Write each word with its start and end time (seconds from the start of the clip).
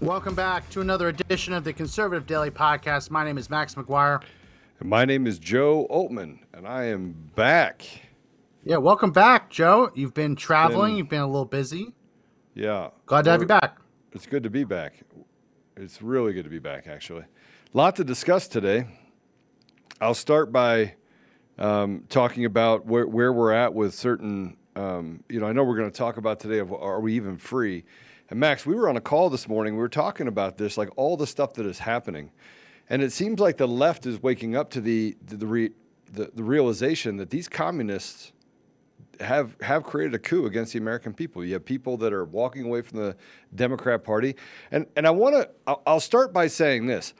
Welcome 0.00 0.36
back 0.36 0.70
to 0.70 0.80
another 0.80 1.08
edition 1.08 1.52
of 1.52 1.64
the 1.64 1.72
Conservative 1.72 2.24
Daily 2.24 2.50
Podcast. 2.50 3.10
My 3.10 3.24
name 3.24 3.36
is 3.36 3.50
Max 3.50 3.74
McGuire. 3.74 4.22
My 4.80 5.04
name 5.04 5.26
is 5.26 5.40
Joe 5.40 5.88
Oltmann, 5.90 6.38
and 6.54 6.68
I 6.68 6.84
am 6.84 7.30
back. 7.34 7.84
Yeah, 8.64 8.76
welcome 8.76 9.10
back, 9.10 9.50
Joe. 9.50 9.90
You've 9.96 10.14
been 10.14 10.36
traveling, 10.36 10.92
Been- 10.92 10.98
you've 10.98 11.08
been 11.08 11.22
a 11.22 11.26
little 11.26 11.44
busy. 11.44 11.94
Yeah. 12.54 12.90
Glad 13.06 13.24
to 13.24 13.30
have 13.32 13.40
you 13.40 13.48
back. 13.48 13.78
It's 14.12 14.26
good 14.26 14.44
to 14.44 14.50
be 14.50 14.62
back. 14.62 15.00
It's 15.76 16.00
really 16.00 16.32
good 16.32 16.44
to 16.44 16.50
be 16.50 16.60
back, 16.60 16.86
actually. 16.86 17.22
A 17.22 17.76
lot 17.76 17.96
to 17.96 18.04
discuss 18.04 18.46
today. 18.46 18.86
I'll 20.00 20.14
start 20.14 20.52
by 20.52 20.94
um, 21.58 22.04
talking 22.08 22.44
about 22.44 22.86
where, 22.86 23.06
where 23.06 23.32
we're 23.32 23.52
at 23.52 23.74
with 23.74 23.94
certain, 23.94 24.58
um, 24.76 25.24
you 25.28 25.40
know, 25.40 25.46
I 25.46 25.52
know 25.52 25.64
we're 25.64 25.76
going 25.76 25.90
to 25.90 25.96
talk 25.96 26.18
about 26.18 26.38
today 26.38 26.58
of 26.58 26.72
are 26.72 27.00
we 27.00 27.14
even 27.14 27.36
free? 27.36 27.84
And 28.30 28.38
Max, 28.38 28.66
we 28.66 28.74
were 28.74 28.88
on 28.88 28.96
a 28.96 29.00
call 29.00 29.30
this 29.30 29.48
morning. 29.48 29.74
We 29.74 29.80
were 29.80 29.88
talking 29.88 30.28
about 30.28 30.58
this, 30.58 30.76
like 30.76 30.90
all 30.96 31.16
the 31.16 31.26
stuff 31.26 31.54
that 31.54 31.64
is 31.64 31.80
happening. 31.80 32.30
And 32.90 33.02
it 33.02 33.12
seems 33.12 33.40
like 33.40 33.56
the 33.56 33.68
left 33.68 34.06
is 34.06 34.22
waking 34.22 34.54
up 34.56 34.70
to 34.70 34.80
the, 34.80 35.16
the, 35.24 35.36
the, 35.36 35.46
re, 35.46 35.70
the, 36.12 36.30
the 36.34 36.42
realization 36.42 37.16
that 37.16 37.30
these 37.30 37.48
communists 37.48 38.32
have 39.20 39.56
have 39.60 39.82
created 39.82 40.14
a 40.14 40.18
coup 40.18 40.46
against 40.46 40.72
the 40.72 40.78
American 40.78 41.12
people. 41.12 41.44
You 41.44 41.54
have 41.54 41.64
people 41.64 41.96
that 41.98 42.12
are 42.12 42.24
walking 42.24 42.64
away 42.64 42.82
from 42.82 42.98
the 42.98 43.16
Democrat 43.54 44.04
Party, 44.04 44.36
and 44.70 44.86
and 44.96 45.06
I 45.06 45.10
want 45.10 45.34
to. 45.34 45.78
I'll, 45.86 46.00
start 46.00 46.32
by 46.32 46.46
saying 46.46 46.86
this: 46.86 47.14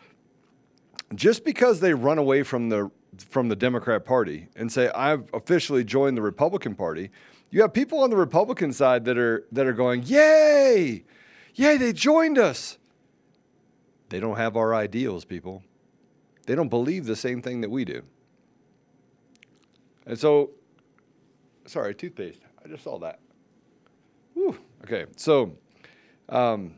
just 1.15 1.45
because 1.45 1.81
they 1.81 1.95
run 1.95 2.19
away 2.19 2.43
from 2.43 2.69
the 2.69 2.91
from 3.19 3.49
the 3.49 3.57
Democrat 3.57 4.05
Party 4.05 4.49
and 4.55 4.71
say 4.71 4.91
I've 4.91 5.29
officially 5.35 5.83
joined 5.83 6.17
the 6.17 6.23
Republican 6.23 6.75
Party, 6.75 7.11
you 7.51 7.63
have 7.63 7.73
people 7.73 8.03
on 8.03 8.11
the 8.11 8.17
Republican 8.17 8.73
side 8.73 9.05
that 9.07 9.19
are 9.19 9.47
that 9.53 9.67
are 9.67 9.73
going, 9.73 10.03
"Yay, 10.05 11.05
yay! 11.55 11.77
They 11.77 11.93
joined 11.93 12.39
us." 12.39 12.79
They 14.11 14.21
don't 14.21 14.37
have 14.37 14.57
our 14.57 14.75
ideals, 14.75 15.25
people. 15.25 15.63
They 16.47 16.55
don't 16.55 16.69
believe 16.69 17.05
the 17.05 17.17
same 17.17 17.43
thing 17.43 17.61
that 17.61 17.71
we 17.71 17.85
do. 17.85 18.03
And 20.07 20.19
so 20.19 20.53
sorry, 21.67 21.95
toothpaste. 21.95 22.41
I 22.65 22.69
just 22.69 22.83
saw 22.83 22.99
that. 23.01 23.21
Whew. 24.33 24.59
Okay, 24.85 25.07
so 25.17 25.53
um, 26.29 26.75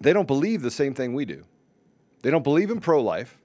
they 0.00 0.12
don't 0.12 0.26
believe 0.26 0.62
the 0.62 0.70
same 0.70 0.94
thing 0.94 1.14
we 1.14 1.24
do. 1.24 1.44
They 2.22 2.30
don't 2.30 2.42
believe 2.44 2.70
in 2.70 2.80
pro 2.80 3.00
life. 3.00 3.38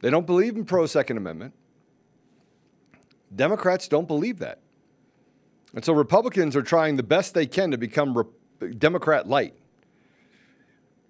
They 0.00 0.10
don't 0.10 0.26
believe 0.26 0.56
in 0.56 0.64
pro 0.64 0.86
Second 0.86 1.16
Amendment. 1.18 1.54
Democrats 3.34 3.86
don't 3.86 4.08
believe 4.08 4.38
that. 4.38 4.61
And 5.74 5.84
so 5.84 5.92
Republicans 5.92 6.54
are 6.54 6.62
trying 6.62 6.96
the 6.96 7.02
best 7.02 7.34
they 7.34 7.46
can 7.46 7.70
to 7.70 7.78
become 7.78 8.16
Re- 8.16 8.72
Democrat 8.72 9.28
light. 9.28 9.54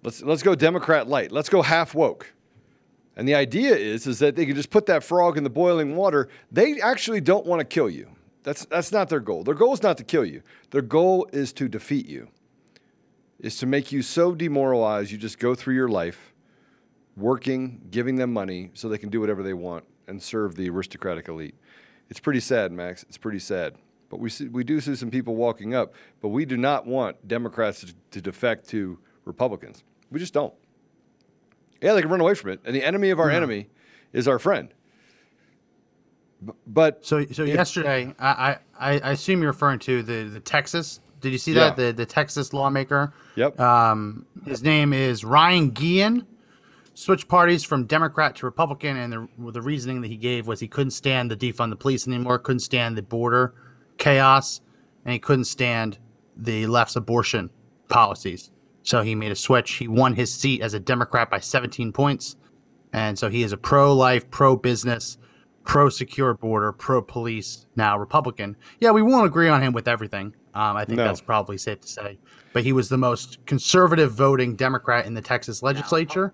Let's, 0.03 0.21
let's 0.21 0.43
go 0.43 0.55
Democrat 0.55 1.07
light. 1.07 1.31
Let's 1.31 1.49
go 1.49 1.61
half 1.61 1.95
woke. 1.95 2.33
And 3.15 3.27
the 3.27 3.35
idea 3.35 3.75
is, 3.75 4.07
is 4.07 4.19
that 4.19 4.35
they 4.35 4.45
can 4.45 4.55
just 4.55 4.69
put 4.69 4.85
that 4.87 5.03
frog 5.03 5.37
in 5.37 5.43
the 5.43 5.49
boiling 5.49 5.95
water. 5.95 6.29
They 6.51 6.81
actually 6.81 7.21
don't 7.21 7.45
want 7.45 7.59
to 7.59 7.65
kill 7.65 7.89
you. 7.89 8.09
That's, 8.43 8.65
that's 8.65 8.91
not 8.91 9.09
their 9.09 9.19
goal. 9.19 9.43
Their 9.43 9.53
goal 9.53 9.73
is 9.73 9.83
not 9.83 9.97
to 9.97 10.03
kill 10.03 10.25
you. 10.25 10.41
Their 10.71 10.81
goal 10.81 11.27
is 11.31 11.53
to 11.53 11.69
defeat 11.69 12.07
you, 12.07 12.29
is 13.39 13.57
to 13.57 13.65
make 13.65 13.91
you 13.91 14.01
so 14.01 14.35
demoralized 14.35 15.11
you 15.11 15.17
just 15.17 15.39
go 15.39 15.55
through 15.55 15.75
your 15.75 15.87
life 15.87 16.33
working, 17.15 17.81
giving 17.91 18.15
them 18.15 18.33
money 18.33 18.71
so 18.73 18.89
they 18.89 18.97
can 18.97 19.09
do 19.09 19.21
whatever 19.21 19.43
they 19.43 19.53
want 19.53 19.85
and 20.07 20.21
serve 20.21 20.55
the 20.55 20.69
aristocratic 20.69 21.29
elite. 21.29 21.55
It's 22.09 22.19
pretty 22.19 22.41
sad, 22.41 22.71
Max. 22.71 23.03
It's 23.03 23.17
pretty 23.17 23.39
sad. 23.39 23.75
But 24.13 24.19
we, 24.19 24.29
see, 24.29 24.47
we 24.47 24.63
do 24.63 24.79
see 24.79 24.93
some 24.95 25.09
people 25.09 25.35
walking 25.35 25.73
up, 25.73 25.95
but 26.21 26.27
we 26.27 26.45
do 26.45 26.55
not 26.55 26.85
want 26.85 27.27
Democrats 27.27 27.79
to, 27.81 27.95
to 28.11 28.21
defect 28.21 28.69
to 28.69 28.99
Republicans. 29.25 29.83
We 30.11 30.19
just 30.19 30.35
don't. 30.35 30.53
Yeah, 31.81 31.93
they 31.95 32.01
can 32.01 32.11
run 32.11 32.21
away 32.21 32.35
from 32.35 32.51
it. 32.51 32.59
And 32.63 32.75
the 32.75 32.83
enemy 32.83 33.09
of 33.09 33.19
our 33.19 33.31
enemy 33.31 33.69
is 34.13 34.27
our 34.27 34.37
friend. 34.37 34.71
B- 36.45 36.53
But 36.67 37.03
So, 37.03 37.25
so 37.31 37.43
yesterday, 37.43 38.13
I, 38.19 38.57
I, 38.79 38.99
I 38.99 39.11
assume 39.13 39.41
you're 39.41 39.49
referring 39.51 39.79
to 39.79 40.03
the, 40.03 40.25
the 40.25 40.39
Texas. 40.39 40.99
Did 41.19 41.31
you 41.31 41.39
see 41.39 41.53
that 41.53 41.75
Yeah. 41.79 41.85
the 41.87 41.91
the 41.93 42.05
Texas 42.05 42.53
lawmaker? 42.53 43.15
Yep. 43.35 43.59
Um, 43.59 44.27
his 44.45 44.61
name 44.61 44.93
is 44.93 45.25
Ryan 45.25 45.71
Guillen. 45.71 46.27
Switched 46.93 47.27
parties 47.27 47.63
from 47.63 47.85
Democrat 47.87 48.35
to 48.35 48.45
Republican, 48.45 48.95
and 48.97 49.11
the 49.11 49.27
the 49.51 49.61
reasoning 49.63 50.01
that 50.01 50.09
he 50.09 50.17
gave 50.17 50.45
was 50.45 50.59
he 50.59 50.67
couldn't 50.67 50.91
stand 50.91 51.31
the 51.31 51.35
defund 51.35 51.71
the 51.71 51.75
police 51.75 52.07
anymore, 52.07 52.37
couldn't 52.37 52.59
stand 52.59 52.95
the 52.95 53.01
border 53.01 53.55
chaos, 53.97 54.61
and 55.05 55.13
he 55.13 55.19
couldn't 55.19 55.45
stand 55.45 55.97
the 56.35 56.65
left's 56.67 56.95
abortion 56.95 57.49
policies. 57.89 58.51
So 58.83 59.01
he 59.01 59.15
made 59.15 59.31
a 59.31 59.35
switch. 59.35 59.73
He 59.73 59.87
won 59.87 60.13
his 60.13 60.33
seat 60.33 60.61
as 60.61 60.73
a 60.73 60.79
Democrat 60.79 61.29
by 61.29 61.39
17 61.39 61.91
points, 61.93 62.35
and 62.91 63.17
so 63.17 63.29
he 63.29 63.43
is 63.43 63.51
a 63.51 63.57
pro-life, 63.57 64.29
pro-business, 64.29 65.17
pro-secure 65.63 66.33
border, 66.33 66.71
pro-police 66.73 67.65
now 67.75 67.97
Republican. 67.97 68.55
Yeah, 68.79 68.91
we 68.91 69.01
won't 69.01 69.25
agree 69.25 69.47
on 69.47 69.61
him 69.61 69.71
with 69.73 69.87
everything. 69.87 70.35
Um, 70.53 70.75
I 70.75 70.85
think 70.85 70.97
No. 70.97 71.05
that's 71.05 71.21
probably 71.21 71.57
safe 71.57 71.79
to 71.81 71.87
say. 71.87 72.19
But 72.51 72.63
he 72.63 72.73
was 72.73 72.89
the 72.89 72.97
most 72.97 73.43
conservative 73.45 74.11
voting 74.11 74.55
Democrat 74.55 75.05
in 75.05 75.13
the 75.13 75.21
Texas 75.21 75.63
legislature. 75.63 76.33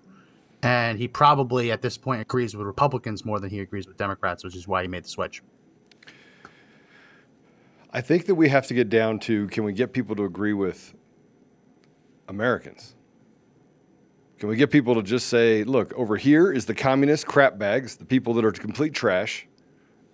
And 0.62 0.98
he 0.98 1.08
probably 1.08 1.72
at 1.72 1.80
this 1.80 1.96
point 1.96 2.20
agrees 2.20 2.54
with 2.54 2.66
Republicans 2.66 3.24
more 3.24 3.40
than 3.40 3.48
he 3.48 3.60
agrees 3.60 3.86
with 3.86 3.96
Democrats, 3.96 4.44
which 4.44 4.54
is 4.54 4.68
why 4.68 4.82
he 4.82 4.88
made 4.88 5.04
the 5.04 5.08
switch. 5.08 5.42
I 7.92 8.00
think 8.00 8.26
that 8.26 8.36
we 8.36 8.48
have 8.48 8.66
to 8.68 8.74
get 8.74 8.88
down 8.88 9.18
to 9.20 9.48
can 9.48 9.64
we 9.64 9.72
get 9.72 9.92
people 9.92 10.14
to 10.16 10.24
agree 10.24 10.52
with 10.52 10.94
Americans? 12.28 12.94
Can 14.38 14.48
we 14.48 14.56
get 14.56 14.70
people 14.70 14.94
to 14.94 15.02
just 15.02 15.26
say, 15.26 15.64
look, 15.64 15.92
over 15.94 16.16
here 16.16 16.52
is 16.52 16.66
the 16.66 16.74
communist 16.74 17.26
crap 17.26 17.58
bags, 17.58 17.96
the 17.96 18.04
people 18.04 18.32
that 18.34 18.44
are 18.44 18.52
complete 18.52 18.94
trash, 18.94 19.46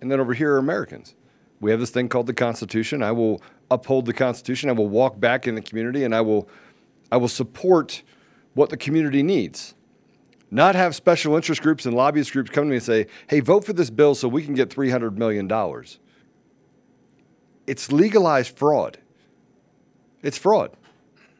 and 0.01 0.11
then 0.11 0.19
over 0.19 0.33
here 0.33 0.55
are 0.55 0.57
Americans. 0.57 1.15
We 1.59 1.71
have 1.71 1.79
this 1.79 1.91
thing 1.91 2.09
called 2.09 2.27
the 2.27 2.33
Constitution. 2.33 3.01
I 3.03 3.11
will 3.11 3.41
uphold 3.71 4.05
the 4.05 4.13
Constitution. 4.13 4.69
I 4.69 4.73
will 4.73 4.89
walk 4.89 5.19
back 5.19 5.47
in 5.47 5.55
the 5.55 5.61
community 5.61 6.03
and 6.03 6.13
I 6.13 6.21
will 6.21 6.49
I 7.11 7.17
will 7.17 7.29
support 7.29 8.03
what 8.53 8.69
the 8.69 8.77
community 8.77 9.23
needs. 9.23 9.75
Not 10.49 10.75
have 10.75 10.95
special 10.95 11.35
interest 11.35 11.61
groups 11.61 11.85
and 11.85 11.95
lobbyist 11.95 12.33
groups 12.33 12.49
come 12.49 12.65
to 12.65 12.69
me 12.69 12.77
and 12.77 12.83
say, 12.83 13.07
hey, 13.29 13.39
vote 13.39 13.65
for 13.65 13.73
this 13.73 13.89
bill 13.89 14.15
so 14.15 14.27
we 14.27 14.43
can 14.43 14.55
get 14.55 14.69
$300 14.69 15.15
million 15.17 15.47
it's 17.67 17.91
legalized 17.91 18.57
fraud. 18.57 18.97
It's 20.23 20.37
fraud. 20.37 20.71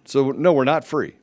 So 0.05 0.31
no, 0.31 0.53
we're 0.53 0.65
not 0.65 0.85
free. 0.85 1.15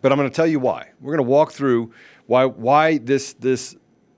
But 0.00 0.12
I'm 0.12 0.18
going 0.18 0.30
to 0.30 0.34
tell 0.34 0.46
you 0.46 0.60
why. 0.60 0.90
We're 1.00 1.16
going 1.16 1.24
to 1.24 1.30
walk 1.30 1.52
through 1.52 1.92
why 2.26 2.46
why 2.46 2.98
this 2.98 3.34
this 3.34 3.76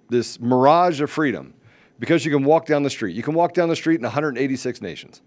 this 0.08 0.38
mirage 0.38 1.00
of 1.00 1.10
freedom. 1.10 1.54
Because 1.98 2.24
you 2.24 2.30
can 2.30 2.44
walk 2.44 2.66
down 2.66 2.84
the 2.84 2.90
street. 2.90 3.16
You 3.16 3.22
can 3.22 3.34
walk 3.34 3.54
down 3.54 3.68
the 3.68 3.74
street 3.74 3.96
in 3.96 4.02
186 4.02 4.80
nations. 4.80 5.20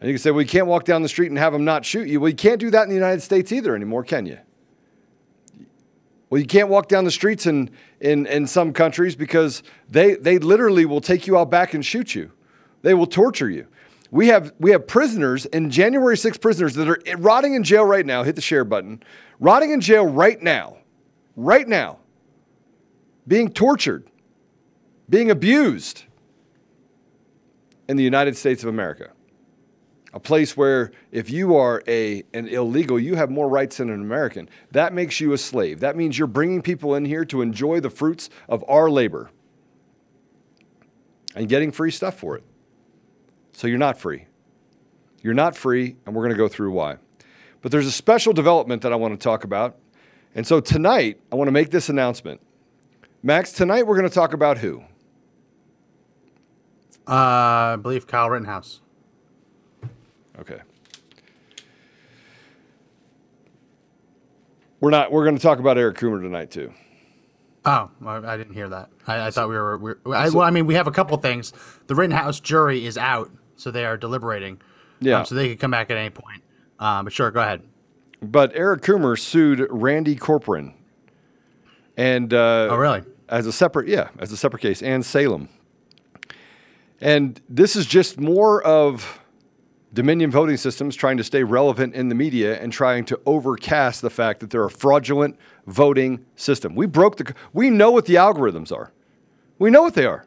And 0.00 0.08
you 0.08 0.14
can 0.14 0.20
say, 0.20 0.32
well, 0.32 0.42
you 0.42 0.48
can't 0.48 0.66
walk 0.66 0.84
down 0.84 1.02
the 1.02 1.08
street 1.08 1.30
and 1.30 1.38
have 1.38 1.52
them 1.52 1.64
not 1.64 1.84
shoot 1.84 2.08
you. 2.08 2.18
Well, 2.18 2.30
you 2.30 2.34
can't 2.34 2.58
do 2.58 2.70
that 2.70 2.82
in 2.82 2.88
the 2.88 2.96
United 2.96 3.20
States 3.20 3.52
either 3.52 3.76
anymore, 3.76 4.02
can 4.02 4.26
you? 4.26 4.38
Well, 6.28 6.40
you 6.40 6.46
can't 6.46 6.68
walk 6.68 6.88
down 6.88 7.04
the 7.04 7.12
streets 7.12 7.46
in, 7.46 7.70
in, 8.00 8.26
in 8.26 8.48
some 8.48 8.72
countries 8.72 9.14
because 9.14 9.62
they, 9.88 10.14
they 10.14 10.38
literally 10.40 10.84
will 10.84 11.00
take 11.00 11.28
you 11.28 11.38
out 11.38 11.50
back 11.50 11.74
and 11.74 11.86
shoot 11.86 12.16
you. 12.16 12.32
They 12.82 12.94
will 12.94 13.06
torture 13.06 13.48
you. 13.48 13.66
We 14.10 14.28
have, 14.28 14.52
we 14.58 14.72
have 14.72 14.86
prisoners 14.86 15.46
and 15.46 15.70
January 15.70 16.18
6 16.18 16.36
prisoners 16.38 16.74
that 16.74 16.86
are 16.86 17.00
rotting 17.16 17.54
in 17.54 17.64
jail 17.64 17.84
right 17.84 18.04
now. 18.04 18.24
Hit 18.24 18.36
the 18.36 18.42
share 18.42 18.64
button. 18.64 19.02
Rotting 19.40 19.70
in 19.70 19.80
jail 19.80 20.06
right 20.06 20.40
now. 20.42 20.76
Right 21.34 21.66
now. 21.66 21.98
Being 23.26 23.50
tortured. 23.50 24.10
Being 25.08 25.30
abused 25.30 26.04
in 27.88 27.96
the 27.96 28.04
United 28.04 28.36
States 28.36 28.62
of 28.62 28.68
America. 28.68 29.12
A 30.14 30.20
place 30.20 30.58
where 30.58 30.92
if 31.10 31.30
you 31.30 31.56
are 31.56 31.82
a, 31.88 32.22
an 32.34 32.48
illegal, 32.48 33.00
you 33.00 33.14
have 33.14 33.30
more 33.30 33.48
rights 33.48 33.78
than 33.78 33.88
an 33.88 34.02
American. 34.02 34.48
That 34.72 34.92
makes 34.92 35.20
you 35.20 35.32
a 35.32 35.38
slave. 35.38 35.80
That 35.80 35.96
means 35.96 36.18
you're 36.18 36.26
bringing 36.26 36.60
people 36.60 36.94
in 36.94 37.06
here 37.06 37.24
to 37.26 37.40
enjoy 37.40 37.80
the 37.80 37.88
fruits 37.88 38.28
of 38.46 38.62
our 38.68 38.90
labor 38.90 39.30
and 41.34 41.48
getting 41.48 41.72
free 41.72 41.90
stuff 41.90 42.18
for 42.18 42.36
it. 42.36 42.44
So 43.52 43.66
you're 43.66 43.78
not 43.78 43.98
free. 43.98 44.26
You're 45.22 45.34
not 45.34 45.56
free, 45.56 45.96
and 46.04 46.14
we're 46.14 46.22
going 46.22 46.32
to 46.32 46.38
go 46.38 46.48
through 46.48 46.72
why. 46.72 46.96
But 47.60 47.70
there's 47.70 47.86
a 47.86 47.92
special 47.92 48.32
development 48.32 48.82
that 48.82 48.92
I 48.92 48.96
want 48.96 49.18
to 49.18 49.22
talk 49.22 49.44
about. 49.44 49.78
And 50.34 50.46
so 50.46 50.60
tonight, 50.60 51.20
I 51.30 51.36
want 51.36 51.48
to 51.48 51.52
make 51.52 51.70
this 51.70 51.88
announcement. 51.88 52.40
Max, 53.22 53.52
tonight 53.52 53.86
we're 53.86 53.96
going 53.96 54.08
to 54.08 54.14
talk 54.14 54.32
about 54.32 54.58
who? 54.58 54.82
Uh, 57.06 57.74
I 57.74 57.76
believe 57.80 58.06
Kyle 58.06 58.30
Rittenhouse. 58.30 58.80
Okay. 60.38 60.60
We're 64.80 64.90
not. 64.90 65.12
We're 65.12 65.24
going 65.24 65.36
to 65.36 65.42
talk 65.42 65.60
about 65.60 65.78
Eric 65.78 65.98
Coomer 65.98 66.20
tonight 66.20 66.50
too. 66.50 66.72
Oh, 67.64 67.90
I, 68.04 68.16
I 68.16 68.36
didn't 68.36 68.54
hear 68.54 68.68
that. 68.68 68.90
I, 69.06 69.28
I 69.28 69.30
thought 69.30 69.48
we 69.48 69.54
were. 69.54 69.78
we 69.78 69.92
I, 70.12 70.28
well, 70.30 70.42
I 70.42 70.50
mean, 70.50 70.66
we 70.66 70.74
have 70.74 70.88
a 70.88 70.90
couple 70.90 71.16
things. 71.18 71.52
The 71.86 71.94
Rittenhouse 71.94 72.40
jury 72.40 72.84
is 72.84 72.98
out, 72.98 73.30
so 73.62 73.70
they 73.70 73.84
are 73.84 73.96
deliberating. 73.96 74.60
Yeah. 75.00 75.20
Um, 75.20 75.26
so 75.26 75.34
they 75.34 75.48
could 75.48 75.60
come 75.60 75.70
back 75.70 75.90
at 75.90 75.96
any 75.96 76.10
point. 76.10 76.42
Um, 76.78 77.04
but 77.04 77.12
sure, 77.12 77.30
go 77.30 77.40
ahead. 77.40 77.62
But 78.20 78.52
Eric 78.54 78.82
Coomer 78.82 79.18
sued 79.18 79.66
Randy 79.70 80.14
Corporon, 80.16 80.74
and 81.96 82.32
uh, 82.32 82.68
Oh, 82.70 82.76
really? 82.76 83.02
as 83.28 83.46
a 83.46 83.52
separate, 83.52 83.88
yeah, 83.88 84.08
as 84.18 84.30
a 84.32 84.36
separate 84.36 84.62
case, 84.62 84.82
and 84.82 85.04
Salem. 85.04 85.48
And 87.00 87.40
this 87.48 87.74
is 87.74 87.86
just 87.86 88.20
more 88.20 88.62
of 88.62 89.20
Dominion 89.92 90.30
voting 90.30 90.56
systems 90.56 90.94
trying 90.94 91.16
to 91.16 91.24
stay 91.24 91.42
relevant 91.42 91.94
in 91.94 92.08
the 92.08 92.14
media 92.14 92.60
and 92.60 92.72
trying 92.72 93.04
to 93.06 93.20
overcast 93.26 94.02
the 94.02 94.10
fact 94.10 94.40
that 94.40 94.50
they're 94.50 94.64
a 94.64 94.70
fraudulent 94.70 95.36
voting 95.66 96.24
system. 96.36 96.74
We 96.76 96.86
broke 96.86 97.16
the, 97.16 97.34
we 97.52 97.70
know 97.70 97.90
what 97.90 98.06
the 98.06 98.14
algorithms 98.14 98.70
are. 98.72 98.92
We 99.58 99.70
know 99.70 99.82
what 99.82 99.94
they 99.94 100.06
are. 100.06 100.26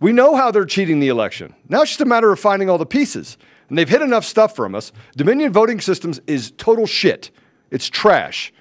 We 0.00 0.12
know 0.12 0.36
how 0.36 0.50
they're 0.50 0.66
cheating 0.66 1.00
the 1.00 1.08
election. 1.08 1.54
Now 1.68 1.82
it's 1.82 1.92
just 1.92 2.00
a 2.00 2.06
matter 2.06 2.30
of 2.30 2.40
finding 2.40 2.68
all 2.68 2.78
the 2.78 2.86
pieces. 2.86 3.38
And 3.68 3.78
they've 3.78 3.88
hid 3.88 4.02
enough 4.02 4.24
stuff 4.24 4.54
from 4.54 4.74
us. 4.74 4.92
Dominion 5.16 5.52
voting 5.52 5.80
systems 5.80 6.20
is 6.26 6.52
total 6.52 6.86
shit. 6.86 7.30
It's 7.70 7.88
trash. 7.88 8.52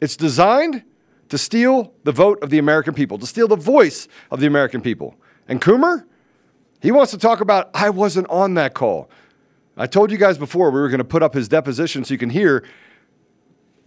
It's 0.00 0.16
designed 0.16 0.82
to 1.28 1.38
steal 1.38 1.92
the 2.04 2.12
vote 2.12 2.42
of 2.42 2.50
the 2.50 2.58
American 2.58 2.94
people, 2.94 3.18
to 3.18 3.26
steal 3.26 3.48
the 3.48 3.56
voice 3.56 4.08
of 4.30 4.40
the 4.40 4.46
American 4.46 4.80
people. 4.80 5.16
And 5.48 5.60
Coomer, 5.60 6.04
he 6.80 6.90
wants 6.90 7.10
to 7.12 7.18
talk 7.18 7.40
about, 7.40 7.70
I 7.74 7.90
wasn't 7.90 8.28
on 8.28 8.54
that 8.54 8.74
call. 8.74 9.10
I 9.76 9.86
told 9.86 10.10
you 10.10 10.16
guys 10.16 10.38
before 10.38 10.70
we 10.70 10.80
were 10.80 10.88
going 10.88 10.98
to 10.98 11.04
put 11.04 11.22
up 11.22 11.34
his 11.34 11.48
deposition 11.48 12.04
so 12.04 12.14
you 12.14 12.18
can 12.18 12.30
hear 12.30 12.64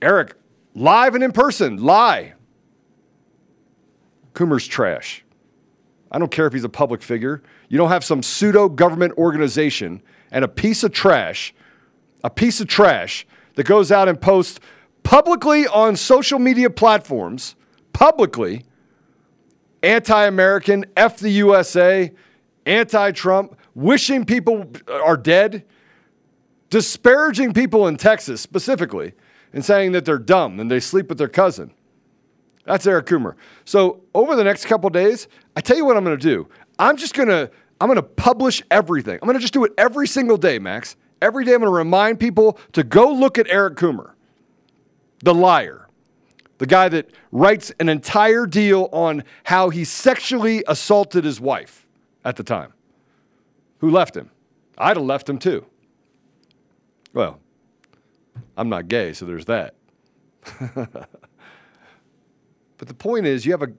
Eric 0.02 0.36
live 0.76 1.16
and 1.16 1.24
in 1.24 1.32
person, 1.32 1.78
lie. 1.78 2.34
Coomer's 4.34 4.68
trash. 4.68 5.24
I 6.12 6.20
don't 6.20 6.32
care 6.32 6.48
if 6.48 6.54
he's 6.54 6.64
a 6.64 6.70
public 6.70 7.02
figure. 7.02 7.42
You 7.68 7.78
don't 7.78 7.90
have 7.90 8.04
some 8.04 8.24
pseudo 8.24 8.68
government 8.70 9.14
organization 9.18 10.02
and 10.32 10.44
a 10.44 10.48
piece 10.48 10.84
of 10.84 10.92
trash, 10.92 11.54
a 12.24 12.30
piece 12.30 12.60
of 12.60 12.68
trash 12.68 13.28
that 13.56 13.66
goes 13.66 13.92
out 13.92 14.08
and 14.08 14.20
posts 14.20 14.60
publicly 15.04 15.68
on 15.68 15.96
social 15.96 16.40
media 16.40 16.70
platforms, 16.70 17.56
publicly, 17.94 18.64
anti 19.84 20.26
American, 20.26 20.86
F 20.98 21.20
the 21.20 21.30
USA, 21.32 22.12
anti 22.66 23.12
Trump, 23.12 23.58
wishing 23.76 24.26
people 24.26 24.72
are 24.88 25.18
dead, 25.18 25.64
disparaging 26.70 27.54
people 27.54 27.88
in 27.88 27.98
Texas 27.98 28.42
specifically, 28.42 29.14
and 29.54 29.64
saying 29.64 29.92
that 29.94 30.06
they're 30.06 30.18
dumb 30.18 30.60
and 30.60 30.70
they 30.70 30.80
sleep 30.80 31.10
with 31.10 31.18
their 31.18 31.28
cousin. 31.28 31.72
That's 32.66 32.86
Eric 32.86 33.08
Coomer. 33.08 33.36
So 33.66 34.02
over 34.14 34.36
the 34.36 34.44
next 34.44 34.66
couple 34.66 34.90
days, 34.92 35.28
I 35.60 35.62
tell 35.62 35.76
you 35.76 35.84
what 35.84 35.98
I'm 35.98 36.06
going 36.06 36.18
to 36.18 36.24
do. 36.26 36.48
I'm 36.80 36.96
just 36.96 37.14
going 37.14 37.28
to 37.28 37.52
I'm 37.82 37.90
going 37.90 37.98
to 37.98 38.02
publish 38.02 38.64
everything. 38.72 39.20
I'm 39.22 39.28
going 39.28 39.36
to 39.36 39.42
just 39.42 39.52
do 39.52 39.66
it 39.66 39.74
every 39.78 40.08
single 40.08 40.38
day, 40.38 40.58
Max. 40.58 40.96
Every 41.22 41.44
day 41.44 41.54
I'm 41.54 41.60
going 41.60 41.70
to 41.70 41.76
remind 41.76 42.18
people 42.18 42.58
to 42.72 42.82
go 42.82 43.12
look 43.12 43.38
at 43.38 43.46
Eric 43.50 43.76
Coomer, 43.76 44.12
the 45.22 45.34
liar, 45.34 45.90
the 46.60 46.66
guy 46.66 46.88
that 46.88 47.12
writes 47.34 47.74
an 47.78 47.90
entire 47.90 48.46
deal 48.46 48.88
on 48.94 49.26
how 49.44 49.70
he 49.70 49.84
sexually 49.84 50.64
assaulted 50.66 51.26
his 51.26 51.42
wife 51.42 51.86
at 52.24 52.38
the 52.38 52.44
time, 52.44 52.72
who 53.80 53.90
left 53.90 54.16
him. 54.16 54.32
I'd 54.78 54.96
have 54.96 55.06
left 55.06 55.28
him 55.28 55.40
too. 55.40 55.66
Well, 57.12 57.42
I'm 58.56 58.70
not 58.70 58.88
gay, 58.88 59.12
so 59.12 59.26
there's 59.26 59.48
that. 59.48 59.76
But 62.80 62.88
the 62.88 62.94
point 62.94 63.28
is, 63.28 63.46
you 63.46 63.52
have 63.52 63.62
a 63.62 63.70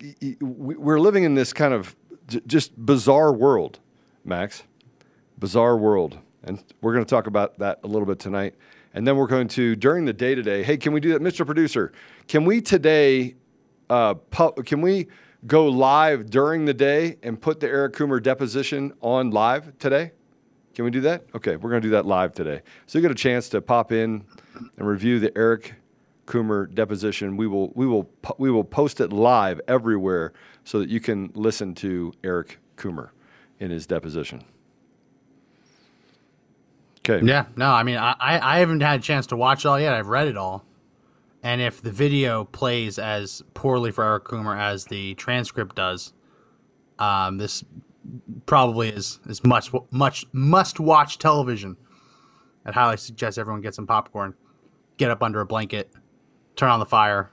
we're 0.41 1.01
living 1.01 1.25
in 1.25 1.35
this 1.35 1.53
kind 1.53 1.75
of 1.75 1.97
just 2.47 2.77
bizarre 2.77 3.33
world, 3.33 3.81
Max. 4.25 4.63
Bizarre 5.39 5.77
world, 5.79 6.19
and 6.45 6.63
we're 6.83 6.93
going 6.93 7.05
to 7.05 7.09
talk 7.09 7.27
about 7.27 7.59
that 7.59 7.81
a 7.83 7.87
little 7.87 8.07
bit 8.07 8.19
tonight. 8.19 8.55
And 8.93 9.07
then 9.07 9.17
we're 9.17 9.27
going 9.27 9.49
to 9.49 9.75
during 9.75 10.05
the 10.05 10.13
day 10.13 10.35
today. 10.35 10.63
Hey, 10.63 10.77
can 10.77 10.93
we 10.93 11.01
do 11.01 11.13
that, 11.15 11.23
Mr. 11.23 11.47
Producer? 11.47 11.93
Can 12.29 12.45
we 12.45 12.61
today? 12.61 13.37
Uh, 13.89 14.15
pu- 14.15 14.63
can 14.65 14.83
we 14.83 15.09
go 15.47 15.67
live 15.67 16.29
during 16.29 16.67
the 16.67 16.75
day 16.75 17.17
and 17.23 17.41
put 17.41 17.59
the 17.59 17.69
Eric 17.69 17.95
Coomer 17.95 18.23
deposition 18.23 18.93
on 19.01 19.31
live 19.31 19.79
today? 19.79 20.13
Can 20.75 20.85
we 20.85 20.91
do 20.91 21.01
that? 21.01 21.25
Okay, 21.35 21.57
we're 21.57 21.71
going 21.71 21.81
to 21.81 21.89
do 21.89 21.93
that 21.93 22.05
live 22.05 22.33
today. 22.33 22.61
So 22.87 22.99
you 22.99 23.03
get 23.03 23.11
a 23.11 23.15
chance 23.15 23.49
to 23.49 23.63
pop 23.63 23.93
in 23.93 24.27
and 24.77 24.87
review 24.87 25.19
the 25.19 25.37
Eric 25.37 25.75
Coomer 26.31 26.73
deposition. 26.73 27.37
We 27.37 27.49
will 27.49 27.73
we 27.75 27.87
will 27.87 28.09
we 28.39 28.51
will 28.51 28.65
post 28.65 29.01
it 29.01 29.13
live 29.13 29.61
everywhere 29.67 30.33
so 30.63 30.79
that 30.79 30.89
you 30.89 31.01
can 31.01 31.33
listen 31.35 31.75
to 31.77 32.13
Eric 32.23 32.59
Coomer 32.77 33.11
in 33.59 33.73
his 33.73 33.85
deposition. 33.87 34.45
Okay. 37.01 37.27
Yeah, 37.27 37.47
no, 37.57 37.71
I 37.71 37.83
mean, 37.83 37.97
I, 37.97 38.15
I 38.21 38.59
haven't 38.59 38.81
had 38.81 39.01
a 39.01 39.03
chance 39.03 39.27
to 39.29 39.37
watch 39.37 39.65
it 39.65 39.69
all 39.69 39.81
yet. 39.81 39.95
I've 39.95 40.09
read 40.09 40.29
it 40.29 40.37
all. 40.37 40.65
And 41.43 41.61
if 41.61 41.83
the 41.83 41.91
video 41.91 42.45
plays 42.45 42.99
as 42.99 43.43
poorly 43.55 43.91
for 43.91 44.05
Eric 44.05 44.25
Coomer 44.25 44.57
as 44.57 44.85
the 44.85 45.15
transcript 45.15 45.75
does, 45.77 46.13
um, 46.99 47.39
this 47.39 47.65
probably 48.45 48.91
is, 48.91 49.19
is 49.27 49.43
much, 49.43 49.73
much 49.91 50.27
must 50.33 50.79
watch 50.79 51.19
television. 51.19 51.77
I'd 52.67 52.75
highly 52.75 52.99
suggest 52.99 53.39
everyone 53.39 53.63
get 53.63 53.75
some 53.75 53.87
popcorn, 53.87 54.35
get 54.99 55.11
up 55.11 55.23
under 55.23 55.41
a 55.41 55.47
blanket, 55.47 55.91
turn 56.61 56.71
on 56.71 56.79
the 56.79 56.87
fire, 56.87 57.31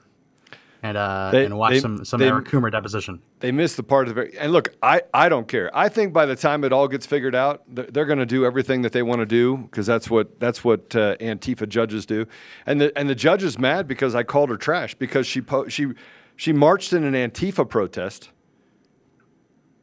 and 0.81 0.97
uh, 0.97 1.29
They- 1.31 1.45
and 1.45 1.57
watch 1.57 1.73
they- 1.73 1.79
some, 1.81 2.03
some 2.05 2.19
they- 2.19 2.27
Eric 2.29 2.45
Coomer 2.45 2.71
deposition. 2.71 3.21
They 3.39 3.51
missed 3.51 3.77
the 3.77 3.83
part 3.83 4.07
of 4.07 4.15
the 4.15 4.21
very 4.21 4.35
and 4.39 4.51
look, 4.51 4.69
I, 4.81 5.03
I 5.13 5.29
don't 5.29 5.47
care. 5.47 5.69
I 5.77 5.89
think 5.89 6.11
by 6.11 6.25
the 6.25 6.35
time 6.35 6.63
it 6.63 6.73
all 6.73 6.87
gets 6.87 7.05
figured 7.05 7.35
out, 7.35 7.61
they're, 7.67 7.85
they're 7.85 8.05
going 8.05 8.17
to 8.17 8.25
do 8.25 8.45
everything 8.45 8.81
that 8.81 8.93
they 8.93 9.03
want 9.03 9.19
to 9.19 9.27
do 9.27 9.57
because 9.57 9.85
that's 9.85 10.09
what 10.09 10.39
that's 10.39 10.63
what 10.63 10.95
uh, 10.95 11.15
Antifa 11.17 11.69
judges 11.69 12.07
do. 12.07 12.25
And 12.65 12.81
the 12.81 12.97
and 12.97 13.07
the 13.07 13.13
judge 13.13 13.43
is 13.43 13.59
mad 13.59 13.87
because 13.87 14.15
I 14.15 14.23
called 14.23 14.49
her 14.49 14.57
trash 14.57 14.95
because 14.95 15.27
she 15.27 15.41
po- 15.41 15.67
she 15.67 15.89
she 16.35 16.51
marched 16.51 16.93
in 16.93 17.03
an 17.03 17.13
Antifa 17.13 17.69
protest 17.69 18.31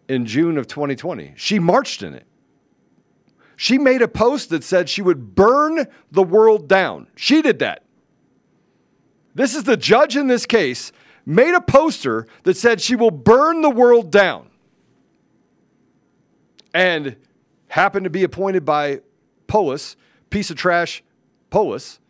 in 0.09 0.27
June 0.27 0.59
of 0.59 0.67
2020. 0.67 1.35
She 1.37 1.61
marched 1.61 2.03
in 2.03 2.13
it. 2.13 2.27
She 3.55 3.79
made 3.79 4.03
a 4.03 4.09
post 4.09 4.51
that 4.51 4.65
said 4.65 4.89
she 4.89 5.01
would 5.01 5.37
burn 5.37 5.87
the 6.11 6.25
world 6.25 6.67
down. 6.69 7.07
She 7.15 7.41
did 7.41 7.61
that. 7.61 7.84
This 9.35 9.55
is 9.55 9.65
the 9.65 9.77
judge 9.77 10.17
in 10.17 10.27
this 10.29 10.47
case 10.47 10.93
made 11.27 11.55
a 11.55 11.61
poster 11.61 12.27
that 12.45 12.57
said 12.57 12.81
she 12.81 12.97
will 12.97 13.11
burn 13.11 13.63
the 13.63 13.71
world 13.71 14.11
down 14.11 14.51
and 16.73 17.17
happened 17.69 18.05
to 18.05 18.11
be 18.11 18.25
appointed 18.25 18.65
by 18.65 19.01
Polis, 19.47 19.97
piece 20.31 20.51
of 20.51 20.57
trash 20.57 21.03
Polis, 21.51 22.01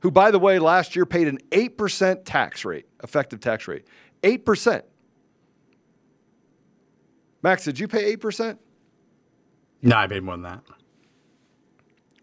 who, 0.00 0.10
by 0.10 0.30
the 0.30 0.38
way, 0.38 0.58
last 0.58 0.96
year 0.96 1.06
paid 1.06 1.28
an 1.28 1.38
8% 1.50 2.22
tax 2.24 2.64
rate, 2.64 2.86
effective 3.02 3.40
tax 3.40 3.68
rate. 3.68 3.86
8%. 4.22 4.82
Max, 7.42 7.64
did 7.64 7.78
you 7.78 7.88
pay 7.88 8.16
8%? 8.16 8.58
No, 9.82 9.96
I 9.96 10.06
paid 10.06 10.22
more 10.22 10.34
than 10.34 10.42
that. 10.42 10.60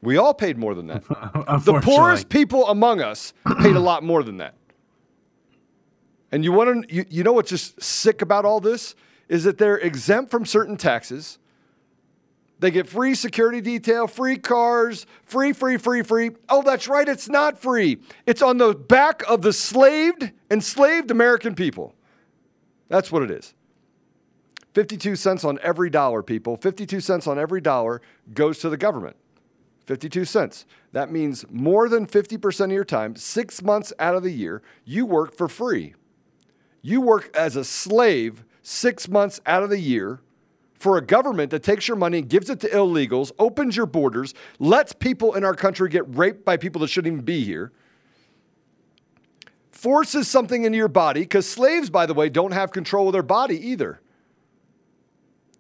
We 0.02 0.18
all 0.18 0.34
paid 0.34 0.58
more 0.58 0.74
than 0.74 0.88
that. 0.88 1.04
the 1.64 1.80
poorest 1.82 2.30
people 2.30 2.68
among 2.68 3.02
us 3.02 3.34
paid 3.62 3.76
a 3.76 3.80
lot 3.80 4.04
more 4.04 4.24
than 4.24 4.38
that. 4.38 4.56
And 6.32 6.44
you 6.44 6.52
want 6.52 6.88
to, 6.88 6.96
you, 6.96 7.06
you 7.10 7.24
know 7.24 7.34
what's 7.34 7.50
just 7.50 7.82
sick 7.82 8.22
about 8.22 8.46
all 8.46 8.60
this 8.60 8.96
is 9.28 9.44
that 9.44 9.58
they're 9.58 9.78
exempt 9.78 10.32
from 10.32 10.46
certain 10.46 10.78
taxes. 10.78 11.38
They 12.60 12.72
get 12.72 12.88
free 12.88 13.16
security 13.16 13.60
detail, 13.60 14.08
free 14.08 14.38
cars, 14.38 15.06
free, 15.24 15.52
free, 15.52 15.78
free, 15.78 16.04
free. 16.04 16.32
Oh, 16.48 16.62
that's 16.62 16.88
right, 16.88 17.08
it's 17.08 17.28
not 17.28 17.60
free. 17.60 18.00
It's 18.26 18.42
on 18.42 18.58
the 18.58 18.74
back 18.74 19.24
of 19.28 19.42
the 19.42 19.52
slaved, 19.52 20.32
enslaved 20.50 21.12
American 21.12 21.56
people. 21.56 21.96
That's 22.88 23.12
what 23.12 23.24
it 23.24 23.32
is. 23.32 23.54
52 24.74 25.16
cents 25.16 25.44
on 25.44 25.60
every 25.62 25.90
dollar, 25.90 26.22
people. 26.24 26.56
52 26.56 27.02
cents 27.02 27.28
on 27.28 27.38
every 27.40 27.62
dollar 27.62 28.02
goes 28.34 28.60
to 28.60 28.70
the 28.70 28.78
government. 28.78 29.16
52 29.86 30.26
cents. 30.26 30.66
That 30.92 31.12
means 31.12 31.46
more 31.50 31.90
than 31.90 32.06
50% 32.06 32.66
of 32.66 32.72
your 32.72 32.86
time, 32.86 33.16
six 33.16 33.62
months 33.62 33.94
out 34.00 34.16
of 34.16 34.24
the 34.24 34.32
year, 34.32 34.62
you 34.86 35.06
work 35.06 35.36
for 35.36 35.48
free. 35.48 35.96
You 36.82 37.02
work 37.02 37.36
as 37.36 37.56
a 37.56 37.64
slave 37.64 38.44
six 38.62 39.08
months 39.08 39.40
out 39.46 39.64
of 39.64 39.70
the 39.70 39.80
year 39.80 40.22
for 40.74 40.98
a 40.98 41.02
government 41.02 41.52
that 41.52 41.62
takes 41.62 41.88
your 41.88 41.98
money, 41.98 42.22
gives 42.22 42.50
it 42.50 42.60
to 42.62 42.68
illegals, 42.70 43.32
opens 43.38 43.78
your 43.78 43.86
borders, 43.86 44.34
lets 44.58 44.94
people 44.94 45.36
in 45.36 45.44
our 45.44 45.54
country 45.54 45.90
get 45.90 46.04
raped 46.16 46.44
by 46.44 46.58
people 46.58 46.82
that 46.82 46.88
shouldn't 46.88 47.14
even 47.14 47.26
be 47.26 47.44
here, 47.44 47.72
forces 49.70 50.28
something 50.28 50.64
into 50.64 50.78
your 50.78 50.88
body, 50.88 51.22
because 51.22 51.48
slaves, 51.48 51.92
by 51.92 52.08
the 52.08 52.16
way, 52.16 52.30
don't 52.30 52.54
have 52.54 52.72
control 52.72 53.08
of 53.08 53.14
their 53.14 53.22
body 53.22 53.70
either. 53.70 54.02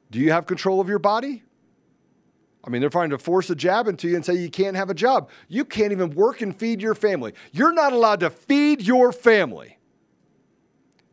Do 0.09 0.19
you 0.19 0.31
have 0.31 0.47
control 0.47 0.81
of 0.81 0.89
your 0.89 0.99
body? 0.99 1.43
I 2.63 2.69
mean, 2.69 2.81
they're 2.81 2.89
trying 2.89 3.09
to 3.09 3.17
force 3.17 3.49
a 3.49 3.55
jab 3.55 3.87
into 3.87 4.07
you 4.07 4.15
and 4.15 4.25
say 4.25 4.35
you 4.35 4.49
can't 4.49 4.75
have 4.75 4.89
a 4.89 4.93
job. 4.93 5.29
You 5.47 5.65
can't 5.65 5.91
even 5.91 6.11
work 6.11 6.41
and 6.41 6.55
feed 6.55 6.81
your 6.81 6.93
family. 6.93 7.33
You're 7.51 7.73
not 7.73 7.91
allowed 7.91 8.19
to 8.19 8.29
feed 8.29 8.81
your 8.81 9.11
family 9.11 9.77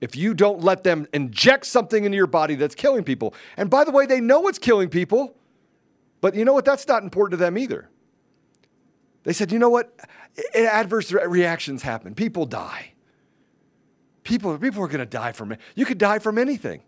if 0.01 0.15
you 0.15 0.35
don't 0.35 0.63
let 0.63 0.85
them 0.85 1.07
inject 1.13 1.67
something 1.67 2.05
into 2.05 2.17
your 2.17 2.27
body 2.27 2.55
that's 2.55 2.75
killing 2.75 3.03
people. 3.03 3.35
And 3.57 3.71
by 3.71 3.85
the 3.85 3.91
way, 3.91 4.07
they 4.07 4.21
know 4.21 4.47
it's 4.49 4.59
killing 4.59 4.89
people, 4.89 5.37
but 6.21 6.35
you 6.35 6.45
know 6.45 6.53
what? 6.53 6.65
That's 6.65 6.87
not 6.87 7.03
important 7.03 7.39
to 7.39 7.45
them 7.45 7.57
either. 7.57 7.89
They 9.25 9.33
said, 9.33 9.51
you 9.51 9.59
know 9.59 9.71
what? 9.71 9.93
Adverse 10.55 11.13
reactions 11.13 11.83
happen. 11.83 12.15
People 12.15 12.47
die. 12.47 12.93
People, 14.23 14.57
people 14.59 14.83
are 14.83 14.89
going 14.89 15.01
to 15.01 15.07
die 15.07 15.33
from 15.33 15.53
it. 15.53 15.61
You 15.75 15.87
could 15.87 15.99
die 15.99 16.19
from 16.19 16.39
anything 16.39 16.83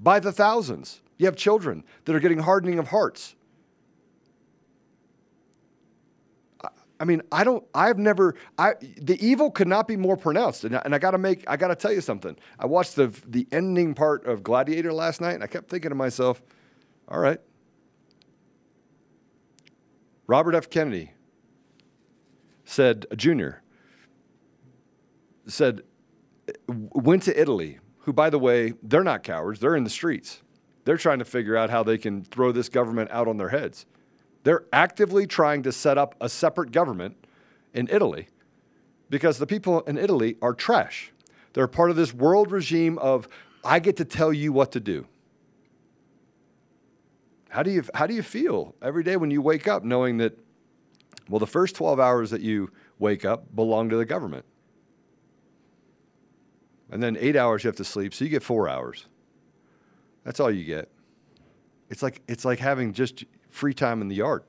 by 0.00 0.18
the 0.20 0.32
thousands. 0.32 1.00
You 1.16 1.26
have 1.26 1.36
children 1.36 1.84
that 2.04 2.14
are 2.14 2.20
getting 2.20 2.40
hardening 2.40 2.78
of 2.78 2.88
hearts. 2.88 3.36
I 7.00 7.04
mean, 7.04 7.22
I 7.30 7.44
don't, 7.44 7.64
I've 7.74 7.98
never, 7.98 8.34
I, 8.56 8.74
the 8.80 9.16
evil 9.24 9.50
could 9.50 9.68
not 9.68 9.86
be 9.86 9.96
more 9.96 10.16
pronounced. 10.16 10.64
And 10.64 10.76
I, 10.76 10.82
and 10.84 10.94
I 10.94 10.98
got 10.98 11.12
to 11.12 11.18
make, 11.18 11.44
I 11.48 11.56
got 11.56 11.68
to 11.68 11.76
tell 11.76 11.92
you 11.92 12.00
something. 12.00 12.36
I 12.58 12.66
watched 12.66 12.96
the, 12.96 13.08
the 13.26 13.46
ending 13.52 13.94
part 13.94 14.26
of 14.26 14.42
Gladiator 14.42 14.92
last 14.92 15.20
night 15.20 15.34
and 15.34 15.44
I 15.44 15.46
kept 15.46 15.68
thinking 15.68 15.90
to 15.90 15.94
myself, 15.94 16.42
all 17.08 17.20
right, 17.20 17.40
Robert 20.26 20.54
F. 20.54 20.68
Kennedy 20.68 21.12
said, 22.64 23.06
junior, 23.16 23.62
said, 25.46 25.82
went 26.68 27.22
to 27.22 27.40
Italy, 27.40 27.78
who, 28.00 28.12
by 28.12 28.28
the 28.28 28.38
way, 28.38 28.74
they're 28.82 29.04
not 29.04 29.22
cowards, 29.22 29.60
they're 29.60 29.76
in 29.76 29.84
the 29.84 29.90
streets. 29.90 30.42
They're 30.84 30.96
trying 30.96 31.18
to 31.18 31.24
figure 31.24 31.56
out 31.56 31.70
how 31.70 31.82
they 31.82 31.98
can 31.98 32.24
throw 32.24 32.52
this 32.52 32.68
government 32.68 33.10
out 33.10 33.28
on 33.28 33.36
their 33.36 33.50
heads. 33.50 33.84
They're 34.44 34.64
actively 34.72 35.26
trying 35.26 35.62
to 35.64 35.72
set 35.72 35.98
up 35.98 36.14
a 36.20 36.28
separate 36.28 36.72
government 36.72 37.16
in 37.74 37.88
Italy 37.90 38.28
because 39.10 39.38
the 39.38 39.46
people 39.46 39.80
in 39.80 39.98
Italy 39.98 40.36
are 40.40 40.54
trash. 40.54 41.12
They're 41.52 41.66
part 41.66 41.90
of 41.90 41.96
this 41.96 42.14
world 42.14 42.52
regime 42.52 42.98
of, 42.98 43.28
I 43.64 43.78
get 43.78 43.96
to 43.96 44.04
tell 44.04 44.32
you 44.32 44.52
what 44.52 44.72
to 44.72 44.80
do. 44.80 45.06
How 47.50 47.62
do 47.62 47.70
you, 47.70 47.82
how 47.94 48.06
do 48.06 48.14
you 48.14 48.22
feel 48.22 48.74
every 48.82 49.02
day 49.02 49.16
when 49.16 49.30
you 49.30 49.40
wake 49.40 49.66
up 49.66 49.82
knowing 49.82 50.18
that, 50.18 50.38
well, 51.28 51.38
the 51.38 51.46
first 51.46 51.74
12 51.74 51.98
hours 51.98 52.30
that 52.30 52.42
you 52.42 52.70
wake 52.98 53.24
up 53.24 53.54
belong 53.54 53.88
to 53.88 53.96
the 53.96 54.04
government? 54.04 54.44
And 56.90 57.02
then 57.02 57.16
eight 57.18 57.36
hours 57.36 57.64
you 57.64 57.68
have 57.68 57.76
to 57.76 57.84
sleep, 57.84 58.14
so 58.14 58.24
you 58.24 58.30
get 58.30 58.42
four 58.42 58.68
hours. 58.68 59.06
That's 60.24 60.40
all 60.40 60.50
you 60.50 60.64
get. 60.64 60.90
It's 61.90 62.02
like, 62.02 62.20
it's 62.28 62.44
like 62.44 62.58
having 62.58 62.92
just 62.92 63.24
free 63.58 63.74
time 63.74 64.00
in 64.00 64.08
the 64.08 64.14
yard. 64.14 64.44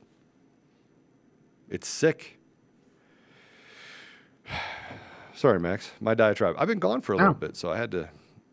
It's 1.68 1.88
sick. 1.88 2.40
Sorry, 5.34 5.60
Max. 5.60 5.92
My 6.00 6.14
diatribe. 6.14 6.56
I've 6.58 6.68
been 6.68 6.80
gone 6.80 7.02
for 7.02 7.14
a 7.14 7.18
little 7.18 7.32
oh. 7.32 7.34
bit, 7.34 7.56
so 7.58 7.72
I 7.72 7.78
had 7.78 7.92
to. 7.92 8.10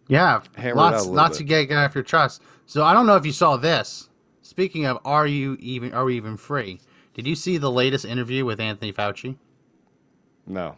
Yeah, 0.09 0.41
hammer 0.57 0.77
lots, 0.77 0.93
it 0.93 0.97
out 0.97 1.01
a 1.01 1.03
little 1.03 1.15
lots 1.15 1.39
bit. 1.39 1.39
to 1.39 1.45
get, 1.45 1.65
get 1.67 1.79
off 1.79 1.95
your 1.95 2.05
chest. 2.05 2.43
So 2.65 2.85
I 2.85 2.93
don't 2.93 3.07
know 3.07 3.17
if 3.17 3.27
you 3.27 3.33
saw 3.33 3.57
this. 3.57 4.09
Speaking 4.43 4.87
of, 4.87 4.99
are 5.05 5.27
you 5.27 5.57
even? 5.61 5.93
Are 5.93 6.05
we 6.05 6.17
even 6.17 6.37
free? 6.37 6.81
Did 7.15 7.27
you 7.27 7.35
see 7.35 7.59
the 7.59 7.71
latest 7.71 8.05
interview 8.05 8.45
with 8.45 8.61
Anthony 8.61 8.93
Fauci? 8.93 9.37
No. 10.47 10.77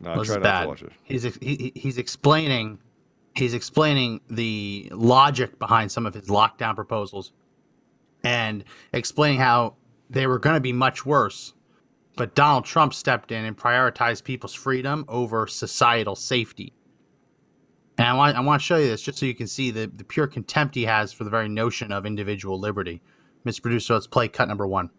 No, 0.00 0.20
I 0.20 0.24
tried 0.24 0.42
not 0.42 0.62
to 0.62 0.68
watch 0.68 0.82
it. 0.82 0.92
He's 1.04 1.22
he, 1.22 1.32
he- 1.40 1.72
he's 1.76 1.98
explaining 1.98 2.78
he's 3.36 3.54
explaining 3.54 4.20
the 4.28 4.88
logic 4.92 5.58
behind 5.58 5.90
some 5.92 6.04
of 6.04 6.14
his 6.14 6.26
lockdown 6.26 6.74
proposals 6.74 7.32
and 8.24 8.64
explaining 8.92 9.38
how 9.38 9.76
they 10.10 10.26
were 10.26 10.40
going 10.40 10.54
to 10.54 10.60
be 10.60 10.72
much 10.72 11.06
worse 11.06 11.54
but 12.16 12.34
Donald 12.34 12.64
Trump 12.64 12.94
stepped 12.94 13.32
in 13.32 13.44
and 13.44 13.56
prioritized 13.56 14.24
people's 14.24 14.54
freedom 14.54 15.04
over 15.08 15.46
societal 15.46 16.14
safety. 16.14 16.72
And 17.98 18.08
I 18.08 18.14
want 18.14 18.36
I 18.36 18.40
want 18.40 18.60
to 18.60 18.64
show 18.64 18.76
you 18.76 18.86
this 18.86 19.02
just 19.02 19.18
so 19.18 19.26
you 19.26 19.34
can 19.34 19.46
see 19.46 19.70
the, 19.70 19.86
the 19.86 20.04
pure 20.04 20.26
contempt 20.26 20.74
he 20.74 20.84
has 20.84 21.12
for 21.12 21.24
the 21.24 21.30
very 21.30 21.48
notion 21.48 21.92
of 21.92 22.06
individual 22.06 22.58
liberty. 22.58 23.00
Mr. 23.44 23.62
Producer, 23.62 23.94
let's 23.94 24.06
play 24.06 24.28
cut 24.28 24.48
number 24.48 24.66
one. 24.66 24.90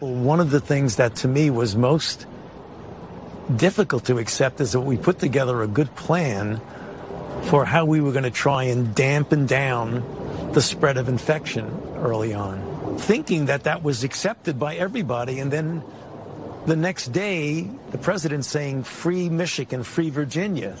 Well, 0.00 0.14
one 0.14 0.40
of 0.40 0.50
the 0.50 0.60
things 0.60 0.96
that 0.96 1.16
to 1.16 1.28
me 1.28 1.50
was 1.50 1.76
most 1.76 2.26
difficult 3.54 4.04
to 4.06 4.18
accept 4.18 4.60
is 4.60 4.72
that 4.72 4.80
we 4.80 4.96
put 4.96 5.18
together 5.18 5.62
a 5.62 5.68
good 5.68 5.94
plan 5.94 6.60
for 7.44 7.64
how 7.64 7.84
we 7.84 8.00
were 8.00 8.12
going 8.12 8.24
to 8.24 8.30
try 8.30 8.64
and 8.64 8.94
dampen 8.94 9.46
down 9.46 10.50
the 10.52 10.62
spread 10.62 10.96
of 10.96 11.08
infection 11.08 11.85
early 11.96 12.34
on, 12.34 12.98
thinking 12.98 13.46
that 13.46 13.64
that 13.64 13.82
was 13.82 14.04
accepted 14.04 14.58
by 14.58 14.76
everybody. 14.76 15.40
And 15.40 15.50
then 15.50 15.82
the 16.66 16.76
next 16.76 17.08
day, 17.08 17.68
the 17.90 17.98
president 17.98 18.44
saying 18.44 18.84
free 18.84 19.28
Michigan, 19.28 19.82
free 19.82 20.10
Virginia. 20.10 20.72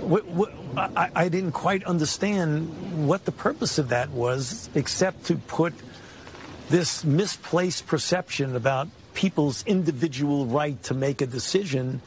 What, 0.00 0.26
what, 0.26 0.52
I, 0.76 1.10
I 1.14 1.28
didn't 1.28 1.52
quite 1.52 1.84
understand 1.84 3.06
what 3.06 3.24
the 3.24 3.32
purpose 3.32 3.78
of 3.78 3.88
that 3.88 4.10
was, 4.10 4.68
except 4.74 5.26
to 5.26 5.36
put 5.36 5.72
this 6.68 7.04
misplaced 7.04 7.86
perception 7.86 8.56
about 8.56 8.88
people's 9.14 9.64
individual 9.66 10.46
right 10.46 10.80
to 10.84 10.94
make 10.94 11.20
a 11.20 11.26
decision 11.26 12.00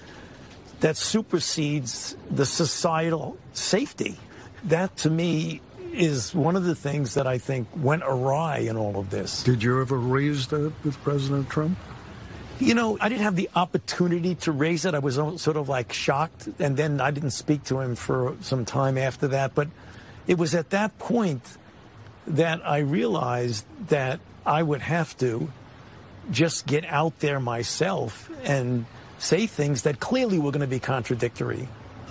that 0.80 0.98
supersedes 0.98 2.16
the 2.30 2.46
societal 2.46 3.38
safety. 3.54 4.18
That 4.66 4.96
to 4.98 5.10
me 5.10 5.62
is 5.98 6.34
one 6.34 6.56
of 6.56 6.64
the 6.64 6.76
things 6.76 7.16
that 7.16 7.28
I 7.28 7.38
think 7.38 7.68
went 7.76 8.04
awry 8.06 8.60
in 8.60 8.78
all 8.78 8.98
of 9.00 9.10
this. 9.10 9.44
Did 9.44 9.64
you 9.64 9.82
ever 9.82 9.98
raise 9.98 10.48
that 10.48 10.72
with 10.84 11.02
President 11.04 11.50
Trump? 11.50 11.78
You 12.60 12.74
know, 12.74 12.98
I 13.00 13.10
didn't 13.10 13.24
have 13.24 13.36
the 13.36 13.50
opportunity 13.56 14.36
to 14.36 14.52
raise 14.52 14.86
it. 14.86 14.96
I 14.96 15.00
was 15.00 15.16
sort 15.16 15.58
of 15.58 15.70
like 15.70 15.94
shocked, 15.94 16.50
and 16.60 16.76
then 16.76 17.02
I 17.02 17.12
didn't 17.12 17.32
speak 17.32 17.66
to 17.66 17.80
him 17.80 17.96
for 17.96 18.36
some 18.42 18.66
time 18.66 18.98
after 18.98 19.28
that. 19.30 19.54
But 19.54 19.68
it 20.26 20.38
was 20.38 20.56
at 20.56 20.72
that 20.72 20.98
point 20.98 21.44
that 22.26 22.68
I 22.68 22.80
realized 22.80 23.66
that 23.90 24.20
I 24.46 24.64
would 24.64 24.82
have 24.82 25.16
to 25.18 25.52
just 26.32 26.66
get 26.66 26.86
out 26.86 27.20
there 27.20 27.40
myself 27.40 28.30
and 28.44 28.86
say 29.20 29.48
things 29.48 29.84
that 29.84 30.00
clearly 30.00 30.40
were 30.40 30.52
going 30.52 30.62
to 30.62 30.68
be 30.68 30.80
contradictory. 30.80 31.68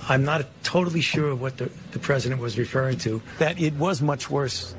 I'm 0.09 0.25
not 0.25 0.47
totally 0.63 1.01
sure 1.01 1.35
what 1.35 1.57
the, 1.57 1.71
the 1.93 1.99
president 1.99 2.41
was 2.41 2.59
referring 2.59 2.99
to. 2.99 3.21
That 3.39 3.61
it 3.61 3.75
was 3.75 4.01
much 4.01 4.31
worse 4.31 4.75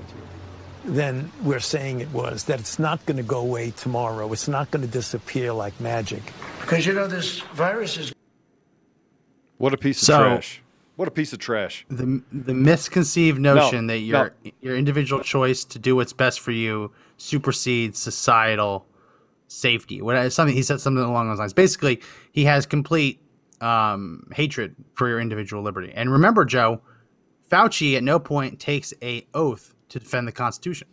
than 0.86 1.32
we're 1.44 1.60
saying 1.60 2.00
it 2.00 2.10
was, 2.12 2.46
that 2.46 2.60
it's 2.62 2.80
not 2.80 3.06
going 3.06 3.18
to 3.18 3.24
go 3.24 3.40
away 3.40 3.72
tomorrow. 3.72 4.32
It's 4.32 4.48
not 4.48 4.72
going 4.72 4.86
to 4.86 4.92
disappear 4.92 5.52
like 5.52 5.78
magic. 5.82 6.22
Because, 6.62 6.86
you 6.86 6.94
know, 6.94 7.08
this 7.08 7.40
virus 7.54 7.98
is 7.98 8.14
What 9.58 9.74
a 9.74 9.78
piece 9.78 10.02
of 10.02 10.06
So- 10.06 10.20
trash. 10.24 10.62
What 10.96 11.08
a 11.08 11.12
piece 11.12 11.32
of 11.32 11.38
trash. 11.38 11.86
the 11.90 12.24
the 12.32 12.56
misconceived 12.56 13.40
notion 13.40 13.86
No, 13.86 13.94
that 13.94 14.00
your 14.00 14.34
your 14.62 14.76
individual 14.76 15.22
choice 15.22 15.64
to 15.66 15.78
do 15.78 15.96
what's 15.96 16.12
best 16.12 16.40
for 16.40 16.50
you 16.52 16.92
supersedes 17.18 18.00
societal 18.00 18.84
safety. 19.48 20.02
What 20.02 20.34
something 20.34 20.56
he 20.56 20.64
said 20.64 20.82
something 20.82 21.04
along 21.04 21.30
those 21.30 21.38
lines. 21.38 21.54
Basically, 21.54 22.02
he 22.32 22.46
has 22.46 22.66
complete 22.66 23.20
um, 23.62 24.28
hatred 24.34 24.76
for 24.96 25.08
your 25.08 25.20
individual 25.20 25.64
liberty. 25.64 25.92
And 25.94 26.12
remember, 26.12 26.46
Joe, 26.46 26.82
Fauci 27.50 27.96
at 27.96 28.04
no 28.04 28.20
point 28.20 28.60
takes 28.60 28.94
a 29.02 29.26
oath 29.34 29.74
to 29.90 30.00
defend 30.00 30.28
the 30.28 30.32
Constitution. 30.32 30.88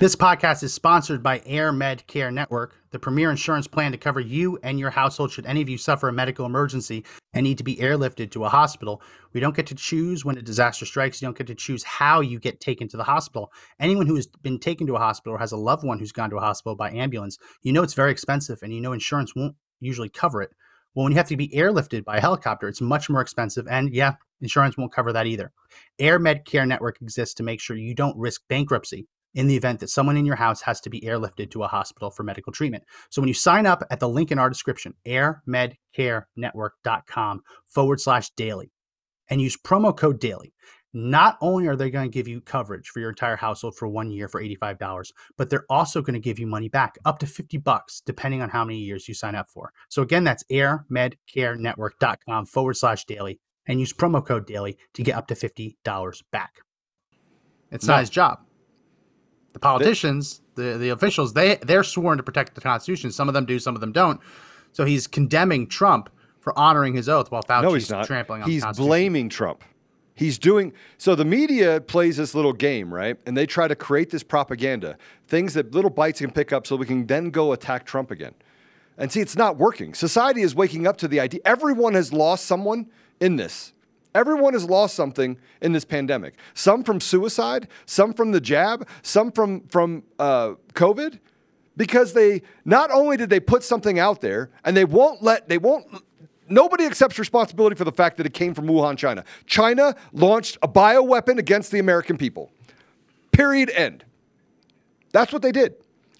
This 0.00 0.16
podcast 0.16 0.62
is 0.62 0.72
sponsored 0.72 1.22
by 1.22 1.42
Air 1.44 1.70
Med 1.70 2.06
Care 2.06 2.30
Network, 2.30 2.74
the 2.90 2.98
premier 2.98 3.30
insurance 3.30 3.66
plan 3.66 3.92
to 3.92 3.98
cover 3.98 4.20
you 4.20 4.58
and 4.62 4.78
your 4.78 4.88
household 4.88 5.30
should 5.30 5.44
any 5.44 5.60
of 5.60 5.68
you 5.68 5.76
suffer 5.76 6.08
a 6.08 6.12
medical 6.12 6.46
emergency 6.46 7.04
and 7.34 7.44
need 7.44 7.58
to 7.58 7.64
be 7.64 7.76
airlifted 7.76 8.30
to 8.30 8.46
a 8.46 8.48
hospital. 8.48 9.02
We 9.34 9.40
don't 9.40 9.54
get 9.54 9.66
to 9.66 9.74
choose 9.74 10.24
when 10.24 10.38
a 10.38 10.42
disaster 10.42 10.86
strikes. 10.86 11.20
You 11.20 11.26
don't 11.26 11.36
get 11.36 11.46
to 11.48 11.54
choose 11.54 11.84
how 11.84 12.22
you 12.22 12.40
get 12.40 12.58
taken 12.58 12.88
to 12.88 12.96
the 12.96 13.04
hospital. 13.04 13.52
Anyone 13.78 14.06
who 14.06 14.16
has 14.16 14.26
been 14.26 14.58
taken 14.58 14.86
to 14.86 14.96
a 14.96 14.98
hospital 14.98 15.36
or 15.36 15.38
has 15.38 15.52
a 15.52 15.58
loved 15.58 15.84
one 15.84 15.98
who's 15.98 16.10
gone 16.10 16.30
to 16.30 16.36
a 16.36 16.40
hospital 16.40 16.74
by 16.74 16.90
ambulance, 16.90 17.36
you 17.62 17.72
know 17.72 17.82
it's 17.82 17.94
very 17.94 18.10
expensive 18.10 18.60
and 18.62 18.72
you 18.72 18.80
know 18.80 18.94
insurance 18.94 19.36
won't 19.36 19.56
usually 19.78 20.08
cover 20.08 20.40
it. 20.40 20.52
Well, 20.94 21.04
when 21.04 21.12
you 21.12 21.16
have 21.16 21.28
to 21.28 21.36
be 21.36 21.48
airlifted 21.48 22.04
by 22.04 22.18
a 22.18 22.20
helicopter, 22.20 22.68
it's 22.68 22.80
much 22.80 23.08
more 23.08 23.20
expensive. 23.20 23.66
And 23.68 23.94
yeah, 23.94 24.14
insurance 24.40 24.76
won't 24.76 24.92
cover 24.92 25.12
that 25.12 25.26
either. 25.26 25.52
Air 25.98 26.18
Med 26.18 26.44
Care 26.44 26.66
Network 26.66 27.00
exists 27.00 27.34
to 27.36 27.42
make 27.42 27.60
sure 27.60 27.76
you 27.76 27.94
don't 27.94 28.18
risk 28.18 28.42
bankruptcy 28.48 29.06
in 29.34 29.46
the 29.46 29.56
event 29.56 29.80
that 29.80 29.88
someone 29.88 30.18
in 30.18 30.26
your 30.26 30.36
house 30.36 30.60
has 30.62 30.80
to 30.82 30.90
be 30.90 31.00
airlifted 31.00 31.50
to 31.50 31.62
a 31.62 31.68
hospital 31.68 32.10
for 32.10 32.22
medical 32.22 32.52
treatment. 32.52 32.84
So 33.10 33.22
when 33.22 33.28
you 33.28 33.34
sign 33.34 33.66
up 33.66 33.82
at 33.90 34.00
the 34.00 34.08
link 34.08 34.30
in 34.30 34.38
our 34.38 34.50
description, 34.50 34.94
airmedcarenetwork.com 35.06 37.40
forward 37.66 38.00
slash 38.00 38.30
daily, 38.36 38.70
and 39.30 39.40
use 39.40 39.56
promo 39.56 39.96
code 39.96 40.20
daily, 40.20 40.52
not 40.94 41.38
only 41.40 41.66
are 41.66 41.76
they 41.76 41.90
going 41.90 42.04
to 42.10 42.12
give 42.12 42.28
you 42.28 42.40
coverage 42.40 42.88
for 42.90 43.00
your 43.00 43.08
entire 43.10 43.36
household 43.36 43.74
for 43.76 43.88
one 43.88 44.10
year 44.10 44.28
for 44.28 44.42
$85, 44.42 45.12
but 45.38 45.48
they're 45.48 45.64
also 45.70 46.02
going 46.02 46.14
to 46.14 46.20
give 46.20 46.38
you 46.38 46.46
money 46.46 46.68
back 46.68 46.98
up 47.04 47.18
to 47.20 47.26
50 47.26 47.56
bucks, 47.58 48.02
depending 48.04 48.42
on 48.42 48.50
how 48.50 48.64
many 48.64 48.78
years 48.78 49.08
you 49.08 49.14
sign 49.14 49.34
up 49.34 49.48
for. 49.48 49.72
So 49.88 50.02
again, 50.02 50.24
that's 50.24 50.44
airmedcarenetwork.com 50.50 52.46
forward 52.46 52.76
slash 52.76 53.04
daily 53.06 53.40
and 53.66 53.80
use 53.80 53.92
promo 53.92 54.24
code 54.24 54.46
daily 54.46 54.76
to 54.94 55.02
get 55.02 55.16
up 55.16 55.26
to 55.28 55.34
$50 55.34 56.22
back. 56.30 56.60
It's 57.70 57.86
No. 57.86 57.94
not 57.94 58.00
his 58.00 58.10
job. 58.10 58.40
The 59.52 59.58
politicians, 59.60 60.40
the, 60.56 60.78
the 60.78 60.88
officials, 60.90 61.32
they, 61.34 61.56
they're 61.62 61.84
sworn 61.84 62.16
to 62.18 62.22
protect 62.22 62.54
the 62.54 62.60
Constitution. 62.60 63.10
Some 63.12 63.28
of 63.28 63.34
them 63.34 63.44
do, 63.44 63.58
some 63.58 63.74
of 63.74 63.80
them 63.80 63.92
don't. 63.92 64.20
So 64.72 64.84
he's 64.84 65.06
condemning 65.06 65.66
Trump 65.68 66.08
for 66.40 66.58
honoring 66.58 66.94
his 66.94 67.08
oath 67.08 67.30
while 67.30 67.42
Fauci's 67.42 67.62
no, 67.62 67.74
he's 67.74 67.90
not. 67.90 68.06
trampling 68.06 68.42
on 68.42 68.50
He's 68.50 68.62
the 68.62 68.66
Constitution. 68.66 68.88
blaming 68.88 69.28
Trump. 69.28 69.62
He's 70.14 70.38
doing 70.38 70.72
so. 70.98 71.14
The 71.14 71.24
media 71.24 71.80
plays 71.80 72.18
this 72.18 72.34
little 72.34 72.52
game, 72.52 72.92
right? 72.92 73.18
And 73.26 73.36
they 73.36 73.46
try 73.46 73.66
to 73.66 73.74
create 73.74 74.10
this 74.10 74.22
propaganda, 74.22 74.98
things 75.26 75.54
that 75.54 75.74
little 75.74 75.90
bites 75.90 76.20
can 76.20 76.30
pick 76.30 76.52
up, 76.52 76.66
so 76.66 76.76
we 76.76 76.86
can 76.86 77.06
then 77.06 77.30
go 77.30 77.52
attack 77.52 77.86
Trump 77.86 78.10
again. 78.10 78.34
And 78.98 79.10
see, 79.10 79.20
it's 79.20 79.36
not 79.36 79.56
working. 79.56 79.94
Society 79.94 80.42
is 80.42 80.54
waking 80.54 80.86
up 80.86 80.98
to 80.98 81.08
the 81.08 81.18
idea. 81.18 81.40
Everyone 81.44 81.94
has 81.94 82.12
lost 82.12 82.44
someone 82.44 82.90
in 83.20 83.36
this. 83.36 83.72
Everyone 84.14 84.52
has 84.52 84.64
lost 84.64 84.94
something 84.94 85.38
in 85.62 85.72
this 85.72 85.86
pandemic. 85.86 86.34
Some 86.52 86.84
from 86.84 87.00
suicide, 87.00 87.68
some 87.86 88.12
from 88.12 88.32
the 88.32 88.40
jab, 88.40 88.86
some 89.00 89.32
from 89.32 89.62
from 89.68 90.02
uh, 90.18 90.54
COVID, 90.74 91.18
because 91.76 92.12
they 92.12 92.42
not 92.66 92.90
only 92.90 93.16
did 93.16 93.30
they 93.30 93.40
put 93.40 93.62
something 93.62 93.98
out 93.98 94.20
there, 94.20 94.50
and 94.64 94.76
they 94.76 94.84
won't 94.84 95.22
let 95.22 95.48
they 95.48 95.58
won't. 95.58 95.86
Nobody 96.48 96.84
accepts 96.84 97.18
responsibility 97.18 97.76
for 97.76 97.84
the 97.84 97.92
fact 97.92 98.16
that 98.16 98.26
it 98.26 98.34
came 98.34 98.54
from 98.54 98.66
Wuhan, 98.66 98.96
China. 98.96 99.24
China 99.46 99.94
launched 100.12 100.58
a 100.62 100.68
bioweapon 100.68 101.38
against 101.38 101.70
the 101.70 101.78
American 101.78 102.18
people. 102.18 102.50
Period. 103.30 103.70
End. 103.70 104.04
That's 105.12 105.32
what 105.32 105.42
they 105.42 105.52
did. 105.52 105.74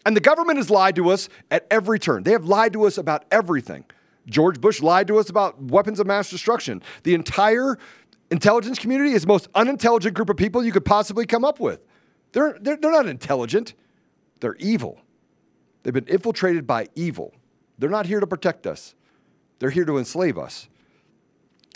And 0.04 0.16
the 0.16 0.20
government 0.20 0.58
has 0.58 0.70
lied 0.70 0.96
to 0.96 1.10
us 1.10 1.28
at 1.50 1.66
every 1.70 1.98
turn. 1.98 2.22
They 2.22 2.32
have 2.32 2.44
lied 2.44 2.72
to 2.72 2.86
us 2.86 2.98
about 2.98 3.24
everything. 3.30 3.84
George 4.26 4.60
Bush 4.60 4.80
lied 4.80 5.08
to 5.08 5.18
us 5.18 5.28
about 5.28 5.60
weapons 5.60 6.00
of 6.00 6.06
mass 6.06 6.30
destruction. 6.30 6.82
The 7.02 7.14
entire 7.14 7.78
intelligence 8.30 8.78
community 8.78 9.12
is 9.12 9.22
the 9.22 9.28
most 9.28 9.48
unintelligent 9.54 10.14
group 10.14 10.30
of 10.30 10.36
people 10.36 10.64
you 10.64 10.72
could 10.72 10.84
possibly 10.84 11.26
come 11.26 11.44
up 11.44 11.60
with. 11.60 11.80
They're, 12.32 12.56
they're, 12.60 12.76
they're 12.76 12.90
not 12.90 13.06
intelligent, 13.06 13.74
they're 14.40 14.56
evil. 14.56 15.00
They've 15.82 15.92
been 15.92 16.06
infiltrated 16.06 16.66
by 16.66 16.88
evil. 16.94 17.34
They're 17.78 17.90
not 17.90 18.06
here 18.06 18.20
to 18.20 18.26
protect 18.26 18.66
us, 18.66 18.94
they're 19.62 19.70
here 19.70 19.84
to 19.84 19.96
enslave 19.96 20.36
us. 20.36 20.68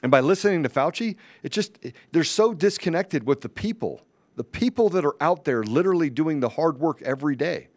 And 0.02 0.10
by 0.10 0.18
listening 0.18 0.64
to 0.64 0.68
Fauci, 0.68 1.14
it 1.44 1.52
just, 1.52 1.78
they're 2.10 2.24
so 2.24 2.52
disconnected 2.52 3.24
with 3.28 3.42
the 3.42 3.48
people, 3.48 4.00
the 4.34 4.42
people 4.42 4.88
that 4.88 5.04
are 5.04 5.14
out 5.20 5.44
there 5.44 5.62
literally 5.62 6.10
doing 6.10 6.40
the 6.40 6.48
hard 6.48 6.80
work 6.80 7.00
every 7.02 7.36
day. 7.36 7.68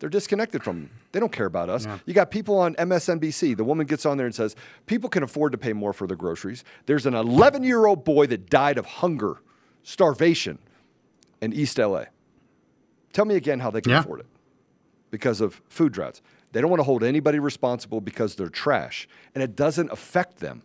They're 0.00 0.10
disconnected 0.10 0.62
from 0.62 0.80
them. 0.82 0.90
They 1.12 1.18
don't 1.20 1.32
care 1.32 1.46
about 1.46 1.70
us. 1.70 1.86
You 2.04 2.12
got 2.12 2.30
people 2.30 2.58
on 2.58 2.74
MSNBC. 2.74 3.56
The 3.56 3.64
woman 3.64 3.86
gets 3.86 4.04
on 4.04 4.18
there 4.18 4.26
and 4.26 4.34
says, 4.34 4.54
People 4.84 5.08
can 5.08 5.22
afford 5.22 5.52
to 5.52 5.58
pay 5.58 5.72
more 5.72 5.94
for 5.94 6.06
their 6.06 6.16
groceries. 6.16 6.62
There's 6.84 7.06
an 7.06 7.14
11 7.14 7.64
year 7.64 7.86
old 7.86 8.04
boy 8.04 8.26
that 8.26 8.50
died 8.50 8.76
of 8.76 8.84
hunger, 8.84 9.38
starvation 9.82 10.58
in 11.40 11.54
East 11.54 11.78
LA. 11.78 12.04
Tell 13.14 13.24
me 13.24 13.36
again 13.36 13.60
how 13.60 13.70
they 13.70 13.80
can 13.80 13.92
Yeah. 13.92 14.00
afford 14.00 14.20
it 14.20 14.26
because 15.10 15.40
of 15.40 15.62
food 15.70 15.92
droughts. 15.94 16.20
They 16.54 16.60
don't 16.60 16.70
want 16.70 16.78
to 16.78 16.84
hold 16.84 17.02
anybody 17.02 17.40
responsible 17.40 18.00
because 18.00 18.36
they're 18.36 18.48
trash, 18.48 19.08
and 19.34 19.42
it 19.42 19.56
doesn't 19.56 19.90
affect 19.90 20.38
them. 20.38 20.62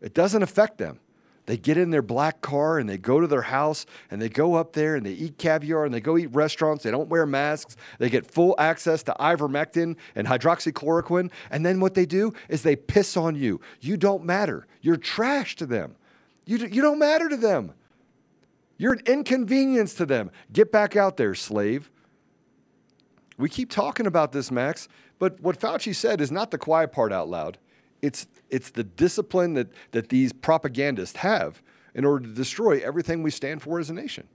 It 0.00 0.12
doesn't 0.12 0.42
affect 0.42 0.78
them. 0.78 0.98
They 1.46 1.56
get 1.56 1.78
in 1.78 1.90
their 1.90 2.02
black 2.02 2.40
car 2.40 2.78
and 2.78 2.88
they 2.88 2.98
go 2.98 3.20
to 3.20 3.26
their 3.26 3.42
house 3.42 3.86
and 4.10 4.20
they 4.20 4.28
go 4.28 4.56
up 4.56 4.72
there 4.72 4.96
and 4.96 5.06
they 5.06 5.12
eat 5.12 5.38
caviar 5.38 5.84
and 5.84 5.94
they 5.94 6.00
go 6.00 6.18
eat 6.18 6.26
restaurants. 6.26 6.84
They 6.84 6.90
don't 6.90 7.08
wear 7.08 7.24
masks. 7.24 7.76
They 7.98 8.10
get 8.10 8.30
full 8.30 8.54
access 8.58 9.02
to 9.04 9.16
ivermectin 9.18 9.96
and 10.14 10.26
hydroxychloroquine. 10.26 11.30
And 11.50 11.64
then 11.64 11.80
what 11.80 11.94
they 11.94 12.04
do 12.04 12.34
is 12.50 12.62
they 12.62 12.76
piss 12.76 13.16
on 13.16 13.34
you. 13.34 13.62
You 13.80 13.96
don't 13.96 14.24
matter. 14.24 14.66
You're 14.82 14.98
trash 14.98 15.56
to 15.56 15.64
them. 15.64 15.94
You, 16.44 16.58
you 16.58 16.82
don't 16.82 16.98
matter 16.98 17.30
to 17.30 17.36
them. 17.36 17.72
You're 18.76 18.92
an 18.92 19.02
inconvenience 19.06 19.94
to 19.94 20.04
them. 20.04 20.30
Get 20.52 20.70
back 20.70 20.96
out 20.96 21.16
there, 21.16 21.34
slave. 21.34 21.90
We 23.38 23.48
keep 23.48 23.70
talking 23.70 24.06
about 24.06 24.32
this, 24.32 24.50
Max, 24.50 24.88
but 25.18 25.40
what 25.40 25.58
Fauci 25.58 25.94
said 25.94 26.20
is 26.20 26.32
not 26.32 26.50
the 26.50 26.58
quiet 26.58 26.92
part 26.92 27.12
out 27.12 27.28
loud. 27.28 27.58
It's, 28.02 28.26
it's 28.50 28.70
the 28.70 28.84
discipline 28.84 29.54
that, 29.54 29.68
that 29.92 30.08
these 30.08 30.32
propagandists 30.32 31.18
have 31.18 31.62
in 31.94 32.04
order 32.04 32.26
to 32.26 32.34
destroy 32.34 32.80
everything 32.80 33.22
we 33.22 33.30
stand 33.30 33.62
for 33.62 33.78
as 33.78 33.90
a 33.90 33.94
nation. 33.94 34.28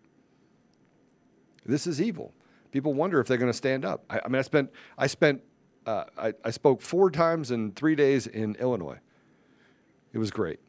This 1.66 1.86
is 1.86 2.02
evil. 2.02 2.34
People 2.72 2.94
wonder 2.94 3.20
if 3.20 3.28
they're 3.28 3.38
going 3.38 3.52
to 3.52 3.58
stand 3.58 3.86
up. 3.86 4.04
I, 4.10 4.22
I 4.26 4.28
mean, 4.28 4.40
I 4.40 4.42
spent, 4.42 4.72
I 4.98 5.08
spent, 5.08 5.42
uh, 5.86 6.06
I, 6.18 6.34
I 6.44 6.52
spoke 6.52 6.82
four 6.82 7.12
times 7.12 7.52
in 7.52 7.72
three 7.74 7.96
days 7.96 8.26
in 8.26 8.56
Illinois. 8.56 9.00
It 10.14 10.18
was 10.18 10.32
great. 10.32 10.60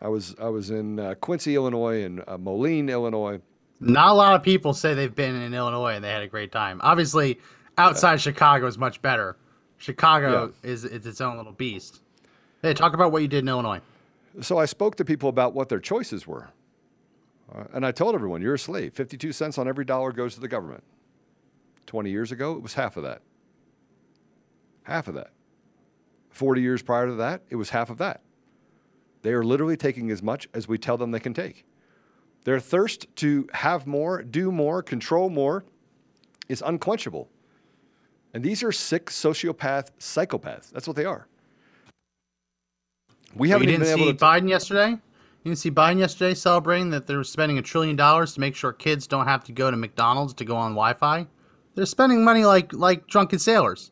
I 0.00 0.08
was, 0.08 0.34
I 0.40 0.48
was 0.48 0.70
in 0.70 0.98
uh, 0.98 1.14
Quincy, 1.14 1.54
Illinois, 1.54 2.04
and 2.04 2.22
uh, 2.26 2.38
Moline, 2.38 2.88
Illinois. 2.88 3.40
Not 3.80 4.10
a 4.10 4.14
lot 4.14 4.34
of 4.34 4.42
people 4.42 4.72
say 4.72 4.94
they've 4.94 5.14
been 5.14 5.34
in 5.34 5.52
Illinois 5.52 5.94
and 5.94 6.04
they 6.04 6.10
had 6.10 6.22
a 6.22 6.28
great 6.28 6.50
time. 6.50 6.80
Obviously, 6.82 7.38
outside 7.76 8.20
Chicago 8.20 8.66
is 8.66 8.78
much 8.78 9.02
better. 9.02 9.36
Chicago 9.78 10.52
is 10.62 10.84
it's 10.84 11.06
its 11.06 11.20
own 11.20 11.36
little 11.36 11.52
beast. 11.52 12.00
Hey, 12.62 12.72
talk 12.72 12.94
about 12.94 13.12
what 13.12 13.22
you 13.22 13.28
did 13.28 13.40
in 13.44 13.48
Illinois. 13.48 13.80
So 14.40 14.58
I 14.58 14.64
spoke 14.64 14.96
to 14.96 15.04
people 15.04 15.28
about 15.28 15.54
what 15.54 15.68
their 15.68 15.78
choices 15.78 16.26
were. 16.26 16.48
Uh, 17.54 17.64
and 17.72 17.86
I 17.86 17.92
told 17.92 18.14
everyone, 18.14 18.42
you're 18.42 18.54
a 18.54 18.58
slave. 18.58 18.94
52 18.94 19.32
cents 19.32 19.58
on 19.58 19.68
every 19.68 19.84
dollar 19.84 20.12
goes 20.12 20.34
to 20.34 20.40
the 20.40 20.48
government. 20.48 20.82
20 21.86 22.10
years 22.10 22.32
ago, 22.32 22.52
it 22.52 22.62
was 22.62 22.74
half 22.74 22.96
of 22.96 23.02
that. 23.04 23.22
Half 24.82 25.08
of 25.08 25.14
that. 25.14 25.30
40 26.30 26.60
years 26.60 26.82
prior 26.82 27.06
to 27.06 27.14
that, 27.14 27.42
it 27.48 27.56
was 27.56 27.70
half 27.70 27.88
of 27.88 27.98
that. 27.98 28.20
They 29.22 29.32
are 29.32 29.44
literally 29.44 29.76
taking 29.76 30.10
as 30.10 30.22
much 30.22 30.48
as 30.52 30.68
we 30.68 30.78
tell 30.78 30.96
them 30.96 31.10
they 31.10 31.20
can 31.20 31.34
take. 31.34 31.64
Their 32.46 32.60
thirst 32.60 33.08
to 33.16 33.48
have 33.52 33.88
more, 33.88 34.22
do 34.22 34.52
more, 34.52 34.80
control 34.80 35.28
more 35.28 35.64
is 36.48 36.62
unquenchable. 36.64 37.28
And 38.34 38.44
these 38.44 38.62
are 38.62 38.70
sick 38.70 39.06
sociopath 39.06 39.90
psychopaths. 39.98 40.70
That's 40.70 40.86
what 40.86 40.94
they 40.94 41.06
are. 41.06 41.26
We 43.34 43.48
haven't 43.48 43.66
didn't 43.66 43.86
see 43.86 44.00
able 44.00 44.06
to. 44.06 44.14
Biden 44.14 44.48
yesterday? 44.48 44.90
You 44.90 45.00
didn't 45.44 45.58
see 45.58 45.72
Biden 45.72 45.98
yesterday 45.98 46.34
celebrating 46.34 46.90
that 46.90 47.08
they're 47.08 47.24
spending 47.24 47.58
a 47.58 47.62
trillion 47.62 47.96
dollars 47.96 48.34
to 48.34 48.40
make 48.40 48.54
sure 48.54 48.72
kids 48.72 49.08
don't 49.08 49.26
have 49.26 49.42
to 49.42 49.52
go 49.52 49.68
to 49.68 49.76
McDonald's 49.76 50.32
to 50.34 50.44
go 50.44 50.54
on 50.54 50.70
Wi-Fi. 50.70 51.26
They're 51.74 51.84
spending 51.84 52.22
money 52.22 52.44
like 52.44 52.72
like 52.72 53.08
drunken 53.08 53.40
sailors. 53.40 53.90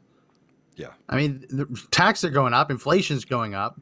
Yeah. 0.76 0.92
I 1.08 1.16
mean, 1.16 1.44
the 1.50 1.66
taxes 1.90 2.30
are 2.30 2.32
going 2.32 2.54
up, 2.54 2.70
inflation's 2.70 3.24
going 3.24 3.56
up. 3.56 3.80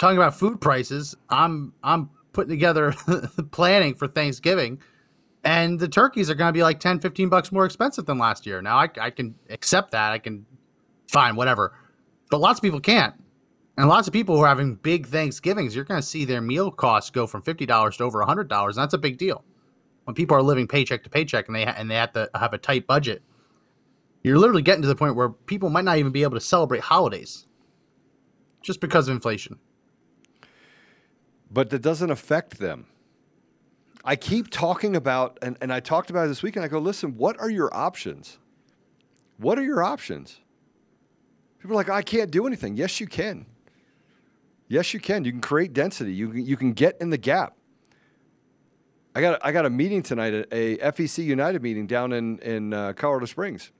Talking 0.00 0.16
about 0.16 0.34
food 0.38 0.58
prices, 0.58 1.14
I'm 1.28 1.74
I'm 1.84 2.08
putting 2.36 2.50
together 2.50 2.94
planning 3.50 3.94
for 3.94 4.06
Thanksgiving, 4.06 4.80
and 5.42 5.80
the 5.80 5.88
turkeys 5.88 6.28
are 6.28 6.34
going 6.34 6.50
to 6.50 6.52
be 6.52 6.62
like 6.62 6.78
10, 6.78 7.00
15 7.00 7.28
bucks 7.30 7.50
more 7.50 7.64
expensive 7.64 8.04
than 8.04 8.18
last 8.18 8.46
year. 8.46 8.60
Now 8.60 8.76
I, 8.76 8.88
I 9.00 9.10
can 9.10 9.34
accept 9.48 9.92
that. 9.92 10.12
I 10.12 10.18
can, 10.18 10.44
fine, 11.08 11.34
whatever. 11.34 11.74
But 12.30 12.40
lots 12.40 12.58
of 12.58 12.62
people 12.62 12.78
can't. 12.78 13.14
And 13.78 13.88
lots 13.88 14.06
of 14.06 14.12
people 14.12 14.36
who 14.36 14.42
are 14.42 14.48
having 14.48 14.74
big 14.76 15.06
Thanksgivings, 15.06 15.74
you're 15.74 15.84
going 15.84 16.00
to 16.00 16.06
see 16.06 16.24
their 16.24 16.40
meal 16.42 16.70
costs 16.70 17.10
go 17.10 17.26
from 17.26 17.42
fifty 17.42 17.66
dollars 17.66 17.96
to 17.96 18.04
over 18.04 18.22
hundred 18.22 18.48
dollars, 18.48 18.76
and 18.76 18.82
that's 18.82 18.94
a 18.94 18.98
big 18.98 19.18
deal. 19.18 19.42
When 20.04 20.14
people 20.14 20.36
are 20.36 20.42
living 20.42 20.68
paycheck 20.68 21.02
to 21.04 21.10
paycheck 21.10 21.48
and 21.48 21.56
they 21.56 21.64
and 21.64 21.90
they 21.90 21.96
have 21.96 22.12
to 22.12 22.30
have 22.34 22.52
a 22.52 22.58
tight 22.58 22.86
budget, 22.86 23.22
you're 24.22 24.38
literally 24.38 24.62
getting 24.62 24.82
to 24.82 24.88
the 24.88 24.96
point 24.96 25.16
where 25.16 25.30
people 25.30 25.70
might 25.70 25.84
not 25.84 25.98
even 25.98 26.12
be 26.12 26.22
able 26.22 26.36
to 26.36 26.40
celebrate 26.40 26.82
holidays 26.82 27.46
just 28.62 28.80
because 28.80 29.08
of 29.08 29.14
inflation. 29.14 29.58
But 31.50 31.70
that 31.70 31.82
doesn't 31.82 32.10
affect 32.10 32.58
them. 32.58 32.86
I 34.04 34.14
keep 34.14 34.50
talking 34.50 34.94
about, 34.94 35.38
and, 35.42 35.56
and 35.60 35.72
I 35.72 35.80
talked 35.80 36.10
about 36.10 36.26
it 36.26 36.28
this 36.28 36.42
weekend. 36.42 36.64
I 36.64 36.68
go, 36.68 36.78
listen, 36.78 37.16
what 37.16 37.38
are 37.40 37.50
your 37.50 37.74
options? 37.74 38.38
What 39.38 39.58
are 39.58 39.64
your 39.64 39.82
options? 39.82 40.40
People 41.58 41.74
are 41.74 41.76
like, 41.76 41.90
I 41.90 42.02
can't 42.02 42.30
do 42.30 42.46
anything. 42.46 42.76
Yes, 42.76 43.00
you 43.00 43.06
can. 43.06 43.46
Yes, 44.68 44.94
you 44.94 45.00
can. 45.00 45.24
You 45.24 45.32
can 45.32 45.40
create 45.40 45.72
density. 45.72 46.12
You 46.12 46.30
can, 46.30 46.46
you 46.46 46.56
can 46.56 46.72
get 46.72 46.96
in 47.00 47.10
the 47.10 47.18
gap. 47.18 47.56
I 49.14 49.20
got, 49.20 49.40
I 49.42 49.50
got 49.50 49.66
a 49.66 49.70
meeting 49.70 50.02
tonight, 50.02 50.46
a, 50.52 50.76
FEC 50.76 51.24
United 51.24 51.62
meeting 51.62 51.86
down 51.86 52.12
in, 52.12 52.38
in 52.40 52.72
uh, 52.72 52.92
Colorado 52.92 53.26
Springs. 53.26 53.72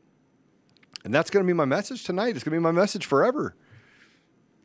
And 1.05 1.15
that's 1.15 1.31
going 1.31 1.45
to 1.45 1.47
be 1.47 1.53
my 1.53 1.67
message 1.67 2.05
tonight. 2.05 2.35
It's 2.35 2.43
going 2.43 2.55
to 2.55 2.59
be 2.59 2.63
my 2.63 2.73
message 2.73 3.07
forever. 3.07 3.55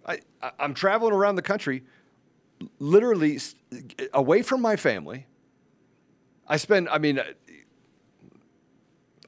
I, 0.06 0.20
I, 0.42 0.52
I'm 0.60 0.74
traveling 0.74 1.14
around 1.14 1.36
the 1.36 1.42
country 1.44 1.84
literally 2.80 3.40
away 4.14 4.42
from 4.42 4.62
my 4.62 4.76
family. 4.76 5.28
I 6.48 6.58
spend, 6.58 6.90
I 6.90 6.98
mean, 6.98 7.20
uh, 7.20 7.24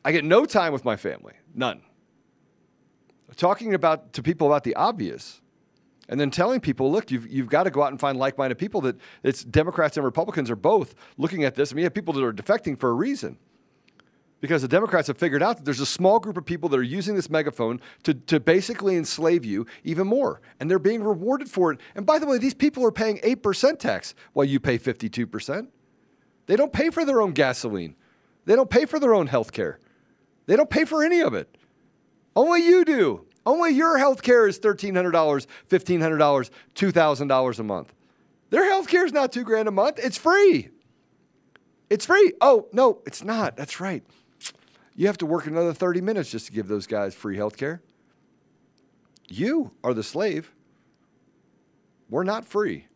I 0.03 0.11
get 0.11 0.25
no 0.25 0.45
time 0.45 0.73
with 0.73 0.83
my 0.83 0.95
family, 0.95 1.33
none. 1.53 1.81
Talking 3.35 3.73
about 3.73 4.13
to 4.13 4.21
people 4.21 4.47
about 4.47 4.63
the 4.63 4.75
obvious 4.75 5.41
and 6.09 6.19
then 6.19 6.29
telling 6.29 6.59
people, 6.59 6.91
look, 6.91 7.09
you've, 7.09 7.27
you've 7.27 7.49
got 7.49 7.63
to 7.63 7.71
go 7.71 7.81
out 7.81 7.91
and 7.91 7.99
find 7.99 8.17
like 8.17 8.37
minded 8.37 8.57
people 8.57 8.81
that 8.81 8.97
it's 9.23 9.43
Democrats 9.43 9.97
and 9.97 10.05
Republicans 10.05 10.51
are 10.51 10.55
both 10.55 10.93
looking 11.17 11.43
at 11.43 11.55
this. 11.55 11.71
I 11.71 11.75
mean, 11.75 11.83
have 11.83 11.93
people 11.93 12.13
that 12.13 12.23
are 12.23 12.33
defecting 12.33 12.77
for 12.77 12.89
a 12.89 12.93
reason 12.93 13.37
because 14.43 14.61
the 14.61 14.67
Democrats 14.67 15.07
have 15.07 15.17
figured 15.17 15.41
out 15.41 15.55
that 15.55 15.63
there's 15.63 15.79
a 15.79 15.85
small 15.85 16.19
group 16.19 16.35
of 16.35 16.43
people 16.43 16.67
that 16.67 16.77
are 16.77 16.83
using 16.83 17.15
this 17.15 17.29
megaphone 17.29 17.79
to, 18.03 18.13
to 18.13 18.41
basically 18.41 18.97
enslave 18.97 19.45
you 19.45 19.65
even 19.85 20.05
more. 20.05 20.41
And 20.59 20.69
they're 20.69 20.79
being 20.79 21.01
rewarded 21.01 21.49
for 21.49 21.71
it. 21.71 21.79
And 21.95 22.05
by 22.05 22.19
the 22.19 22.25
way, 22.27 22.37
these 22.37 22.53
people 22.53 22.85
are 22.85 22.91
paying 22.91 23.19
8% 23.19 23.79
tax 23.79 24.13
while 24.33 24.43
you 24.43 24.59
pay 24.59 24.77
52%. 24.77 25.67
They 26.47 26.57
don't 26.57 26.73
pay 26.73 26.89
for 26.89 27.05
their 27.05 27.21
own 27.21 27.31
gasoline, 27.31 27.95
they 28.43 28.57
don't 28.57 28.69
pay 28.69 28.83
for 28.83 28.99
their 28.99 29.13
own 29.13 29.27
health 29.27 29.53
care, 29.53 29.79
they 30.45 30.57
don't 30.57 30.69
pay 30.69 30.83
for 30.83 31.05
any 31.05 31.21
of 31.21 31.33
it. 31.33 31.57
Only 32.35 32.65
you 32.65 32.83
do. 32.83 33.25
Only 33.45 33.71
your 33.71 33.97
health 33.97 34.23
care 34.23 34.45
is 34.45 34.59
$1,300, 34.59 35.13
$1,500, 35.69 36.49
$2,000 36.75 37.59
a 37.59 37.63
month. 37.63 37.93
Their 38.49 38.65
health 38.65 38.89
care 38.89 39.05
is 39.05 39.13
not 39.13 39.31
two 39.31 39.45
grand 39.45 39.69
a 39.69 39.71
month. 39.71 39.99
It's 40.03 40.17
free. 40.17 40.67
It's 41.89 42.05
free. 42.05 42.33
Oh, 42.41 42.67
no, 42.73 42.99
it's 43.05 43.23
not. 43.23 43.55
That's 43.55 43.79
right. 43.79 44.03
You 44.95 45.07
have 45.07 45.17
to 45.19 45.25
work 45.25 45.47
another 45.47 45.73
30 45.73 46.01
minutes 46.01 46.29
just 46.29 46.45
to 46.47 46.51
give 46.51 46.67
those 46.67 46.87
guys 46.87 47.15
free 47.15 47.35
health 47.37 47.57
care. 47.57 47.81
You 49.29 49.71
are 49.83 49.93
the 49.93 50.03
slave. 50.03 50.53
We're 52.09 52.23
not 52.23 52.45
free. 52.45 52.87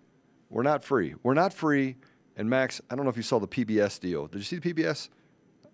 We're 0.49 0.63
not 0.63 0.83
free. 0.83 1.15
We're 1.23 1.33
not 1.33 1.53
free. 1.53 1.95
And 2.35 2.49
Max, 2.49 2.81
I 2.89 2.95
don't 2.95 3.05
know 3.05 3.09
if 3.09 3.17
you 3.17 3.23
saw 3.23 3.39
the 3.39 3.47
PBS 3.47 3.99
deal. 3.99 4.27
Did 4.27 4.37
you 4.37 4.43
see 4.43 4.57
the 4.57 4.73
PBS? 4.73 5.09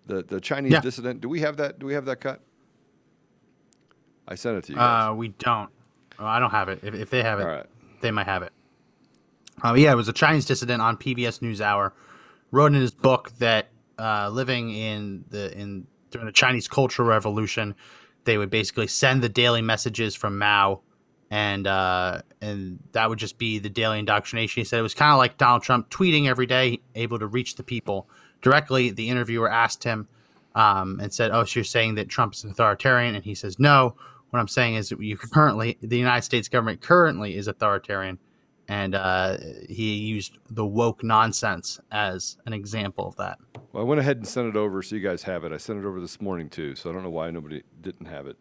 The 0.06 0.22
the 0.22 0.40
Chinese 0.40 0.72
Yeah. 0.72 0.80
dissident. 0.80 1.20
Do 1.20 1.28
we 1.28 1.40
have 1.40 1.56
that? 1.58 1.78
Do 1.78 1.86
we 1.86 1.94
have 1.94 2.04
that 2.06 2.20
cut? 2.20 2.40
I 4.26 4.34
sent 4.34 4.56
it 4.58 4.64
to 4.64 4.72
you. 4.72 4.76
Guys. 4.78 5.10
Uh, 5.10 5.14
we 5.14 5.28
don't. 5.28 5.70
Oh, 6.18 6.24
I 6.26 6.38
don't 6.38 6.50
have 6.50 6.68
it. 6.68 6.80
If, 6.82 6.94
if 6.94 7.10
they 7.10 7.22
have 7.22 7.40
it, 7.40 7.44
right. 7.44 7.66
they 8.00 8.10
might 8.10 8.26
have 8.26 8.42
it. 8.42 8.52
Uh, 9.62 9.74
yeah, 9.74 9.92
it 9.92 9.96
was 9.96 10.08
a 10.08 10.12
Chinese 10.12 10.46
dissident 10.46 10.80
on 10.80 10.96
PBS 10.96 11.40
NewsHour 11.40 11.92
wrote 12.50 12.72
in 12.72 12.80
his 12.80 12.92
book 12.92 13.32
that 13.38 13.68
uh, 13.98 14.28
living 14.30 14.70
in 14.70 15.24
the 15.28 15.56
in 15.56 15.86
during 16.14 16.26
the 16.26 16.32
Chinese 16.32 16.68
Cultural 16.68 17.08
Revolution, 17.08 17.74
they 18.22 18.38
would 18.38 18.48
basically 18.48 18.86
send 18.86 19.20
the 19.20 19.28
daily 19.28 19.60
messages 19.60 20.14
from 20.14 20.38
Mao, 20.38 20.80
and 21.28 21.66
uh, 21.66 22.22
and 22.40 22.78
that 22.92 23.08
would 23.08 23.18
just 23.18 23.36
be 23.36 23.58
the 23.58 23.68
daily 23.68 23.98
indoctrination. 23.98 24.60
He 24.60 24.64
said 24.64 24.78
it 24.78 24.82
was 24.82 24.94
kind 24.94 25.10
of 25.10 25.18
like 25.18 25.38
Donald 25.38 25.64
Trump 25.64 25.90
tweeting 25.90 26.28
every 26.28 26.46
day, 26.46 26.80
able 26.94 27.18
to 27.18 27.26
reach 27.26 27.56
the 27.56 27.64
people 27.64 28.08
directly. 28.42 28.90
The 28.90 29.08
interviewer 29.08 29.50
asked 29.50 29.82
him 29.82 30.06
um, 30.54 31.00
and 31.00 31.12
said, 31.12 31.32
"Oh, 31.32 31.44
so 31.44 31.58
you're 31.58 31.64
saying 31.64 31.96
that 31.96 32.08
Trump's 32.08 32.44
an 32.44 32.50
authoritarian?" 32.50 33.16
And 33.16 33.24
he 33.24 33.34
says, 33.34 33.58
"No. 33.58 33.96
What 34.30 34.40
I'm 34.40 34.48
saying 34.48 34.74
is 34.76 34.88
that 34.88 35.00
you 35.00 35.16
currently, 35.16 35.78
the 35.80 35.98
United 35.98 36.22
States 36.22 36.48
government 36.48 36.80
currently 36.80 37.36
is 37.36 37.48
authoritarian." 37.48 38.18
And 38.68 38.94
uh, 38.94 39.36
he 39.68 39.94
used 39.94 40.38
the 40.50 40.64
woke 40.64 41.04
nonsense 41.04 41.78
as 41.90 42.38
an 42.46 42.52
example 42.52 43.06
of 43.06 43.16
that. 43.16 43.38
Well, 43.72 43.82
I 43.82 43.86
went 43.86 44.00
ahead 44.00 44.16
and 44.16 44.26
sent 44.26 44.48
it 44.48 44.56
over 44.56 44.82
so 44.82 44.96
you 44.96 45.02
guys 45.02 45.22
have 45.24 45.44
it. 45.44 45.52
I 45.52 45.58
sent 45.58 45.78
it 45.78 45.84
over 45.84 46.00
this 46.00 46.20
morning 46.20 46.48
too, 46.48 46.74
so 46.74 46.88
I 46.88 46.92
don't 46.92 47.02
know 47.02 47.10
why 47.10 47.30
nobody 47.30 47.62
didn't 47.80 48.06
have 48.06 48.26
it, 48.26 48.38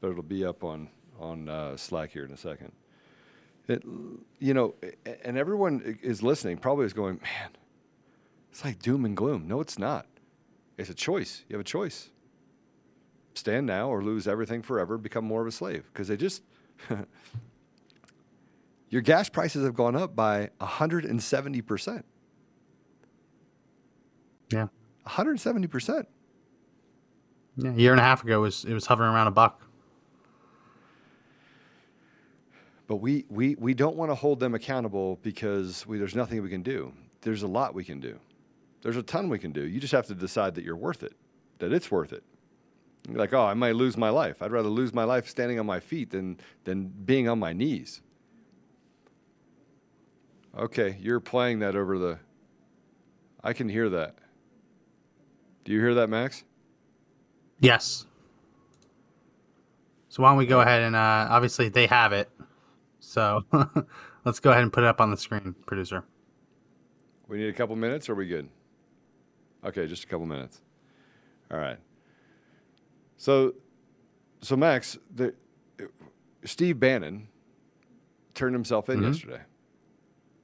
but 0.00 0.10
it'll 0.10 0.22
be 0.22 0.44
up 0.44 0.62
on 0.64 0.88
on 1.18 1.48
uh, 1.48 1.76
Slack 1.76 2.10
here 2.10 2.24
in 2.24 2.32
a 2.32 2.36
second. 2.36 2.72
It, 3.68 3.84
you 4.40 4.54
know, 4.54 4.74
and 5.24 5.38
everyone 5.38 5.98
is 6.02 6.22
listening. 6.22 6.58
Probably 6.58 6.84
is 6.84 6.92
going, 6.92 7.20
man. 7.22 7.50
It's 8.50 8.64
like 8.64 8.80
doom 8.80 9.04
and 9.04 9.16
gloom. 9.16 9.46
No, 9.46 9.60
it's 9.60 9.78
not. 9.78 10.06
It's 10.76 10.90
a 10.90 10.94
choice. 10.94 11.44
You 11.48 11.54
have 11.54 11.60
a 11.60 11.64
choice. 11.64 12.10
Stand 13.34 13.66
now 13.66 13.88
or 13.88 14.02
lose 14.02 14.26
everything 14.26 14.62
forever. 14.62 14.98
Become 14.98 15.24
more 15.24 15.40
of 15.40 15.46
a 15.46 15.52
slave 15.52 15.84
because 15.92 16.08
they 16.08 16.16
just. 16.16 16.42
Your 18.92 19.00
gas 19.00 19.30
prices 19.30 19.64
have 19.64 19.74
gone 19.74 19.96
up 19.96 20.14
by 20.14 20.50
170 20.58 21.62
percent. 21.62 22.04
Yeah. 24.52 24.68
170 25.04 25.66
percent. 25.66 26.08
Yeah, 27.56 27.70
a 27.70 27.74
year 27.74 27.92
and 27.92 28.00
a 28.00 28.04
half 28.04 28.22
ago 28.22 28.36
it 28.36 28.42
was 28.42 28.64
it 28.66 28.74
was 28.74 28.84
hovering 28.86 29.10
around 29.10 29.28
a 29.28 29.30
buck. 29.30 29.62
But 32.86 32.96
we, 32.96 33.24
we, 33.30 33.54
we 33.54 33.72
don't 33.72 33.96
want 33.96 34.10
to 34.10 34.14
hold 34.14 34.38
them 34.38 34.54
accountable 34.54 35.18
because 35.22 35.86
we, 35.86 35.96
there's 35.96 36.14
nothing 36.14 36.42
we 36.42 36.50
can 36.50 36.62
do. 36.62 36.92
There's 37.22 37.42
a 37.42 37.46
lot 37.46 37.74
we 37.74 37.84
can 37.84 38.00
do. 38.00 38.18
There's 38.82 38.98
a 38.98 39.02
ton 39.02 39.30
we 39.30 39.38
can 39.38 39.52
do. 39.52 39.62
You 39.62 39.80
just 39.80 39.92
have 39.92 40.06
to 40.08 40.14
decide 40.14 40.54
that 40.56 40.64
you're 40.64 40.76
worth 40.76 41.02
it, 41.02 41.14
that 41.60 41.72
it's 41.72 41.90
worth 41.90 42.12
it. 42.12 42.22
You're 43.08 43.16
like, 43.16 43.32
oh, 43.32 43.46
I 43.46 43.54
might 43.54 43.76
lose 43.76 43.96
my 43.96 44.10
life. 44.10 44.42
I'd 44.42 44.52
rather 44.52 44.68
lose 44.68 44.92
my 44.92 45.04
life 45.04 45.26
standing 45.26 45.58
on 45.58 45.64
my 45.64 45.80
feet 45.80 46.10
than, 46.10 46.38
than 46.64 46.88
being 46.88 47.30
on 47.30 47.38
my 47.38 47.54
knees. 47.54 48.02
Okay, 50.56 50.96
you're 51.00 51.20
playing 51.20 51.60
that 51.60 51.76
over 51.76 51.98
the. 51.98 52.18
I 53.42 53.52
can 53.52 53.68
hear 53.68 53.88
that. 53.90 54.16
Do 55.64 55.72
you 55.72 55.80
hear 55.80 55.94
that, 55.94 56.08
Max? 56.08 56.44
Yes. 57.60 58.06
So 60.08 60.22
why 60.22 60.30
don't 60.30 60.38
we 60.38 60.46
go 60.46 60.60
ahead 60.60 60.82
and 60.82 60.94
uh, 60.94 61.26
obviously 61.30 61.68
they 61.70 61.86
have 61.86 62.12
it. 62.12 62.28
So 63.00 63.44
let's 64.24 64.40
go 64.40 64.50
ahead 64.50 64.62
and 64.62 64.72
put 64.72 64.84
it 64.84 64.88
up 64.88 65.00
on 65.00 65.10
the 65.10 65.16
screen, 65.16 65.54
producer. 65.64 66.04
We 67.28 67.38
need 67.38 67.48
a 67.48 67.52
couple 67.52 67.76
minutes, 67.76 68.08
or 68.08 68.12
are 68.12 68.16
we 68.16 68.26
good? 68.26 68.48
Okay, 69.64 69.86
just 69.86 70.04
a 70.04 70.06
couple 70.06 70.26
minutes. 70.26 70.60
All 71.50 71.58
right. 71.58 71.78
So, 73.16 73.54
so 74.42 74.56
Max, 74.56 74.98
the, 75.14 75.32
Steve 76.44 76.78
Bannon 76.78 77.28
turned 78.34 78.54
himself 78.54 78.90
in 78.90 79.02
yesterday. 79.02 79.40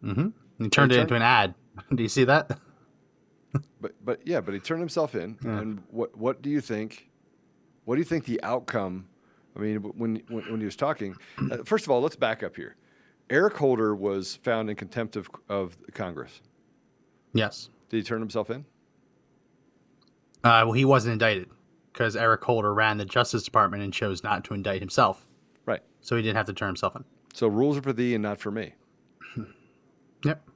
Mm-hmm. 0.05 0.29
He 0.63 0.69
turned 0.71 0.93
it 0.93 0.97
turn- 0.97 1.03
into 1.03 1.15
an 1.15 1.23
ad. 1.23 1.55
Do 1.95 2.03
you 2.03 2.09
see 2.09 2.25
that? 2.25 2.59
But 3.81 3.93
but 4.05 4.21
yeah, 4.27 4.41
but 4.41 4.55
he 4.55 4.61
turned 4.61 4.81
himself 4.81 5.15
in. 5.15 5.39
And 5.43 5.83
what 5.91 6.17
what 6.17 6.43
do 6.43 6.51
you 6.51 6.61
think? 6.61 7.09
What 7.85 7.95
do 7.95 8.01
you 8.01 8.05
think 8.05 8.25
the 8.25 8.43
outcome? 8.43 9.09
I 9.57 9.61
mean, 9.61 9.77
when 9.79 10.23
when, 10.29 10.43
when 10.51 10.59
he 10.61 10.65
was 10.67 10.77
talking, 10.77 11.17
uh, 11.51 11.59
first 11.65 11.85
of 11.87 11.91
all, 11.91 12.01
let's 12.01 12.17
back 12.17 12.43
up 12.43 12.57
here. 12.57 12.77
Eric 13.31 13.57
Holder 13.57 13.95
was 13.95 14.37
found 14.37 14.69
in 14.69 14.77
contempt 14.77 15.17
of 15.17 15.31
of 15.49 15.77
Congress. 15.95 16.43
Yes. 17.33 17.71
Did 17.89 17.99
he 17.99 18.03
turn 18.03 18.21
himself 18.21 18.51
in? 18.51 18.65
Uh, 20.45 20.63
well, 20.65 20.73
he 20.73 20.85
wasn't 20.85 21.13
indicted 21.15 21.49
because 21.93 22.17
Eric 22.17 22.43
Holder 22.45 22.73
ran 22.75 22.97
the 22.99 23.05
Justice 23.05 23.43
Department 23.43 23.83
and 23.83 23.93
chose 23.93 24.23
not 24.23 24.45
to 24.45 24.55
indict 24.55 24.81
himself, 24.81 25.27
Right. 25.67 25.83
so 26.01 26.17
he 26.17 26.23
didn't 26.23 26.37
have 26.37 26.47
to 26.47 26.53
turn 26.53 26.69
himself 26.69 26.95
in. 26.97 27.05
So 27.35 27.49
rules 27.49 27.77
are 27.77 27.83
for 27.83 27.93
thee 27.93 28.15
and 28.15 28.23
not 28.23 28.39
for 28.41 28.51
me. 28.51 28.75
Yep. 30.24 30.48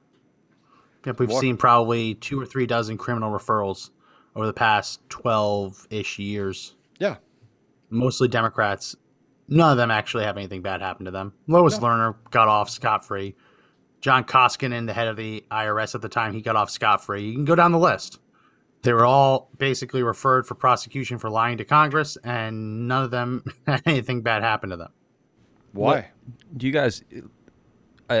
Yep. 1.05 1.19
We've 1.19 1.29
Walk- 1.29 1.41
seen 1.41 1.57
probably 1.57 2.15
two 2.15 2.39
or 2.39 2.45
three 2.45 2.65
dozen 2.65 2.97
criminal 2.97 3.31
referrals 3.31 3.89
over 4.35 4.45
the 4.45 4.53
past 4.53 5.01
twelve-ish 5.09 6.19
years. 6.19 6.75
Yeah. 6.99 7.17
Mostly 7.89 8.27
Democrats. 8.27 8.95
None 9.49 9.71
of 9.71 9.77
them 9.77 9.91
actually 9.91 10.23
have 10.23 10.37
anything 10.37 10.61
bad 10.61 10.81
happen 10.81 11.05
to 11.05 11.11
them. 11.11 11.33
Lois 11.47 11.77
Lerner 11.77 12.15
got 12.31 12.47
off 12.47 12.69
scot 12.69 13.05
free. 13.05 13.35
John 13.99 14.23
Koskinen, 14.23 14.87
the 14.87 14.93
head 14.93 15.07
of 15.07 15.15
the 15.15 15.43
IRS 15.51 15.95
at 15.95 16.01
the 16.01 16.09
time, 16.09 16.33
he 16.33 16.41
got 16.41 16.55
off 16.55 16.69
scot 16.69 17.03
free. 17.03 17.23
You 17.27 17.33
can 17.33 17.45
go 17.45 17.55
down 17.55 17.71
the 17.71 17.79
list. 17.79 18.19
They 18.81 18.91
were 18.91 19.05
all 19.05 19.49
basically 19.57 20.03
referred 20.03 20.45
for 20.45 20.55
prosecution 20.55 21.17
for 21.17 21.29
lying 21.29 21.57
to 21.57 21.65
Congress, 21.65 22.17
and 22.23 22.87
none 22.87 23.03
of 23.03 23.11
them 23.11 23.43
had 23.67 23.81
anything 23.85 24.21
bad 24.21 24.43
happen 24.43 24.71
to 24.71 24.77
them. 24.77 24.91
Why? 25.71 26.09
Do 26.57 26.67
you 26.67 26.73
guys? 26.73 27.03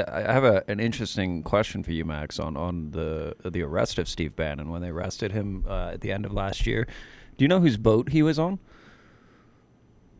I, 0.01 0.29
I 0.29 0.33
have 0.33 0.43
a, 0.43 0.63
an 0.67 0.79
interesting 0.79 1.43
question 1.43 1.83
for 1.83 1.91
you, 1.91 2.05
Max, 2.05 2.39
on, 2.39 2.57
on 2.57 2.91
the 2.91 3.35
the 3.43 3.61
arrest 3.61 3.97
of 3.97 4.07
Steve 4.07 4.35
Bannon 4.35 4.69
when 4.69 4.81
they 4.81 4.89
arrested 4.89 5.31
him 5.31 5.65
uh, 5.67 5.91
at 5.93 6.01
the 6.01 6.11
end 6.11 6.25
of 6.25 6.33
last 6.33 6.65
year. 6.65 6.87
Do 7.37 7.43
you 7.43 7.47
know 7.47 7.59
whose 7.59 7.77
boat 7.77 8.09
he 8.09 8.21
was 8.21 8.37
on? 8.37 8.59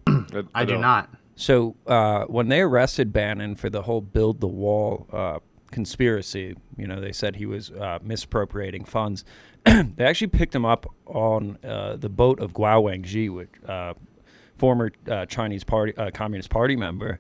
I 0.08 0.66
do 0.66 0.74
don't. 0.74 0.82
not. 0.82 1.10
So 1.36 1.76
uh, 1.88 2.26
when 2.26 2.48
they 2.50 2.62
arrested 2.62 3.12
Bannon 3.12 3.56
for 3.56 3.70
the 3.70 3.84
whole 3.84 4.02
build 4.02 4.40
the 4.40 4.48
wall 4.48 5.08
uh, 5.12 5.40
conspiracy, 5.72 6.56
you 6.78 6.88
know, 6.88 7.00
they 7.00 7.12
said 7.12 7.38
he 7.38 7.46
was 7.46 7.72
uh, 7.72 8.00
misappropriating 8.02 8.86
funds. 8.86 9.26
they 9.66 10.06
actually 10.06 10.28
picked 10.28 10.54
him 10.54 10.66
up 10.66 10.92
on 11.06 11.58
uh, 11.64 11.96
the 11.96 12.10
boat 12.10 12.40
of 12.40 12.54
Guo 12.54 12.84
Wengui, 12.84 13.34
which 13.34 13.50
uh, 13.68 13.94
former 14.58 14.92
uh, 15.10 15.26
Chinese 15.26 15.64
party 15.64 15.96
uh, 15.98 16.12
Communist 16.12 16.50
Party 16.50 16.76
member, 16.76 17.20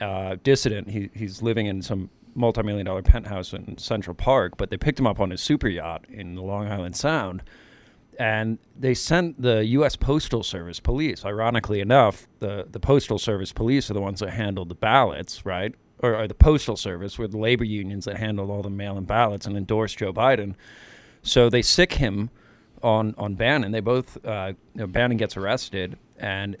uh, 0.00 0.36
dissident. 0.42 0.90
He, 0.90 1.10
he's 1.14 1.42
living 1.42 1.66
in 1.66 1.82
some 1.82 2.10
multi-million 2.34 2.86
dollar 2.86 3.02
penthouse 3.02 3.52
in 3.52 3.78
Central 3.78 4.14
Park, 4.14 4.56
but 4.56 4.70
they 4.70 4.76
picked 4.76 4.98
him 4.98 5.06
up 5.06 5.20
on 5.20 5.30
his 5.30 5.40
super 5.40 5.68
yacht 5.68 6.04
in 6.08 6.34
the 6.34 6.42
Long 6.42 6.66
Island 6.66 6.96
Sound 6.96 7.42
and 8.18 8.58
they 8.78 8.94
sent 8.94 9.40
the 9.40 9.64
U.S. 9.66 9.96
Postal 9.96 10.42
Service 10.42 10.80
police. 10.80 11.24
Ironically 11.24 11.80
enough, 11.80 12.28
the, 12.40 12.66
the 12.70 12.80
Postal 12.80 13.18
Service 13.18 13.52
police 13.52 13.90
are 13.90 13.94
the 13.94 14.00
ones 14.00 14.20
that 14.20 14.30
handled 14.30 14.68
the 14.68 14.74
ballots, 14.74 15.44
right? 15.44 15.74
Or, 16.00 16.14
or 16.16 16.28
the 16.28 16.34
Postal 16.34 16.76
Service 16.76 17.18
were 17.18 17.28
the 17.28 17.38
labor 17.38 17.64
unions 17.64 18.04
that 18.04 18.16
handled 18.16 18.50
all 18.50 18.62
the 18.62 18.70
mail-in 18.70 19.04
ballots 19.04 19.46
and 19.46 19.56
endorsed 19.56 19.98
Joe 19.98 20.12
Biden. 20.12 20.54
So 21.22 21.48
they 21.48 21.62
sick 21.62 21.94
him 21.94 22.30
on 22.82 23.14
on 23.16 23.34
Bannon. 23.34 23.72
They 23.72 23.80
both 23.80 24.24
uh, 24.26 24.52
you 24.74 24.80
know, 24.80 24.86
Bannon 24.86 25.16
gets 25.16 25.36
arrested, 25.36 25.98
and 26.18 26.56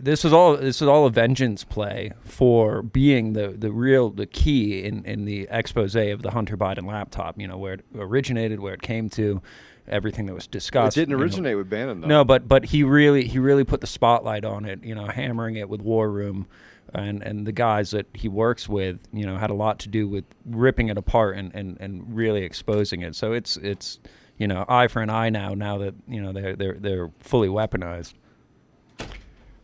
this 0.00 0.24
is 0.24 0.32
all 0.32 0.56
this 0.56 0.82
is 0.82 0.88
all 0.88 1.06
a 1.06 1.10
vengeance 1.10 1.64
play 1.64 2.12
for 2.24 2.82
being 2.82 3.32
the 3.32 3.48
the 3.48 3.72
real 3.72 4.10
the 4.10 4.26
key 4.26 4.84
in 4.84 5.04
in 5.04 5.24
the 5.24 5.48
expose 5.50 5.94
of 5.94 6.22
the 6.22 6.30
Hunter 6.30 6.56
Biden 6.56 6.86
laptop. 6.86 7.40
You 7.40 7.48
know 7.48 7.58
where 7.58 7.74
it 7.74 7.84
originated, 7.94 8.60
where 8.60 8.74
it 8.74 8.82
came 8.82 9.08
to, 9.10 9.42
everything 9.88 10.26
that 10.26 10.34
was 10.34 10.46
discussed. 10.46 10.96
It 10.96 11.02
didn't 11.02 11.10
you 11.10 11.16
know. 11.16 11.22
originate 11.22 11.56
with 11.56 11.70
Bannon 11.70 12.00
though. 12.00 12.08
No, 12.08 12.24
but 12.24 12.48
but 12.48 12.66
he 12.66 12.82
really 12.82 13.26
he 13.26 13.38
really 13.38 13.64
put 13.64 13.80
the 13.80 13.86
spotlight 13.86 14.44
on 14.44 14.64
it. 14.64 14.84
You 14.84 14.94
know, 14.94 15.06
hammering 15.06 15.56
it 15.56 15.68
with 15.68 15.80
War 15.82 16.10
Room, 16.10 16.46
and 16.94 17.22
and 17.22 17.46
the 17.46 17.52
guys 17.52 17.90
that 17.90 18.06
he 18.14 18.28
works 18.28 18.68
with, 18.68 18.98
you 19.12 19.26
know, 19.26 19.36
had 19.36 19.50
a 19.50 19.54
lot 19.54 19.78
to 19.80 19.88
do 19.88 20.08
with 20.08 20.24
ripping 20.46 20.88
it 20.88 20.98
apart 20.98 21.36
and 21.36 21.54
and, 21.54 21.76
and 21.80 22.16
really 22.16 22.44
exposing 22.44 23.02
it. 23.02 23.14
So 23.14 23.32
it's 23.32 23.56
it's 23.56 23.98
you 24.38 24.46
know 24.46 24.64
eye 24.68 24.88
for 24.88 25.02
an 25.02 25.10
eye 25.10 25.30
now. 25.30 25.54
Now 25.54 25.78
that 25.78 25.94
you 26.08 26.22
know 26.22 26.32
they're 26.32 26.56
they're 26.56 26.76
they're 26.78 27.10
fully 27.20 27.48
weaponized. 27.48 28.14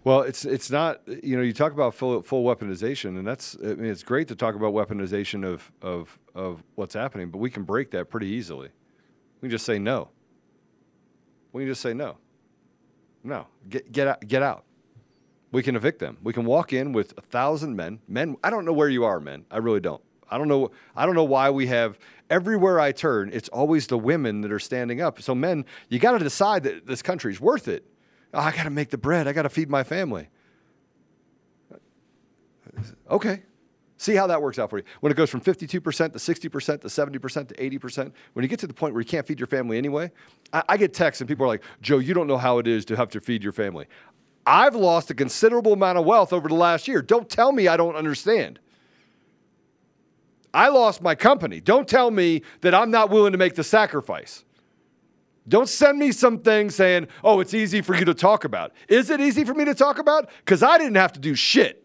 Well, 0.04 0.20
it's 0.22 0.44
it's 0.44 0.70
not. 0.70 1.00
You 1.06 1.36
know, 1.36 1.42
you 1.42 1.52
talk 1.52 1.72
about 1.72 1.94
full 1.94 2.22
full 2.22 2.44
weaponization, 2.44 3.18
and 3.18 3.26
that's. 3.26 3.56
I 3.62 3.74
mean, 3.74 3.90
it's 3.90 4.02
great 4.02 4.28
to 4.28 4.34
talk 4.34 4.54
about 4.54 4.72
weaponization 4.72 5.44
of 5.44 5.70
of 5.82 6.18
of 6.34 6.62
what's 6.76 6.94
happening, 6.94 7.30
but 7.30 7.38
we 7.38 7.50
can 7.50 7.64
break 7.64 7.90
that 7.90 8.08
pretty 8.08 8.28
easily. 8.28 8.68
We 9.40 9.48
can 9.48 9.50
just 9.50 9.66
say 9.66 9.78
no. 9.78 10.08
We 11.52 11.62
can 11.62 11.70
just 11.70 11.82
say 11.82 11.94
no. 11.94 12.16
No, 13.24 13.46
get 13.68 13.90
get 13.92 14.08
out. 14.08 14.26
Get 14.26 14.42
out. 14.42 14.64
We 15.50 15.62
can 15.62 15.76
evict 15.76 15.98
them. 15.98 16.18
We 16.22 16.32
can 16.32 16.44
walk 16.44 16.72
in 16.72 16.92
with 16.92 17.16
a 17.16 17.22
thousand 17.22 17.74
men. 17.74 18.00
Men, 18.06 18.36
I 18.44 18.50
don't 18.50 18.64
know 18.64 18.72
where 18.72 18.88
you 18.88 19.04
are, 19.04 19.18
men. 19.18 19.46
I 19.50 19.58
really 19.58 19.80
don't. 19.80 20.02
I 20.30 20.36
don't 20.36 20.48
know. 20.48 20.70
I 20.94 21.06
don't 21.06 21.14
know 21.14 21.24
why 21.24 21.50
we 21.50 21.66
have 21.68 21.98
everywhere 22.30 22.78
I 22.78 22.92
turn. 22.92 23.30
It's 23.32 23.48
always 23.48 23.86
the 23.86 23.98
women 23.98 24.42
that 24.42 24.52
are 24.52 24.58
standing 24.58 25.00
up. 25.00 25.22
So 25.22 25.34
men, 25.34 25.64
you 25.88 25.98
got 25.98 26.12
to 26.12 26.18
decide 26.18 26.62
that 26.64 26.86
this 26.86 27.02
country's 27.02 27.40
worth 27.40 27.66
it. 27.66 27.84
Oh, 28.34 28.40
I 28.40 28.52
got 28.52 28.64
to 28.64 28.70
make 28.70 28.90
the 28.90 28.98
bread. 28.98 29.26
I 29.26 29.32
got 29.32 29.42
to 29.42 29.48
feed 29.48 29.70
my 29.70 29.82
family. 29.82 30.28
Okay. 33.10 33.42
See 33.96 34.14
how 34.14 34.28
that 34.28 34.40
works 34.40 34.60
out 34.60 34.70
for 34.70 34.78
you. 34.78 34.84
When 35.00 35.10
it 35.10 35.16
goes 35.16 35.28
from 35.28 35.40
52% 35.40 35.68
to 35.70 35.80
60% 35.80 36.80
to 36.80 36.86
70% 36.86 37.48
to 37.48 37.54
80%, 37.54 38.12
when 38.32 38.44
you 38.44 38.48
get 38.48 38.60
to 38.60 38.68
the 38.68 38.74
point 38.74 38.94
where 38.94 39.00
you 39.00 39.06
can't 39.06 39.26
feed 39.26 39.40
your 39.40 39.48
family 39.48 39.76
anyway, 39.76 40.12
I, 40.52 40.62
I 40.68 40.76
get 40.76 40.94
texts 40.94 41.20
and 41.20 41.26
people 41.26 41.44
are 41.46 41.48
like, 41.48 41.64
Joe, 41.82 41.98
you 41.98 42.14
don't 42.14 42.28
know 42.28 42.38
how 42.38 42.58
it 42.58 42.68
is 42.68 42.84
to 42.86 42.96
have 42.96 43.10
to 43.10 43.20
feed 43.20 43.42
your 43.42 43.52
family. 43.52 43.86
I've 44.46 44.76
lost 44.76 45.10
a 45.10 45.14
considerable 45.14 45.72
amount 45.72 45.98
of 45.98 46.04
wealth 46.04 46.32
over 46.32 46.48
the 46.48 46.54
last 46.54 46.86
year. 46.86 47.02
Don't 47.02 47.28
tell 47.28 47.50
me 47.50 47.66
I 47.66 47.76
don't 47.76 47.96
understand. 47.96 48.60
I 50.54 50.68
lost 50.68 51.02
my 51.02 51.14
company. 51.14 51.60
Don't 51.60 51.88
tell 51.88 52.10
me 52.10 52.42
that 52.60 52.74
I'm 52.74 52.90
not 52.90 53.10
willing 53.10 53.32
to 53.32 53.38
make 53.38 53.56
the 53.56 53.64
sacrifice. 53.64 54.44
Don't 55.48 55.68
send 55.68 55.98
me 55.98 56.12
some 56.12 56.40
thing 56.40 56.70
saying, 56.70 57.08
oh, 57.24 57.40
it's 57.40 57.54
easy 57.54 57.80
for 57.80 57.94
you 57.94 58.04
to 58.04 58.14
talk 58.14 58.44
about. 58.44 58.72
Is 58.88 59.10
it 59.10 59.20
easy 59.20 59.44
for 59.44 59.54
me 59.54 59.64
to 59.64 59.74
talk 59.74 59.98
about? 59.98 60.28
Because 60.40 60.62
I 60.62 60.76
didn't 60.78 60.96
have 60.96 61.12
to 61.14 61.20
do 61.20 61.34
shit. 61.34 61.84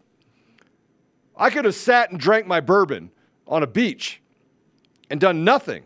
I 1.36 1.50
could 1.50 1.66
have 1.66 1.76
sat 1.76 2.12
and 2.12 2.20
drank 2.20 2.46
my 2.46 2.60
bourbon 2.60 3.12
on 3.48 3.64
a 3.64 3.68
beach 3.68 4.22
and 5.10 5.20
done 5.20 5.44
nothing. 5.44 5.84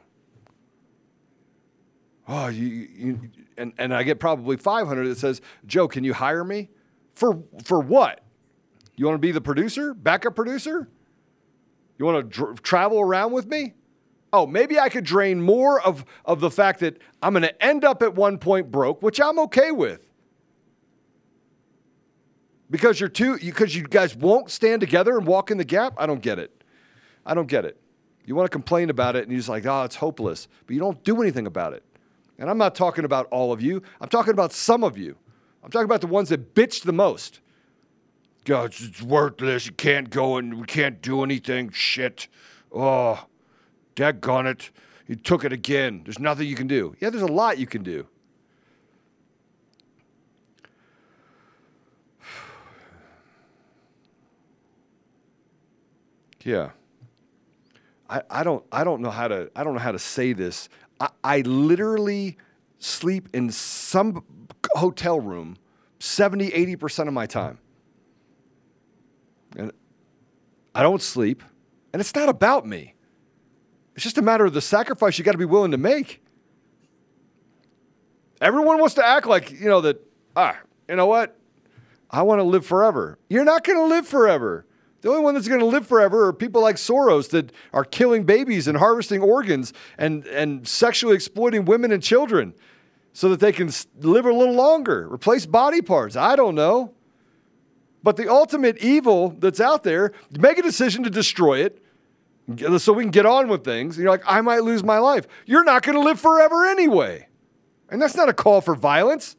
Oh, 2.27 2.47
you, 2.47 2.65
you 2.65 3.19
and, 3.57 3.73
and 3.77 3.93
I 3.93 4.03
get 4.03 4.19
probably 4.19 4.57
500 4.57 5.07
that 5.07 5.17
says, 5.17 5.41
Joe, 5.65 5.87
can 5.87 6.03
you 6.03 6.13
hire 6.13 6.43
me? 6.43 6.69
For, 7.15 7.41
for 7.63 7.79
what? 7.79 8.21
You 8.95 9.05
want 9.05 9.15
to 9.15 9.19
be 9.19 9.31
the 9.31 9.41
producer, 9.41 9.93
backup 9.93 10.35
producer? 10.35 10.89
You 11.97 12.05
want 12.05 12.17
to 12.17 12.37
dr- 12.37 12.61
travel 12.61 12.99
around 12.99 13.31
with 13.31 13.47
me? 13.47 13.73
Oh, 14.33 14.45
maybe 14.45 14.79
I 14.79 14.89
could 14.89 15.05
drain 15.05 15.41
more 15.41 15.81
of, 15.81 16.03
of 16.25 16.41
the 16.41 16.51
fact 16.51 16.81
that 16.81 17.01
I'm 17.21 17.33
going 17.33 17.43
to 17.43 17.63
end 17.63 17.85
up 17.85 18.03
at 18.03 18.15
one 18.15 18.37
point 18.37 18.71
broke, 18.71 19.01
which 19.01 19.21
I'm 19.21 19.39
okay 19.39 19.71
with. 19.71 20.05
Because 22.69 22.99
you're 22.99 23.09
too, 23.09 23.37
because 23.39 23.75
you 23.75 23.83
guys 23.83 24.15
won't 24.15 24.51
stand 24.51 24.81
together 24.81 25.17
and 25.17 25.25
walk 25.25 25.51
in 25.51 25.57
the 25.57 25.63
gap. 25.63 25.93
I 25.97 26.05
don't 26.05 26.21
get 26.21 26.37
it. 26.39 26.63
I 27.25 27.33
don't 27.33 27.47
get 27.47 27.63
it. 27.63 27.79
You 28.25 28.35
want 28.35 28.45
to 28.45 28.51
complain 28.51 28.89
about 28.89 29.15
it, 29.15 29.23
and 29.23 29.31
you're 29.31 29.39
just 29.39 29.47
like, 29.47 29.65
oh, 29.65 29.83
it's 29.83 29.95
hopeless, 29.95 30.49
but 30.65 30.73
you 30.73 30.81
don't 30.81 31.01
do 31.05 31.21
anything 31.21 31.47
about 31.47 31.73
it. 31.73 31.83
And 32.37 32.49
I'm 32.49 32.57
not 32.57 32.75
talking 32.75 33.05
about 33.05 33.27
all 33.31 33.53
of 33.53 33.61
you. 33.61 33.81
I'm 34.01 34.09
talking 34.09 34.33
about 34.33 34.51
some 34.51 34.83
of 34.83 34.97
you. 34.97 35.15
I'm 35.63 35.71
talking 35.71 35.85
about 35.85 36.01
the 36.01 36.07
ones 36.07 36.29
that 36.29 36.53
bitch 36.53 36.83
the 36.83 36.93
most. 36.93 37.39
God, 38.43 38.73
it's 38.77 39.01
worthless. 39.01 39.65
You 39.65 39.71
can't 39.71 40.09
go 40.09 40.37
and 40.37 40.59
we 40.59 40.65
can't 40.65 41.01
do 41.01 41.23
anything. 41.23 41.71
Shit. 41.71 42.27
Oh, 42.71 43.25
daggone 43.97 44.45
it. 44.45 44.71
You 45.07 45.15
took 45.15 45.43
it 45.43 45.51
again. 45.51 46.01
There's 46.05 46.19
nothing 46.19 46.47
you 46.47 46.55
can 46.55 46.67
do. 46.67 46.95
Yeah, 47.01 47.10
there's 47.10 47.23
a 47.23 47.27
lot 47.27 47.57
you 47.57 47.67
can 47.67 47.83
do. 47.83 48.07
Yeah. 56.43 56.69
I, 58.10 58.21
I 58.29 58.43
don't 58.43 58.63
I 58.71 58.86
don't 58.86 59.01
know 59.01 59.10
how 59.10 59.27
to 59.27 59.51
I 59.53 59.65
don't 59.65 59.73
know 59.73 59.81
how 59.81 59.91
to 59.91 59.99
say 59.99 60.31
this. 60.31 60.69
I, 60.97 61.10
I 61.21 61.41
literally 61.41 62.38
sleep 62.79 63.27
in 63.33 63.51
some 63.51 64.23
hotel 64.75 65.19
room 65.19 65.57
70, 65.99 66.51
80% 66.51 67.07
of 67.07 67.13
my 67.13 67.25
time. 67.25 67.57
And 69.57 69.71
I 70.73 70.83
don't 70.83 71.01
sleep. 71.01 71.43
And 71.91 71.99
it's 71.99 72.13
not 72.15 72.29
about 72.29 72.65
me. 72.65 72.93
It's 73.97 74.03
just 74.03 74.19
a 74.19 74.21
matter 74.21 74.45
of 74.45 74.53
the 74.53 74.62
sacrifice 74.62 75.17
you 75.17 75.23
got 75.23 75.31
to 75.31 75.39
be 75.39 75.45
willing 75.45 75.71
to 75.71 75.77
make. 75.77 76.21
Everyone 78.39 78.77
wants 78.77 78.93
to 78.93 79.03
act 79.05 79.25
like, 79.25 79.49
you 79.49 79.67
know, 79.67 79.81
that, 79.81 79.99
ah, 80.36 80.55
you 80.88 80.95
know 80.95 81.07
what? 81.07 81.36
I 82.12 82.21
want 82.21 82.38
to 82.38 82.43
live 82.43 82.63
forever. 82.63 83.17
You're 83.27 83.43
not 83.43 83.63
going 83.63 83.79
to 83.79 83.86
live 83.86 84.07
forever. 84.07 84.67
The 85.01 85.10
only 85.10 85.23
one 85.23 85.33
that's 85.33 85.47
going 85.47 85.62
to 85.62 85.65
live 85.65 85.88
forever 85.88 86.27
are 86.27 86.33
people 86.33 86.62
like 86.62 86.75
Soros 86.75 87.31
that 87.31 87.51
are 87.73 87.83
killing 87.83 88.23
babies 88.23 88.67
and 88.67 88.77
harvesting 88.77 89.23
organs 89.23 89.73
and, 89.97 90.27
and 90.27 90.67
sexually 90.67 91.15
exploiting 91.15 91.65
women 91.65 91.91
and 91.91 92.03
children 92.03 92.53
so 93.13 93.29
that 93.29 93.39
they 93.39 93.51
can 93.51 93.71
live 94.01 94.27
a 94.27 94.31
little 94.31 94.53
longer, 94.53 95.12
replace 95.12 95.47
body 95.47 95.81
parts. 95.81 96.15
I 96.15 96.36
don't 96.36 96.53
know. 96.53 96.93
But 98.03 98.15
the 98.15 98.29
ultimate 98.29 98.77
evil 98.77 99.29
that's 99.39 99.60
out 99.60 99.81
there, 99.81 100.12
make 100.38 100.60
a 100.60 100.62
decision 100.62 101.03
to 101.03 101.10
destroy 101.10 101.63
it 101.63 101.81
so 102.77 102.93
we 102.93 103.03
can 103.03 103.12
get 103.12 103.25
on 103.25 103.49
with 103.49 103.63
things. 103.63 103.97
And 103.97 104.03
you're 104.03 104.12
like, 104.12 104.23
I 104.25 104.41
might 104.41 104.63
lose 104.63 104.83
my 104.83 104.99
life. 104.99 105.27
You're 105.45 105.63
not 105.63 105.83
going 105.83 105.97
to 105.97 106.03
live 106.03 106.19
forever 106.19 106.65
anyway. 106.65 107.27
And 107.89 108.01
that's 108.01 108.15
not 108.15 108.29
a 108.29 108.33
call 108.33 108.62
for 108.62 108.75
violence. 108.75 109.36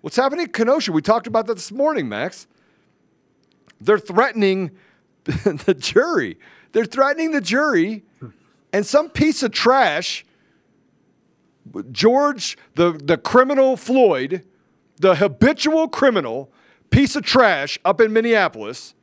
What's 0.00 0.16
happening 0.16 0.46
in 0.46 0.52
Kenosha? 0.52 0.92
We 0.92 1.02
talked 1.02 1.26
about 1.26 1.46
that 1.46 1.54
this 1.54 1.72
morning, 1.72 2.08
Max. 2.08 2.46
They're 3.80 3.98
threatening 3.98 4.70
the 5.24 5.74
jury. 5.78 6.38
They're 6.72 6.84
threatening 6.84 7.32
the 7.32 7.40
jury, 7.40 8.04
and 8.72 8.84
some 8.84 9.08
piece 9.08 9.42
of 9.42 9.52
trash, 9.52 10.24
George, 11.90 12.56
the, 12.74 12.92
the 12.92 13.16
criminal 13.16 13.76
Floyd, 13.76 14.44
the 14.98 15.16
habitual 15.16 15.88
criminal, 15.88 16.52
piece 16.90 17.16
of 17.16 17.24
trash 17.24 17.78
up 17.84 18.00
in 18.00 18.12
Minneapolis, 18.12 18.94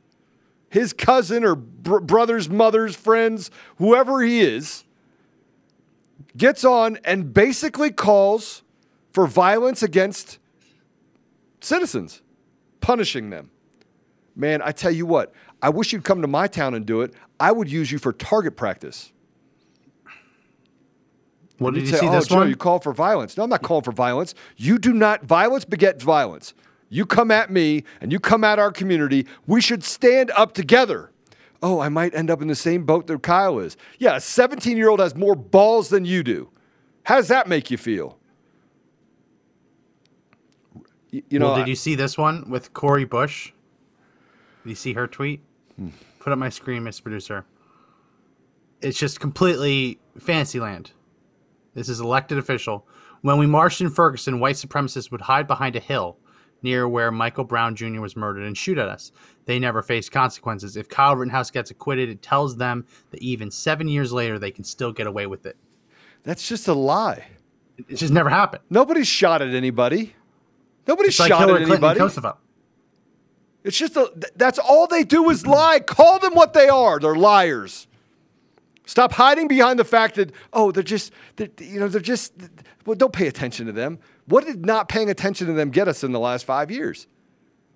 his 0.74 0.92
cousin 0.92 1.44
or 1.44 1.54
br- 1.54 2.00
brother's 2.00 2.50
mother's 2.50 2.96
friends, 2.96 3.48
whoever 3.76 4.22
he 4.22 4.40
is, 4.40 4.82
gets 6.36 6.64
on 6.64 6.98
and 7.04 7.32
basically 7.32 7.92
calls 7.92 8.64
for 9.12 9.28
violence 9.28 9.84
against 9.84 10.40
citizens, 11.60 12.22
punishing 12.80 13.30
them. 13.30 13.52
Man, 14.34 14.60
I 14.62 14.72
tell 14.72 14.90
you 14.90 15.06
what, 15.06 15.32
I 15.62 15.68
wish 15.68 15.92
you'd 15.92 16.02
come 16.02 16.20
to 16.22 16.26
my 16.26 16.48
town 16.48 16.74
and 16.74 16.84
do 16.84 17.02
it. 17.02 17.14
I 17.38 17.52
would 17.52 17.70
use 17.70 17.92
you 17.92 18.00
for 18.00 18.12
target 18.12 18.56
practice. 18.56 19.12
What 21.58 21.74
did 21.74 21.84
you 21.84 21.86
say, 21.86 21.98
see 21.98 22.08
oh, 22.08 22.10
this 22.10 22.26
Joe, 22.26 22.38
one? 22.38 22.48
you 22.48 22.56
call 22.56 22.80
for 22.80 22.92
violence. 22.92 23.36
No, 23.36 23.44
I'm 23.44 23.50
not 23.50 23.62
calling 23.62 23.84
for 23.84 23.92
violence. 23.92 24.34
You 24.56 24.80
do 24.80 24.92
not, 24.92 25.22
violence 25.22 25.64
begets 25.64 26.02
violence. 26.02 26.52
You 26.94 27.04
come 27.04 27.32
at 27.32 27.50
me 27.50 27.82
and 28.00 28.12
you 28.12 28.20
come 28.20 28.44
at 28.44 28.60
our 28.60 28.70
community. 28.70 29.26
We 29.48 29.60
should 29.60 29.82
stand 29.82 30.30
up 30.36 30.52
together. 30.54 31.10
Oh, 31.60 31.80
I 31.80 31.88
might 31.88 32.14
end 32.14 32.30
up 32.30 32.40
in 32.40 32.46
the 32.46 32.54
same 32.54 32.84
boat 32.84 33.08
that 33.08 33.20
Kyle 33.20 33.58
is. 33.58 33.76
Yeah, 33.98 34.14
a 34.14 34.20
17 34.20 34.76
year 34.76 34.88
old 34.88 35.00
has 35.00 35.16
more 35.16 35.34
balls 35.34 35.88
than 35.88 36.04
you 36.04 36.22
do. 36.22 36.50
How 37.02 37.16
does 37.16 37.26
that 37.26 37.48
make 37.48 37.68
you 37.68 37.76
feel? 37.78 38.16
You 41.10 41.40
know, 41.40 41.46
well, 41.46 41.54
I- 41.56 41.58
did 41.60 41.68
you 41.68 41.74
see 41.74 41.96
this 41.96 42.16
one 42.16 42.48
with 42.48 42.72
Cori 42.74 43.04
Bush? 43.04 43.50
Did 44.62 44.70
you 44.70 44.76
see 44.76 44.92
her 44.92 45.08
tweet? 45.08 45.42
Hmm. 45.76 45.88
Put 46.20 46.32
up 46.32 46.38
my 46.38 46.48
screen, 46.48 46.84
Mr. 46.84 47.02
Producer. 47.02 47.44
It's 48.82 49.00
just 49.00 49.18
completely 49.18 49.98
fancy 50.20 50.60
land. 50.60 50.92
This 51.74 51.88
is 51.88 51.98
elected 51.98 52.38
official. 52.38 52.86
When 53.22 53.36
we 53.38 53.46
marched 53.48 53.80
in 53.80 53.90
Ferguson, 53.90 54.38
white 54.38 54.54
supremacists 54.54 55.10
would 55.10 55.22
hide 55.22 55.48
behind 55.48 55.74
a 55.74 55.80
hill 55.80 56.18
near 56.64 56.88
where 56.88 57.12
Michael 57.12 57.44
Brown 57.44 57.76
Jr. 57.76 58.00
was 58.00 58.16
murdered 58.16 58.44
and 58.44 58.56
shoot 58.56 58.78
at 58.78 58.88
us. 58.88 59.12
They 59.44 59.58
never 59.60 59.82
faced 59.82 60.10
consequences. 60.10 60.76
If 60.76 60.88
Kyle 60.88 61.14
Rittenhouse 61.14 61.50
gets 61.50 61.70
acquitted, 61.70 62.08
it 62.08 62.22
tells 62.22 62.56
them 62.56 62.84
that 63.10 63.22
even 63.22 63.50
seven 63.50 63.86
years 63.86 64.12
later, 64.12 64.38
they 64.38 64.50
can 64.50 64.64
still 64.64 64.92
get 64.92 65.06
away 65.06 65.26
with 65.26 65.46
it. 65.46 65.56
That's 66.24 66.48
just 66.48 66.66
a 66.66 66.74
lie. 66.74 67.24
It 67.88 67.96
just 67.96 68.12
never 68.12 68.30
happened. 68.30 68.62
Nobody 68.70 69.04
shot 69.04 69.42
at 69.42 69.54
anybody. 69.54 70.14
Nobody 70.86 71.08
It's 71.08 71.16
shot 71.16 71.28
Hillary 71.28 71.62
at 71.62 71.66
Clinton 71.66 71.72
anybody. 71.72 72.00
Kosovo. 72.00 72.38
It's 73.62 73.78
just 73.78 73.96
a, 73.96 74.12
that's 74.36 74.58
all 74.58 74.86
they 74.86 75.04
do 75.04 75.30
is 75.30 75.46
lie. 75.46 75.80
Call 75.80 76.18
them 76.18 76.34
what 76.34 76.52
they 76.52 76.68
are. 76.68 76.98
They're 77.00 77.14
liars. 77.14 77.86
Stop 78.86 79.12
hiding 79.12 79.48
behind 79.48 79.78
the 79.78 79.84
fact 79.84 80.16
that 80.16 80.32
oh 80.52 80.70
they're 80.70 80.82
just 80.82 81.12
they're, 81.36 81.48
you 81.58 81.80
know 81.80 81.88
they're 81.88 82.02
just 82.02 82.34
well 82.84 82.94
don't 82.94 83.14
pay 83.14 83.26
attention 83.26 83.64
to 83.66 83.72
them. 83.72 83.98
What 84.26 84.46
did 84.46 84.64
not 84.64 84.88
paying 84.88 85.10
attention 85.10 85.46
to 85.48 85.52
them 85.52 85.70
get 85.70 85.88
us 85.88 86.02
in 86.02 86.12
the 86.12 86.20
last 86.20 86.44
five 86.44 86.70
years? 86.70 87.06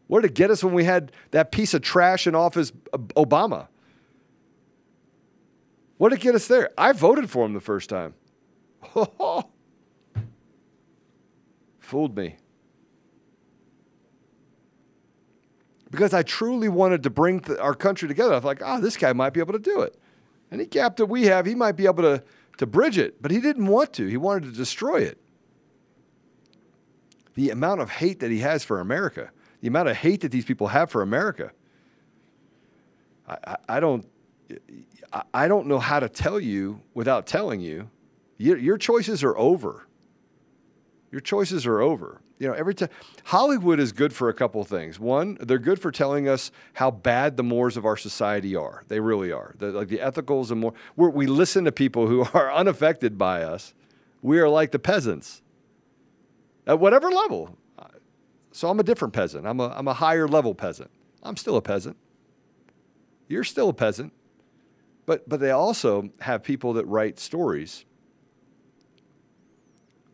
What 0.07 0.23
did 0.23 0.31
it 0.31 0.35
get 0.35 0.51
us 0.51 0.65
when 0.65 0.73
we 0.73 0.85
had 0.85 1.13
that 1.33 1.53
piece 1.53 1.75
of 1.75 1.83
trash 1.83 2.27
in 2.27 2.35
office, 2.35 2.73
Obama? 2.93 3.69
What 5.99 6.11
did 6.11 6.21
it 6.21 6.23
get 6.23 6.35
us 6.35 6.47
there? 6.47 6.71
I 6.79 6.93
voted 6.93 7.29
for 7.29 7.45
him 7.45 7.53
the 7.53 7.61
first 7.61 7.91
time. 7.91 8.15
Fooled 11.81 12.17
me. 12.17 12.37
because 15.91 16.15
I 16.15 16.23
truly 16.23 16.69
wanted 16.69 17.03
to 17.05 17.11
bring 17.11 17.41
th- 17.41 17.59
our 17.59 17.75
country 17.75 18.09
together. 18.09 18.33
I 18.33 18.37
was 18.37 18.45
like, 18.45 18.63
oh, 18.65 18.81
this 18.81 18.97
guy 18.97 19.13
might 19.13 19.33
be 19.33 19.41
able 19.41 19.55
to 19.55 19.59
do 19.59 19.81
it. 19.81 19.97
Any 20.51 20.67
gap 20.67 20.97
that 20.97 21.07
we 21.07 21.25
have, 21.25 21.47
he 21.47 21.55
might 21.55 21.73
be 21.73 21.87
able 21.87 22.03
to, 22.03 22.23
to 22.59 22.67
bridge 22.67 22.99
it. 22.99 23.21
But 23.23 23.31
he 23.31 23.41
didn't 23.41 23.67
want 23.67 23.93
to. 23.95 24.07
He 24.07 24.17
wanted 24.17 24.45
to 24.45 24.53
destroy 24.53 25.01
it. 25.03 25.19
The 27.39 27.51
amount 27.51 27.81
of 27.81 27.89
hate 27.89 28.19
that 28.19 28.33
he 28.33 28.41
has 28.41 28.65
for 28.65 28.81
America, 28.81 29.31
the 29.61 29.69
amount 29.69 29.89
of 29.89 29.97
hate 29.97 30.23
that 30.23 30.33
these 30.33 30.45
people 30.45 30.67
have 30.67 30.91
for 30.91 31.03
America, 31.03 31.53
I, 33.29 33.37
I, 33.47 33.57
I 33.69 33.79
don't, 33.79 34.05
I, 35.33 35.47
don't 35.47 35.69
know 35.69 35.79
how 35.79 36.01
to 36.01 36.09
tell 36.09 36.41
you 36.41 36.81
without 36.95 37.29
telling 37.29 37.61
you. 37.61 37.91
Your, 38.39 38.59
your 38.59 38.77
choices 38.77 39.23
are 39.23 39.39
over. 39.39 39.87
Your 41.13 41.21
choices 41.21 41.65
are 41.65 41.81
over. 41.81 42.21
You 42.41 42.49
know, 42.49 42.55
every 42.55 42.75
time 42.75 42.89
Hollywood 43.27 43.79
is 43.79 43.93
good 43.93 44.13
for 44.13 44.29
a 44.29 44.35
couple 44.35 44.65
things. 44.65 44.99
One, 44.99 45.39
they're 45.41 45.61
good 45.61 45.81
for 45.81 45.93
telling 45.93 46.29
us 46.29 46.51
how 46.73 46.91
bad 46.91 47.37
the 47.37 47.45
mores 47.45 47.77
of 47.77 47.87
our 47.87 47.97
society 47.97 48.57
are. 48.57 48.83
They 48.89 48.99
really 48.99 49.31
are. 49.31 49.55
They're 49.61 49.71
like 49.71 49.87
the 49.87 49.99
ethicals 49.99 50.51
and 50.51 50.61
more. 50.61 50.73
We 50.97 51.29
listen 51.29 51.67
to 51.67 51.71
people 51.71 52.09
who 52.09 52.27
are 52.35 52.53
unaffected 52.53 53.17
by 53.17 53.45
us. 53.45 53.75
We 54.23 54.41
are 54.41 54.49
like 54.49 54.73
the 54.73 54.81
peasants 54.81 55.41
at 56.69 56.79
whatever 56.79 57.11
level. 57.11 57.59
So 58.53 58.69
I'm 58.69 58.79
a 58.79 58.83
different 58.83 59.15
peasant. 59.15 59.47
I'm 59.47 59.59
a, 59.61 59.69
I'm 59.69 59.89
a 59.89 59.95
higher 59.95 60.29
level 60.29 60.55
peasant. 60.55 60.91
I'm 61.23 61.37
still 61.37 61.57
a 61.57 61.63
peasant. 61.63 61.97
You're 63.27 63.45
still 63.45 63.71
a 63.71 63.75
peasant. 63.75 64.13
But, 65.07 65.29
but 65.29 65.41
they 65.41 65.51
also 65.51 66.11
have 66.21 66.43
people 66.43 66.75
that 66.75 66.87
write 66.87 67.19
stories. 67.19 67.85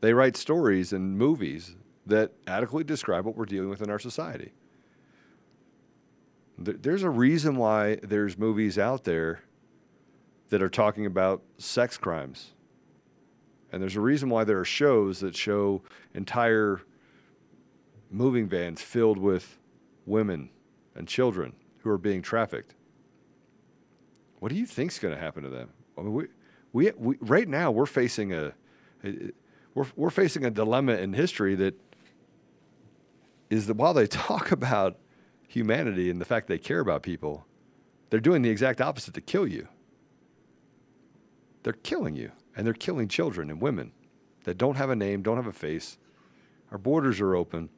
They 0.00 0.14
write 0.14 0.36
stories 0.36 0.92
and 0.92 1.18
movies 1.18 1.74
that 2.06 2.32
adequately 2.46 2.84
describe 2.84 3.24
what 3.24 3.36
we're 3.36 3.46
dealing 3.46 3.70
with 3.70 3.82
in 3.82 3.90
our 3.90 3.98
society. 3.98 4.52
There's 6.56 7.02
a 7.02 7.10
reason 7.10 7.56
why 7.56 7.96
there's 7.96 8.38
movies 8.38 8.78
out 8.78 9.04
there 9.04 9.42
that 10.50 10.62
are 10.62 10.68
talking 10.68 11.06
about 11.06 11.42
sex 11.58 11.96
crimes. 11.96 12.53
And 13.74 13.82
there's 13.82 13.96
a 13.96 14.00
reason 14.00 14.30
why 14.30 14.44
there 14.44 14.60
are 14.60 14.64
shows 14.64 15.18
that 15.18 15.34
show 15.34 15.82
entire 16.14 16.80
moving 18.08 18.46
vans 18.46 18.80
filled 18.80 19.18
with 19.18 19.58
women 20.06 20.50
and 20.94 21.08
children 21.08 21.54
who 21.78 21.90
are 21.90 21.98
being 21.98 22.22
trafficked. 22.22 22.76
What 24.38 24.50
do 24.50 24.54
you 24.54 24.64
think's 24.64 25.00
going 25.00 25.12
to 25.12 25.20
happen 25.20 25.42
to 25.42 25.48
them? 25.48 25.70
I 25.98 26.02
mean, 26.02 26.12
we, 26.12 26.26
we, 26.72 26.92
we 26.96 27.16
right 27.20 27.48
now 27.48 27.72
we're 27.72 27.84
facing 27.84 28.32
a, 28.32 28.52
we're, 29.74 29.86
we're 29.96 30.10
facing 30.10 30.44
a 30.44 30.52
dilemma 30.52 30.92
in 30.92 31.12
history 31.12 31.56
that 31.56 31.74
is 33.50 33.66
that 33.66 33.74
while 33.74 33.92
they 33.92 34.06
talk 34.28 34.52
about 34.52 34.98
humanity 35.48 36.10
and 36.10 36.20
the 36.20 36.24
fact 36.24 36.46
they 36.46 36.58
care 36.58 36.78
about 36.78 37.02
people, 37.02 37.44
they're 38.10 38.20
doing 38.20 38.42
the 38.42 38.50
exact 38.50 38.80
opposite 38.80 39.14
to 39.14 39.20
kill 39.20 39.48
you. 39.48 39.66
They're 41.64 41.72
killing 41.72 42.14
you, 42.14 42.30
and 42.56 42.66
they're 42.66 42.74
killing 42.74 43.08
children 43.08 43.50
and 43.50 43.60
women 43.60 43.92
that 44.44 44.58
don't 44.58 44.76
have 44.76 44.90
a 44.90 44.96
name, 44.96 45.22
don't 45.22 45.36
have 45.36 45.46
a 45.46 45.52
face. 45.52 45.98
Our 46.70 46.78
borders 46.78 47.20
are 47.20 47.34
open, 47.34 47.68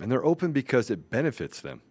and 0.00 0.10
they're 0.10 0.24
open 0.24 0.52
because 0.52 0.90
it 0.90 1.10
benefits 1.10 1.60
them. 1.60 1.82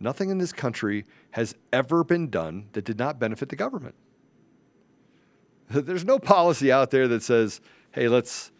Nothing 0.00 0.30
in 0.30 0.38
this 0.38 0.52
country 0.52 1.04
has 1.32 1.54
ever 1.72 2.04
been 2.04 2.28
done 2.28 2.68
that 2.72 2.84
did 2.84 2.98
not 2.98 3.18
benefit 3.18 3.48
the 3.48 3.56
government. 3.56 3.94
There's 5.70 6.04
no 6.04 6.18
policy 6.18 6.70
out 6.70 6.90
there 6.90 7.08
that 7.08 7.22
says, 7.22 7.60
"Hey, 7.92 8.08
let's 8.08 8.50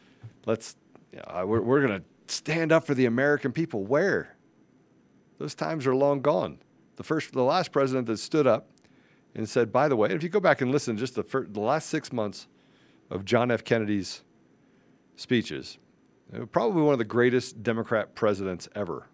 let's 0.46 0.76
know, 1.12 1.46
we're, 1.46 1.61
we're 1.61 1.87
going 1.87 2.00
to 2.00 2.33
stand 2.33 2.72
up 2.72 2.87
for 2.87 2.94
the 2.94 3.07
American 3.07 3.52
people." 3.52 3.85
Where? 3.85 4.37
Those 5.38 5.54
times 5.54 5.87
are 5.87 5.94
long 5.94 6.22
gone. 6.22 6.59
The 6.96 7.02
first, 7.02 7.33
the 7.33 7.42
last 7.42 7.72
president 7.72 8.07
that 8.07 8.18
stood 8.18 8.46
up 8.46 8.70
and 9.34 9.48
said, 9.48 9.72
"By 9.72 9.88
the 9.88 9.96
way, 9.96 10.10
if 10.10 10.22
you 10.22 10.28
go 10.28 10.40
back 10.40 10.60
and 10.60 10.70
listen, 10.70 10.96
just 10.96 11.14
the 11.14 11.22
first, 11.22 11.54
the 11.54 11.60
last 11.60 11.88
six 11.88 12.12
months 12.12 12.46
of 13.10 13.24
John 13.24 13.50
F. 13.50 13.64
Kennedy's 13.64 14.22
speeches, 15.16 15.78
probably 16.52 16.82
one 16.82 16.92
of 16.92 16.98
the 16.98 17.04
greatest 17.04 17.62
Democrat 17.62 18.14
presidents 18.14 18.68
ever." 18.74 19.08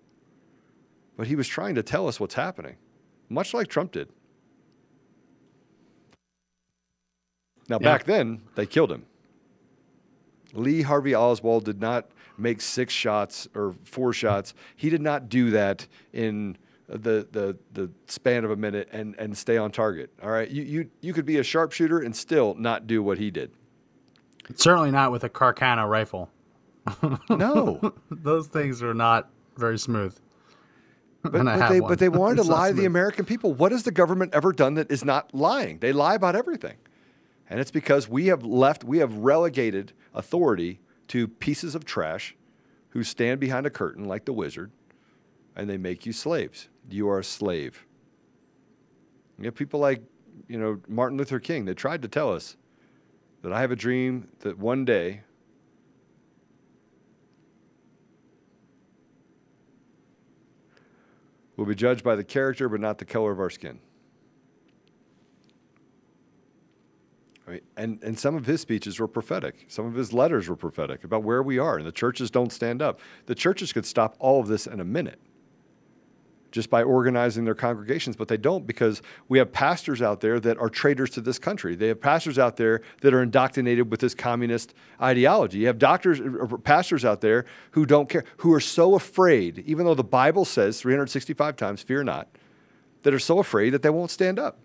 But 1.16 1.26
he 1.26 1.36
was 1.36 1.48
trying 1.48 1.74
to 1.74 1.82
tell 1.82 2.08
us 2.08 2.18
what's 2.18 2.34
happening, 2.34 2.76
much 3.28 3.52
like 3.52 3.68
Trump 3.68 3.92
did. 3.92 4.08
Now, 7.68 7.78
Yeah. 7.78 7.84
back 7.84 8.04
then, 8.04 8.42
they 8.56 8.66
killed 8.66 8.90
him. 8.90 9.06
Lee 10.52 10.82
Harvey 10.82 11.14
Oswald 11.14 11.64
did 11.64 11.80
not 11.80 12.10
make 12.36 12.60
six 12.60 12.92
shots 12.92 13.46
or 13.54 13.74
four 13.84 14.12
shots. 14.12 14.54
He 14.74 14.90
did 14.90 15.02
not 15.02 15.28
do 15.28 15.50
that 15.50 15.86
in 16.12 16.56
the, 16.90 17.26
the, 17.30 17.56
the 17.72 17.90
span 18.06 18.44
of 18.44 18.50
a 18.50 18.56
minute 18.56 18.88
and, 18.92 19.14
and 19.18 19.36
stay 19.36 19.56
on 19.56 19.70
target. 19.70 20.10
All 20.22 20.30
right. 20.30 20.50
You, 20.50 20.62
you, 20.62 20.90
you 21.00 21.12
could 21.12 21.26
be 21.26 21.38
a 21.38 21.44
sharpshooter 21.44 22.00
and 22.00 22.14
still 22.14 22.54
not 22.54 22.86
do 22.86 23.02
what 23.02 23.18
he 23.18 23.30
did. 23.30 23.52
Certainly 24.56 24.90
not 24.90 25.12
with 25.12 25.22
a 25.22 25.28
Carcano 25.28 25.88
rifle. 25.88 26.30
No. 27.28 27.94
Those 28.10 28.48
things 28.48 28.82
are 28.82 28.94
not 28.94 29.30
very 29.56 29.78
smooth. 29.78 30.18
But, 31.22 31.32
but 31.32 31.68
they, 31.68 31.80
one. 31.80 31.88
but 31.90 31.98
they 31.98 32.08
wanted 32.08 32.36
to 32.36 32.42
lie 32.44 32.70
to 32.70 32.74
the. 32.74 32.86
American 32.86 33.24
people. 33.24 33.52
What 33.52 33.72
has 33.72 33.82
the 33.82 33.90
government 33.90 34.34
ever 34.34 34.52
done 34.52 34.74
that 34.74 34.90
is 34.90 35.04
not 35.04 35.34
lying? 35.34 35.78
They 35.78 35.92
lie 35.92 36.14
about 36.14 36.34
everything. 36.34 36.76
And 37.48 37.60
it's 37.60 37.70
because 37.70 38.08
we 38.08 38.26
have 38.26 38.44
left, 38.44 38.84
we 38.84 38.98
have 38.98 39.14
relegated 39.14 39.92
authority 40.14 40.80
to 41.08 41.28
pieces 41.28 41.74
of 41.74 41.84
trash 41.84 42.34
who 42.90 43.04
stand 43.04 43.38
behind 43.38 43.66
a 43.66 43.70
curtain 43.70 44.06
like 44.06 44.24
the 44.24 44.32
wizard 44.32 44.72
and 45.60 45.68
they 45.68 45.76
make 45.76 46.06
you 46.06 46.12
slaves. 46.14 46.70
You 46.88 47.10
are 47.10 47.18
a 47.18 47.24
slave. 47.24 47.84
You 49.38 49.44
have 49.44 49.54
people 49.54 49.78
like, 49.78 50.02
you 50.48 50.58
know, 50.58 50.80
Martin 50.88 51.18
Luther 51.18 51.38
King. 51.38 51.66
They 51.66 51.74
tried 51.74 52.00
to 52.00 52.08
tell 52.08 52.32
us 52.32 52.56
that 53.42 53.52
I 53.52 53.60
have 53.60 53.70
a 53.70 53.76
dream 53.76 54.28
that 54.38 54.56
one 54.56 54.86
day 54.86 55.20
we'll 61.58 61.66
be 61.66 61.74
judged 61.74 62.02
by 62.02 62.16
the 62.16 62.24
character 62.24 62.66
but 62.66 62.80
not 62.80 62.96
the 62.96 63.04
color 63.04 63.30
of 63.30 63.38
our 63.38 63.50
skin. 63.50 63.80
I 67.46 67.50
mean, 67.50 67.60
and, 67.76 68.02
and 68.02 68.18
some 68.18 68.34
of 68.34 68.46
his 68.46 68.62
speeches 68.62 68.98
were 68.98 69.08
prophetic. 69.08 69.66
Some 69.68 69.84
of 69.84 69.92
his 69.92 70.14
letters 70.14 70.48
were 70.48 70.56
prophetic 70.56 71.04
about 71.04 71.22
where 71.22 71.42
we 71.42 71.58
are, 71.58 71.76
and 71.76 71.86
the 71.86 71.92
churches 71.92 72.30
don't 72.30 72.50
stand 72.50 72.80
up. 72.80 72.98
The 73.26 73.34
churches 73.34 73.74
could 73.74 73.84
stop 73.84 74.16
all 74.18 74.40
of 74.40 74.46
this 74.48 74.66
in 74.66 74.80
a 74.80 74.84
minute 74.84 75.20
just 76.50 76.70
by 76.70 76.82
organizing 76.82 77.44
their 77.44 77.54
congregations, 77.54 78.16
but 78.16 78.28
they 78.28 78.36
don't 78.36 78.66
because 78.66 79.02
we 79.28 79.38
have 79.38 79.52
pastors 79.52 80.02
out 80.02 80.20
there 80.20 80.40
that 80.40 80.58
are 80.58 80.68
traitors 80.68 81.10
to 81.10 81.20
this 81.20 81.38
country. 81.38 81.74
They 81.74 81.88
have 81.88 82.00
pastors 82.00 82.38
out 82.38 82.56
there 82.56 82.82
that 83.02 83.14
are 83.14 83.22
indoctrinated 83.22 83.90
with 83.90 84.00
this 84.00 84.14
communist 84.14 84.74
ideology. 85.00 85.58
You 85.58 85.66
have 85.68 85.78
doctors, 85.78 86.20
or 86.20 86.58
pastors 86.58 87.04
out 87.04 87.20
there 87.20 87.44
who 87.72 87.86
don't 87.86 88.08
care, 88.08 88.24
who 88.38 88.52
are 88.52 88.60
so 88.60 88.94
afraid, 88.94 89.62
even 89.66 89.86
though 89.86 89.94
the 89.94 90.04
Bible 90.04 90.44
says 90.44 90.80
365 90.80 91.56
times, 91.56 91.82
fear 91.82 92.02
not, 92.02 92.28
that 93.02 93.14
are 93.14 93.18
so 93.18 93.38
afraid 93.38 93.70
that 93.70 93.82
they 93.82 93.90
won't 93.90 94.10
stand 94.10 94.38
up. 94.38 94.58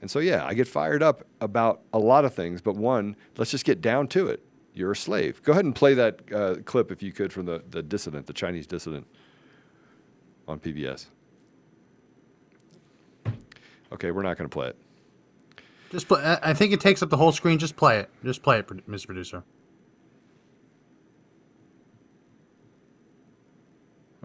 And 0.00 0.10
so, 0.10 0.18
yeah, 0.18 0.44
I 0.46 0.54
get 0.54 0.66
fired 0.66 1.02
up 1.02 1.24
about 1.40 1.82
a 1.92 1.98
lot 1.98 2.24
of 2.24 2.34
things, 2.34 2.62
but 2.62 2.74
one, 2.74 3.16
let's 3.36 3.50
just 3.50 3.66
get 3.66 3.80
down 3.80 4.08
to 4.08 4.28
it. 4.28 4.42
You're 4.72 4.92
a 4.92 4.96
slave. 4.96 5.42
Go 5.42 5.52
ahead 5.52 5.64
and 5.64 5.74
play 5.74 5.94
that 5.94 6.20
uh, 6.32 6.54
clip, 6.64 6.90
if 6.90 7.02
you 7.02 7.12
could, 7.12 7.32
from 7.32 7.46
the, 7.46 7.62
the 7.68 7.82
dissident, 7.82 8.26
the 8.26 8.32
Chinese 8.32 8.66
dissident 8.66 9.06
on 10.50 10.58
PBS. 10.60 11.06
Okay, 13.92 14.10
we're 14.10 14.22
not 14.22 14.36
going 14.36 14.48
to 14.48 14.52
play 14.52 14.68
it. 14.68 14.76
Just 15.90 16.06
play. 16.06 16.38
I 16.42 16.54
think 16.54 16.72
it 16.72 16.80
takes 16.80 17.02
up 17.02 17.10
the 17.10 17.16
whole 17.16 17.32
screen. 17.32 17.58
Just 17.58 17.76
play 17.76 17.98
it. 17.98 18.10
Just 18.24 18.42
play 18.42 18.58
it, 18.58 18.66
Mr. 18.88 19.06
Producer. 19.06 19.42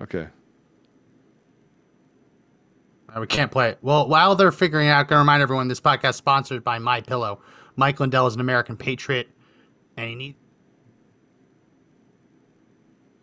Okay. 0.02 0.28
Uh, 3.16 3.22
we 3.22 3.28
can't 3.28 3.52
play 3.52 3.70
it. 3.70 3.80
Well, 3.82 4.08
while 4.08 4.36
they're 4.36 4.52
figuring 4.52 4.90
out, 4.90 5.00
I'm 5.00 5.06
going 5.06 5.16
to 5.16 5.20
remind 5.20 5.42
everyone 5.42 5.68
this 5.68 5.80
podcast 5.82 6.10
is 6.12 6.16
sponsored 6.18 6.64
by 6.64 6.78
My 6.80 7.02
Pillow. 7.02 7.42
Mike 7.78 8.00
Lindell 8.00 8.28
is 8.28 8.36
an 8.36 8.42
American 8.42 8.78
patriot 8.78 9.30
and 9.98 10.10
he 10.10 10.16
need 10.16 10.36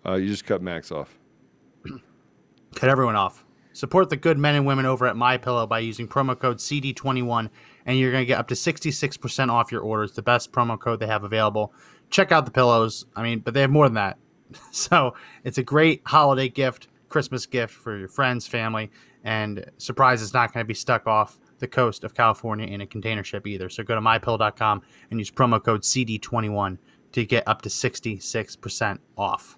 Uh, 0.05 0.15
you 0.15 0.27
just 0.29 0.45
cut 0.47 0.63
Max 0.63 0.91
off. 0.91 1.17
Cut 2.75 2.89
everyone 2.89 3.17
off. 3.17 3.45
Support 3.75 4.11
the 4.11 4.17
good 4.17 4.39
men 4.39 4.55
and 4.55 4.67
women 4.67 4.85
over 4.85 5.07
at 5.07 5.17
My 5.17 5.39
Pillow 5.39 5.67
by 5.67 5.79
using 5.79 6.07
promo 6.07 6.39
code 6.39 6.59
CD21, 6.59 7.49
and 7.87 7.99
you're 7.99 8.13
going 8.13 8.23
to 8.23 8.27
get 8.27 8.39
up 8.39 8.49
to 8.49 8.55
66% 8.55 9.51
off 9.51 9.73
your 9.73 9.81
orders. 9.81 10.13
The 10.13 10.23
best 10.23 10.53
promo 10.53 10.79
code 10.79 11.01
they 11.01 11.07
have 11.07 11.25
available. 11.25 11.73
Check 12.11 12.33
out 12.33 12.45
the 12.45 12.51
pillows. 12.51 13.07
I 13.17 13.23
mean, 13.23 13.41
but 13.41 13.55
they 13.55 13.63
have 13.63 13.71
more 13.71 13.87
than 13.87 13.95
that. 13.95 14.19
So 14.71 15.15
it's 15.45 15.57
a 15.57 15.63
great 15.63 16.03
holiday 16.05 16.51
gift, 16.51 16.89
Christmas 17.09 17.47
gift 17.47 17.73
for 17.73 17.97
your 17.97 18.09
friends, 18.09 18.47
family, 18.47 18.91
and 19.25 19.65
surprise 19.79 20.21
is 20.21 20.35
not 20.35 20.53
going 20.53 20.63
to 20.63 20.69
be 20.69 20.75
stuck 20.75 21.07
off 21.07 21.39
the 21.59 21.69
coast 21.69 22.05
of 22.05 22.13
California 22.13 22.67
in 22.67 22.83
a 22.83 22.87
container 22.87 23.25
ship 23.25 23.47
either. 23.47 23.71
So 23.71 23.83
go 23.83 23.95
to 23.95 24.01
mypillow.com 24.03 24.83
and 25.11 25.19
use 25.19 25.31
promo 25.31 25.63
code 25.63 25.83
CD21 25.83 26.77
to 27.13 27.25
get 27.25 27.47
up 27.47 27.63
to 27.63 27.71
66% 27.71 28.99
off. 29.17 29.57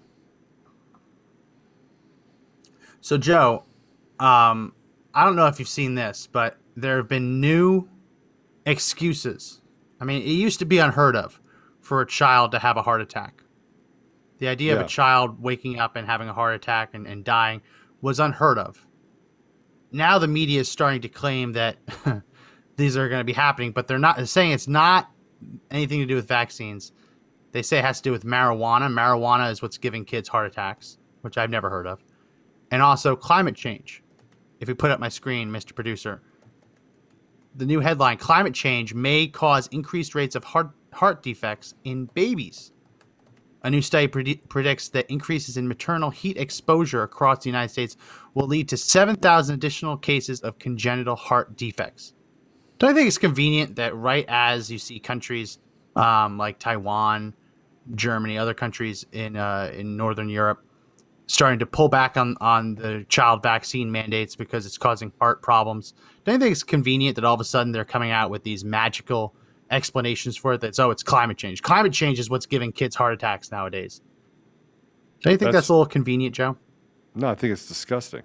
So, 3.05 3.19
Joe, 3.19 3.65
um, 4.19 4.73
I 5.13 5.25
don't 5.25 5.35
know 5.35 5.45
if 5.45 5.59
you've 5.59 5.67
seen 5.67 5.93
this, 5.93 6.25
but 6.25 6.57
there 6.75 6.97
have 6.97 7.07
been 7.07 7.39
new 7.39 7.87
excuses. 8.65 9.61
I 10.01 10.05
mean, 10.05 10.23
it 10.23 10.31
used 10.31 10.57
to 10.57 10.65
be 10.65 10.79
unheard 10.79 11.15
of 11.15 11.39
for 11.81 12.01
a 12.01 12.07
child 12.07 12.49
to 12.53 12.57
have 12.57 12.77
a 12.77 12.81
heart 12.81 13.01
attack. 13.01 13.43
The 14.39 14.47
idea 14.47 14.73
of 14.73 14.81
a 14.81 14.87
child 14.87 15.39
waking 15.39 15.79
up 15.79 15.95
and 15.95 16.07
having 16.07 16.29
a 16.29 16.33
heart 16.33 16.55
attack 16.55 16.95
and, 16.95 17.05
and 17.05 17.23
dying 17.23 17.61
was 18.01 18.19
unheard 18.19 18.57
of. 18.57 18.87
Now 19.91 20.17
the 20.17 20.27
media 20.27 20.61
is 20.61 20.67
starting 20.67 21.01
to 21.01 21.07
claim 21.07 21.53
that 21.53 21.77
these 22.75 22.97
are 22.97 23.07
going 23.07 23.19
to 23.19 23.23
be 23.23 23.33
happening, 23.33 23.71
but 23.71 23.87
they're 23.87 23.99
not 23.99 24.17
they're 24.17 24.25
saying 24.25 24.53
it's 24.53 24.67
not 24.67 25.11
anything 25.69 25.99
to 25.99 26.07
do 26.07 26.15
with 26.15 26.27
vaccines. 26.27 26.91
They 27.51 27.61
say 27.61 27.77
it 27.77 27.85
has 27.85 28.01
to 28.01 28.09
do 28.09 28.11
with 28.11 28.25
marijuana. 28.25 28.91
Marijuana 28.91 29.51
is 29.51 29.61
what's 29.61 29.77
giving 29.77 30.05
kids 30.05 30.27
heart 30.27 30.47
attacks, 30.47 30.97
which 31.21 31.37
I've 31.37 31.51
never 31.51 31.69
heard 31.69 31.85
of. 31.85 32.01
And 32.71 32.81
also 32.81 33.15
climate 33.15 33.55
change. 33.55 34.03
If 34.59 34.69
you 34.69 34.75
put 34.75 34.91
up 34.91 34.99
my 34.99 35.09
screen, 35.09 35.49
Mr. 35.49 35.75
Producer, 35.75 36.21
the 37.55 37.65
new 37.65 37.79
headline 37.79 38.17
climate 38.17 38.53
change 38.53 38.93
may 38.93 39.27
cause 39.27 39.67
increased 39.67 40.15
rates 40.15 40.35
of 40.35 40.43
heart, 40.43 40.71
heart 40.93 41.23
defects 41.23 41.73
in 41.83 42.05
babies. 42.13 42.71
A 43.63 43.69
new 43.69 43.81
study 43.81 44.07
predi- 44.07 44.47
predicts 44.49 44.89
that 44.89 45.09
increases 45.09 45.57
in 45.57 45.67
maternal 45.67 46.09
heat 46.09 46.37
exposure 46.37 47.03
across 47.03 47.43
the 47.43 47.49
United 47.49 47.71
States 47.71 47.97
will 48.33 48.47
lead 48.47 48.69
to 48.69 48.77
7,000 48.77 49.55
additional 49.55 49.97
cases 49.97 50.41
of 50.41 50.59
congenital 50.59 51.15
heart 51.15 51.57
defects. 51.57 52.13
Don't 52.77 52.91
you 52.91 52.95
think 52.95 53.07
it's 53.07 53.17
convenient 53.17 53.77
that 53.77 53.95
right 53.95 54.25
as 54.27 54.69
you 54.69 54.77
see 54.77 54.99
countries 54.99 55.59
um, 55.95 56.37
like 56.37 56.59
Taiwan, 56.59 57.33
Germany, 57.95 58.37
other 58.37 58.53
countries 58.53 59.05
in 59.11 59.37
uh, 59.37 59.71
in 59.73 59.95
Northern 59.95 60.27
Europe 60.27 60.64
starting 61.27 61.59
to 61.59 61.65
pull 61.65 61.89
back 61.89 62.17
on, 62.17 62.35
on 62.39 62.75
the 62.75 63.05
child 63.09 63.41
vaccine 63.41 63.91
mandates 63.91 64.35
because 64.35 64.65
it's 64.65 64.77
causing 64.77 65.11
heart 65.19 65.41
problems. 65.41 65.93
Don't 66.23 66.33
you 66.33 66.39
think 66.39 66.51
it's 66.51 66.63
convenient 66.63 67.15
that 67.15 67.25
all 67.25 67.33
of 67.33 67.41
a 67.41 67.45
sudden 67.45 67.71
they're 67.71 67.85
coming 67.85 68.11
out 68.11 68.29
with 68.29 68.43
these 68.43 68.63
magical 68.63 69.35
explanations 69.71 70.37
for 70.37 70.53
it 70.53 70.61
that's, 70.61 70.77
oh, 70.77 70.91
it's 70.91 71.03
climate 71.03 71.37
change. 71.37 71.61
Climate 71.61 71.93
change 71.93 72.19
is 72.19 72.29
what's 72.29 72.45
giving 72.45 72.71
kids 72.71 72.95
heart 72.95 73.13
attacks 73.13 73.51
nowadays. 73.51 74.01
Don't 75.21 75.31
you 75.31 75.37
think 75.37 75.47
That's- 75.47 75.53
that's, 75.63 75.69
a 75.69 75.73
little 75.73 75.85
convenient, 75.87 76.35
Joe? 76.35 76.57
No, 77.15 77.29
I 77.29 77.35
think 77.35 77.53
it's 77.53 77.67
disgusting. 77.67 78.21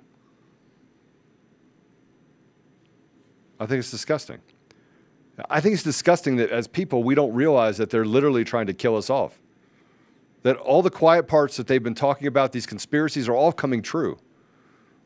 I 3.58 3.66
think 3.66 3.78
it's 3.78 3.90
disgusting. 3.90 4.38
I 5.48 5.60
think 5.60 5.74
it's 5.74 5.82
disgusting 5.82 6.36
that 6.36 6.50
as 6.50 6.66
people, 6.66 7.02
we 7.02 7.14
don't 7.14 7.32
realize 7.32 7.78
that 7.78 7.88
they're 7.90 8.04
literally 8.04 8.44
trying 8.44 8.66
to 8.66 8.74
kill 8.74 8.96
us 8.96 9.08
off. 9.08 9.40
That 10.42 10.56
all 10.56 10.82
the 10.82 10.90
quiet 10.90 11.28
parts 11.28 11.56
that 11.56 11.66
they've 11.66 11.82
been 11.82 11.94
talking 11.94 12.26
about, 12.26 12.52
these 12.52 12.66
conspiracies, 12.66 13.28
are 13.28 13.34
all 13.34 13.52
coming 13.52 13.82
true. 13.82 14.18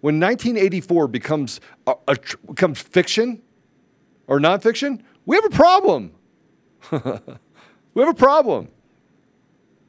When 0.00 0.20
1984 0.20 1.08
becomes 1.08 1.60
a, 1.86 1.94
a 2.06 2.16
becomes 2.46 2.80
fiction 2.80 3.42
or 4.26 4.38
nonfiction, 4.38 5.00
we 5.26 5.36
have 5.36 5.44
a 5.44 5.50
problem. 5.50 6.12
we 6.90 8.02
have 8.02 8.08
a 8.08 8.14
problem. 8.14 8.68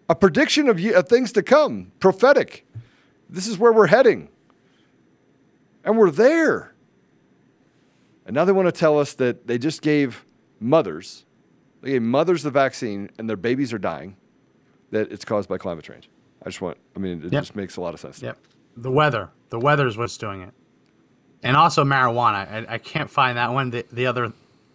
A 0.10 0.16
prediction 0.16 0.70
of, 0.70 0.84
of 0.84 1.10
things 1.10 1.32
to 1.34 1.44
come, 1.44 1.92
prophetic. 2.00 2.66
This 3.30 3.48
is 3.48 3.58
where 3.58 3.74
we're 3.74 3.88
heading. 3.88 4.30
And 5.84 5.98
we're 5.98 6.12
there. 6.12 6.74
And 8.26 8.34
now 8.34 8.46
they 8.46 8.52
want 8.52 8.68
to 8.68 8.72
tell 8.72 9.00
us 9.00 9.14
that 9.16 9.48
they 9.48 9.58
just 9.58 9.82
gave 9.82 10.26
mothers, 10.60 11.26
they 11.82 11.92
gave 11.92 12.02
mothers 12.02 12.44
the 12.44 12.52
vaccine 12.52 13.10
and 13.20 13.30
their 13.30 13.38
babies 13.38 13.74
are 13.74 13.78
dying, 13.78 14.16
that 14.96 15.12
it's 15.12 15.26
caused 15.26 15.48
by 15.50 15.58
climate 15.58 15.84
change. 15.86 16.10
I 16.44 16.50
just 16.50 16.62
want, 16.62 16.78
I 16.96 17.00
mean, 17.00 17.24
it 17.26 17.34
Yep. 17.34 17.42
just 17.44 17.56
makes 17.56 17.78
a 17.78 17.82
lot 17.82 17.94
of 17.94 18.00
sense. 18.00 18.22
Yep. 18.22 18.38
The 18.78 18.92
weather. 18.92 19.30
The 19.50 19.60
weather 19.60 19.88
is 19.88 19.98
what's 19.98 20.18
doing 20.18 20.42
it. 20.42 20.54
And 21.44 21.56
also 21.56 21.84
marijuana. 21.84 22.68
I, 22.70 22.76
I 22.76 22.78
can't 22.78 23.10
find 23.10 23.38
that 23.38 23.54
one. 23.54 23.70
The, 23.72 23.86
the 23.92 24.08
other 24.08 24.34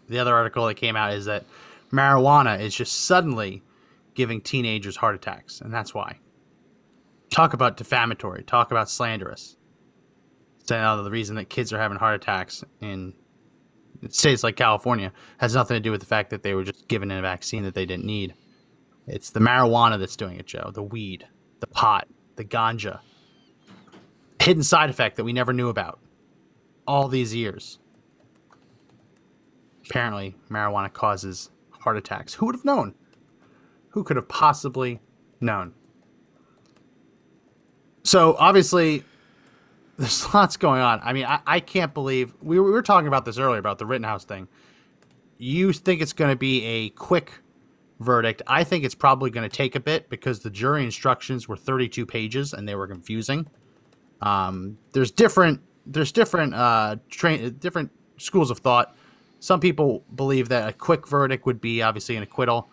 the 0.09 0.19
other 0.19 0.35
article 0.35 0.67
that 0.67 0.75
came 0.75 0.97
out 0.97 1.13
is 1.15 1.27
that 1.27 1.45
marijuana 1.93 2.61
is 2.61 2.75
just 2.75 3.05
suddenly 3.07 3.63
giving 4.15 4.41
teenagers 4.41 4.97
heart 4.97 5.15
attacks, 5.15 5.61
and 5.61 5.73
that's 5.73 5.95
why. 5.95 6.19
Talk 7.31 7.53
about 7.55 7.77
defamatory. 7.77 8.43
Talk 8.43 8.71
about 8.73 8.91
slanderous. 8.91 9.57
Saying 10.67 10.85
oh, 10.85 11.03
the 11.03 11.11
reason 11.11 11.37
that 11.37 11.49
kids 11.49 11.73
are 11.73 11.79
having 11.79 11.97
heart 11.99 12.17
attacks 12.17 12.65
in 12.81 13.15
states 14.09 14.43
like 14.43 14.57
California 14.57 15.13
has 15.39 15.55
nothing 15.55 15.75
to 15.77 15.81
do 15.81 15.91
with 15.91 16.01
the 16.01 16.07
fact 16.07 16.31
that 16.31 16.43
they 16.43 16.55
were 16.55 16.65
just 16.65 16.89
given 16.89 17.11
a 17.11 17.21
vaccine 17.21 17.63
that 17.65 17.75
they 17.75 17.87
didn't 17.87 18.05
need. 18.05 18.35
It's 19.07 19.31
the 19.31 19.41
marijuana 19.41 19.99
that's 19.99 20.17
doing 20.17 20.39
it, 20.39 20.47
Joe. 20.47 20.71
The 20.73 20.83
weed, 20.83 21.27
the 21.61 21.67
pot, 21.67 22.09
the 22.37 22.45
ganja 22.45 23.01
hidden 24.41 24.63
side 24.63 24.91
effect 24.91 25.17
that 25.17 25.25
we 25.25 25.33
never 25.33 25.53
knew 25.53 25.69
about 25.69 26.01
all 26.87 27.09
these 27.09 27.35
years. 27.35 27.79
Apparently, 29.89 30.35
marijuana 30.51 30.93
causes 30.93 31.51
heart 31.71 31.97
attacks. 31.97 32.35
Who 32.35 32.47
would 32.47 32.55
have 32.55 32.65
known? 32.65 32.95
Who 33.91 34.03
could 34.03 34.17
have 34.17 34.29
possibly 34.29 35.01
known? 35.41 35.75
So, 38.03 38.35
obviously, 38.39 39.05
there's 39.99 40.33
lots 40.35 40.57
going 40.57 40.81
on. 40.81 41.01
I 41.03 41.13
mean, 41.13 41.27
I, 41.27 41.41
I 41.47 41.61
can't 41.61 41.93
believe 41.93 42.33
we 42.41 42.59
we 42.59 42.71
were 42.71 42.83
talking 42.83 43.09
about 43.09 43.25
this 43.25 43.37
earlier 43.39 43.59
about 43.59 43.79
the 43.79 43.87
Rittenhouse 43.87 44.25
thing. 44.25 44.49
You 45.39 45.73
think 45.73 46.01
it's 46.01 46.13
going 46.13 46.31
to 46.31 46.37
be 46.37 46.65
a 46.65 46.91
quick 46.91 47.33
verdict. 48.01 48.43
I 48.47 48.65
think 48.65 48.85
it's 48.85 48.95
probably 48.95 49.31
going 49.31 49.49
to 49.49 49.55
take 49.55 49.77
a 49.77 49.81
bit 49.81 50.09
because 50.09 50.41
the 50.41 50.51
jury 50.51 50.85
instructions 50.85 51.47
were 51.47 51.57
32 51.57 52.05
pages 52.07 52.53
and 52.53 52.69
they 52.69 52.75
were 52.75 52.87
confusing. 52.87 53.47
Um, 54.21 54.79
there's 54.93 55.11
different 55.11 55.61
there's 55.87 56.13
different 56.13 56.55
uh, 56.55 56.97
train 57.09 57.57
different 57.59 57.91
schools 58.19 58.51
of 58.51 58.59
thought. 58.59 58.97
Some 59.39 59.61
people 59.61 60.05
believe 60.15 60.49
that 60.51 60.69
a 60.69 60.73
quick 60.73 61.09
verdict 61.09 61.47
would 61.47 61.61
be 61.61 61.83
obviously 61.83 62.17
an 62.17 62.23
acquittal. 62.23 62.69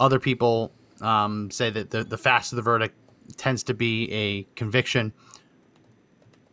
Other 0.00 0.18
people 0.18 0.72
um, 1.00 1.50
say 1.50 1.70
that 1.70 1.90
the, 1.90 2.02
the 2.02 2.18
faster 2.18 2.56
the 2.56 2.62
verdict 2.62 2.96
tends 3.36 3.62
to 3.64 3.74
be 3.74 4.10
a 4.12 4.42
conviction. 4.56 5.12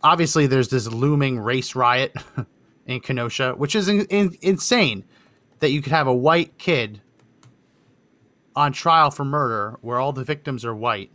Obviously, 0.03 0.45
there's 0.45 0.69
this 0.69 0.87
looming 0.87 1.39
race 1.39 1.75
riot 1.75 2.15
in 2.85 2.99
Kenosha, 2.99 3.53
which 3.53 3.75
is 3.75 3.89
in, 3.89 4.05
in, 4.05 4.37
insane 4.41 5.03
that 5.59 5.71
you 5.71 5.81
could 5.81 5.91
have 5.91 6.05
a 6.05 6.13
white 6.13 6.57
kid 6.59 7.01
on 8.57 8.73
trial 8.73 9.11
for 9.11 9.23
murder 9.23 9.77
where 9.81 9.99
all 9.99 10.11
the 10.11 10.23
victims 10.23 10.65
are 10.65 10.75
white, 10.75 11.11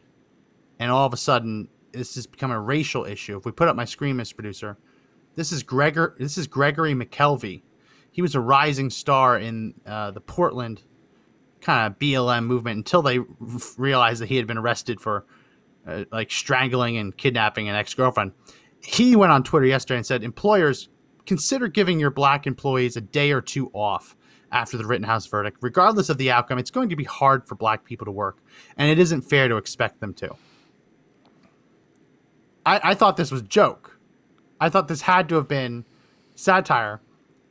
and 0.78 0.92
all 0.92 1.04
of 1.04 1.12
a 1.12 1.16
sudden 1.16 1.68
this 1.92 2.14
has 2.14 2.24
become 2.24 2.52
a 2.52 2.60
racial 2.60 3.04
issue. 3.04 3.36
If 3.36 3.44
we 3.44 3.50
put 3.50 3.66
up 3.68 3.74
my 3.74 3.84
screen, 3.84 4.16
Mr. 4.16 4.36
Producer, 4.36 4.78
this 5.34 5.50
is 5.50 5.64
Gregor. 5.64 6.14
This 6.18 6.38
is 6.38 6.46
Gregory 6.46 6.94
McKelvey. 6.94 7.62
He 8.12 8.22
was 8.22 8.36
a 8.36 8.40
rising 8.40 8.90
star 8.90 9.38
in 9.38 9.74
uh, 9.84 10.12
the 10.12 10.20
Portland 10.20 10.84
kind 11.60 11.86
of 11.86 11.98
BLM 11.98 12.44
movement 12.44 12.76
until 12.76 13.02
they 13.02 13.18
r- 13.18 13.26
realized 13.76 14.20
that 14.22 14.28
he 14.28 14.36
had 14.36 14.46
been 14.46 14.58
arrested 14.58 15.00
for 15.00 15.26
uh, 15.86 16.04
like 16.12 16.30
strangling 16.30 16.96
and 16.96 17.16
kidnapping 17.16 17.68
an 17.68 17.74
ex-girlfriend. 17.74 18.32
He 18.80 19.16
went 19.16 19.32
on 19.32 19.42
Twitter 19.42 19.66
yesterday 19.66 19.98
and 19.98 20.06
said, 20.06 20.22
"Employers 20.22 20.90
consider 21.26 21.66
giving 21.66 21.98
your 21.98 22.10
black 22.10 22.46
employees 22.46 22.96
a 22.96 23.00
day 23.00 23.32
or 23.32 23.40
two 23.40 23.68
off." 23.72 24.14
After 24.52 24.76
the 24.76 24.84
Rittenhouse 24.86 25.26
verdict, 25.26 25.56
regardless 25.62 26.10
of 26.10 26.18
the 26.18 26.30
outcome, 26.30 26.58
it's 26.58 26.70
going 26.70 26.90
to 26.90 26.96
be 26.96 27.04
hard 27.04 27.46
for 27.48 27.54
black 27.54 27.84
people 27.84 28.04
to 28.04 28.10
work, 28.10 28.36
and 28.76 28.90
it 28.90 28.98
isn't 28.98 29.22
fair 29.22 29.48
to 29.48 29.56
expect 29.56 29.98
them 30.00 30.12
to. 30.14 30.36
I, 32.66 32.80
I 32.84 32.94
thought 32.94 33.16
this 33.16 33.30
was 33.30 33.42
joke. 33.42 33.98
I 34.60 34.68
thought 34.68 34.88
this 34.88 35.00
had 35.00 35.28
to 35.30 35.36
have 35.36 35.48
been 35.48 35.84
satire. 36.34 37.00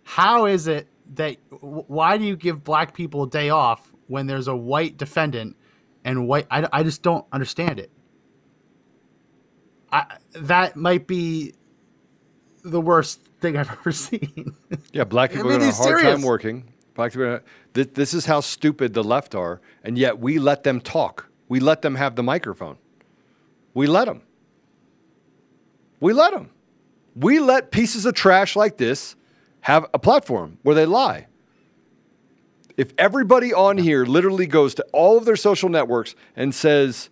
How 0.03 0.45
is 0.45 0.67
it 0.67 0.87
that 1.15 1.37
why 1.59 2.17
do 2.17 2.23
you 2.23 2.35
give 2.35 2.63
black 2.63 2.93
people 2.93 3.23
a 3.23 3.29
day 3.29 3.49
off 3.49 3.91
when 4.07 4.27
there's 4.27 4.47
a 4.47 4.55
white 4.55 4.97
defendant 4.97 5.55
and 6.05 6.27
white? 6.27 6.47
I, 6.51 6.67
I 6.71 6.83
just 6.83 7.01
don't 7.01 7.25
understand 7.31 7.79
it. 7.79 7.91
I, 9.91 10.17
that 10.35 10.75
might 10.75 11.07
be 11.07 11.53
the 12.63 12.79
worst 12.79 13.21
thing 13.41 13.57
I've 13.57 13.69
ever 13.79 13.91
seen. 13.91 14.55
Yeah, 14.93 15.03
black 15.03 15.31
I 15.31 15.37
people 15.37 15.49
mean, 15.49 15.61
are 15.61 15.65
having 15.65 15.69
a 15.69 15.73
hard 15.75 15.99
serious. 15.99 16.15
time 16.15 16.21
working. 16.21 16.70
Black 16.93 17.11
people. 17.11 17.39
This, 17.73 17.87
this 17.93 18.13
is 18.13 18.25
how 18.25 18.41
stupid 18.41 18.93
the 18.93 19.03
left 19.03 19.33
are, 19.35 19.61
and 19.83 19.97
yet 19.97 20.19
we 20.19 20.39
let 20.39 20.63
them 20.63 20.81
talk. 20.81 21.29
We 21.47 21.59
let 21.59 21.81
them 21.81 21.95
have 21.95 22.15
the 22.15 22.23
microphone. 22.23 22.77
We 23.73 23.87
let 23.87 24.05
them. 24.05 24.21
We 25.99 26.13
let 26.13 26.33
them. 26.33 26.49
We 27.15 27.39
let 27.39 27.71
pieces 27.71 28.05
of 28.05 28.13
trash 28.13 28.55
like 28.55 28.77
this 28.77 29.15
have 29.61 29.85
a 29.93 29.99
platform 29.99 30.57
where 30.63 30.75
they 30.75 30.85
lie. 30.85 31.27
If 32.77 32.93
everybody 32.97 33.53
on 33.53 33.77
here 33.77 34.05
literally 34.05 34.47
goes 34.47 34.73
to 34.75 34.85
all 34.91 35.17
of 35.17 35.25
their 35.25 35.35
social 35.35 35.69
networks 35.69 36.15
and 36.35 36.55
says 36.55 37.09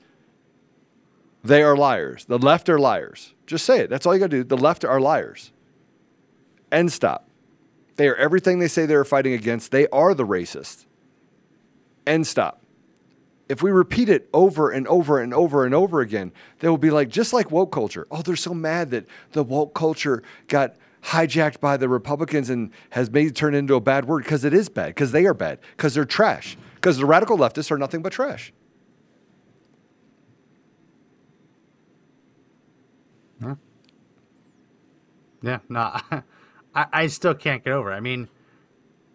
they 1.43 1.61
are 1.61 1.75
liars, 1.77 2.25
the 2.25 2.39
left 2.39 2.69
are 2.69 2.79
liars, 2.79 3.33
just 3.45 3.65
say 3.65 3.81
it. 3.81 3.89
That's 3.89 4.05
all 4.05 4.13
you 4.13 4.19
got 4.19 4.31
to 4.31 4.37
do. 4.37 4.43
The 4.43 4.57
left 4.57 4.83
are 4.83 4.99
liars. 4.99 5.51
End 6.71 6.91
stop. 6.91 7.28
They 7.99 8.07
are 8.07 8.15
everything 8.15 8.59
they 8.59 8.69
say 8.69 8.85
they're 8.85 9.03
fighting 9.03 9.33
against. 9.33 9.71
They 9.71 9.85
are 9.89 10.13
the 10.13 10.25
racist. 10.25 10.85
End 12.07 12.25
stop. 12.25 12.63
If 13.49 13.61
we 13.61 13.71
repeat 13.71 14.07
it 14.07 14.29
over 14.31 14.71
and 14.71 14.87
over 14.87 15.19
and 15.19 15.33
over 15.33 15.65
and 15.65 15.75
over 15.75 15.99
again, 15.99 16.31
they 16.59 16.69
will 16.69 16.77
be 16.77 16.91
like, 16.91 17.09
just 17.09 17.33
like 17.33 17.51
woke 17.51 17.73
culture. 17.73 18.07
Oh, 18.09 18.21
they're 18.21 18.37
so 18.37 18.53
mad 18.53 18.91
that 18.91 19.05
the 19.33 19.43
woke 19.43 19.73
culture 19.73 20.23
got 20.47 20.77
hijacked 21.03 21.59
by 21.59 21.75
the 21.75 21.89
Republicans 21.89 22.49
and 22.49 22.71
has 22.91 23.11
made 23.11 23.27
it 23.27 23.35
turn 23.35 23.53
into 23.53 23.75
a 23.75 23.81
bad 23.81 24.05
word 24.05 24.23
because 24.23 24.45
it 24.45 24.53
is 24.53 24.69
bad, 24.69 24.87
because 24.95 25.11
they 25.11 25.25
are 25.25 25.33
bad, 25.33 25.59
because 25.75 25.93
they're 25.93 26.05
trash, 26.05 26.57
because 26.75 26.99
the 26.99 27.05
radical 27.05 27.37
leftists 27.37 27.69
are 27.69 27.77
nothing 27.77 28.01
but 28.01 28.13
trash. 28.13 28.53
Yeah, 35.41 35.59
no, 35.67 35.97
I, 36.75 36.85
I 36.91 37.07
still 37.07 37.33
can't 37.33 37.63
get 37.63 37.73
over. 37.73 37.91
It. 37.91 37.95
I 37.95 37.99
mean, 37.99 38.27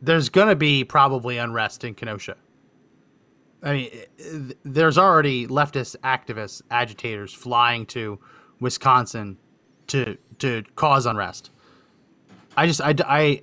there's 0.03 0.29
gonna 0.29 0.57
be 0.57 0.85
probably 0.85 1.39
unrest 1.39 1.85
in 1.85 1.95
Kenosha. 1.95 2.37
I 3.63 3.73
mean, 3.73 4.57
there's 4.65 4.99
already 4.99 5.47
leftist 5.47 5.97
activists, 6.05 6.61
agitators 6.71 7.33
flying 7.33 7.87
to 7.87 8.19
Wisconsin 8.61 9.39
to 9.89 10.17
to 10.39 10.63
cause 10.77 11.07
unrest. 11.07 11.51
I 12.57 12.67
just 12.67 12.81
I, 12.81 12.95
I, 13.07 13.43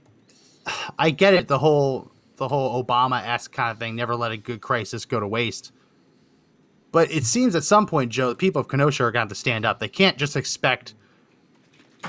I 1.00 1.10
get 1.10 1.34
it 1.34 1.48
the 1.48 1.58
whole 1.58 2.12
the 2.38 2.48
whole 2.48 2.84
Obama 2.84 3.26
esque 3.26 3.52
kind 3.52 3.72
of 3.72 3.80
thing. 3.80 3.96
Never 3.96 4.16
let 4.16 4.32
a 4.32 4.38
good 4.38 4.62
crisis 4.62 5.06
go 5.06 5.20
to 5.20 5.28
waste. 5.28 5.72
But 6.92 7.12
it 7.12 7.24
seems 7.24 7.56
at 7.56 7.64
some 7.64 7.86
point, 7.86 8.12
Joe, 8.12 8.30
the 8.30 8.36
people 8.36 8.60
of 8.60 8.68
Kenosha 8.68 9.04
are 9.04 9.12
going 9.12 9.28
to 9.28 9.34
to 9.34 9.40
stand 9.40 9.66
up. 9.66 9.80
They 9.80 9.88
can't 9.88 10.18
just 10.18 10.36
expect 10.36 10.94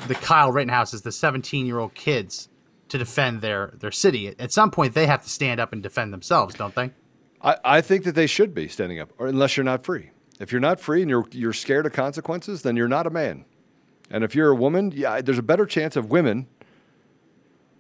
the 0.07 0.15
Kyle 0.15 0.51
Rittenhouses, 0.51 1.03
the 1.03 1.13
17 1.13 1.67
year 1.67 1.79
old 1.79 1.95
kids, 1.95 2.49
to 2.89 2.99
defend 2.99 3.41
their 3.41 3.73
their 3.79 3.91
city. 3.91 4.35
At 4.39 4.53
some 4.53 4.71
point, 4.71 4.95
they 4.95 5.07
have 5.07 5.23
to 5.23 5.29
stand 5.29 5.61
up 5.61 5.73
and 5.73 5.83
defend 5.83 6.13
themselves, 6.13 6.55
don't 6.55 6.75
they? 6.75 6.91
I, 7.41 7.57
I 7.65 7.81
think 7.81 8.05
that 8.05 8.15
they 8.15 8.27
should 8.27 8.55
be 8.55 8.69
standing 8.69 9.01
up, 9.01 9.13
or 9.19 9.27
unless 9.27 9.57
you're 9.57 9.65
not 9.65 9.85
free. 9.85 10.11
If 10.41 10.53
you're 10.53 10.61
not 10.61 10.81
free 10.81 11.03
and 11.03 11.11
you're 11.11 11.27
you're 11.33 11.53
scared 11.53 11.87
of 11.87 11.93
consequences, 11.93 12.63
then 12.63 12.77
you're 12.77 12.89
not 12.89 13.07
a 13.07 13.11
man. 13.11 13.45
And 14.11 14.25
if 14.25 14.35
you're 14.35 14.51
a 14.51 14.55
woman, 14.55 14.93
yeah, 14.95 15.21
there's 15.23 15.39
a 15.39 15.43
better 15.43 15.65
chance 15.65 15.97
of 15.97 16.11
women. 16.11 16.47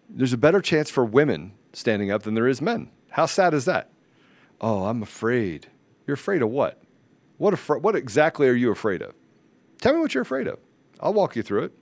There's 0.08 0.32
a 0.32 0.38
better 0.38 0.60
chance 0.60 0.90
for 0.90 1.04
women 1.04 1.52
standing 1.72 2.10
up 2.10 2.22
than 2.22 2.34
there 2.34 2.48
is 2.48 2.60
men. 2.60 2.90
How 3.10 3.26
sad 3.26 3.52
is 3.54 3.66
that? 3.66 3.90
Oh, 4.60 4.84
I'm 4.84 5.02
afraid. 5.02 5.68
You're 6.06 6.14
afraid 6.14 6.42
of 6.42 6.50
what? 6.50 6.80
What, 7.36 7.52
afra- 7.52 7.80
what 7.80 7.96
exactly 7.96 8.48
are 8.48 8.54
you 8.54 8.70
afraid 8.70 9.02
of? 9.02 9.14
Tell 9.80 9.94
me 9.94 10.00
what 10.00 10.14
you're 10.14 10.22
afraid 10.22 10.46
of. 10.46 10.58
I'll 11.00 11.12
walk 11.12 11.34
you 11.36 11.42
through 11.42 11.64
it. 11.64 11.72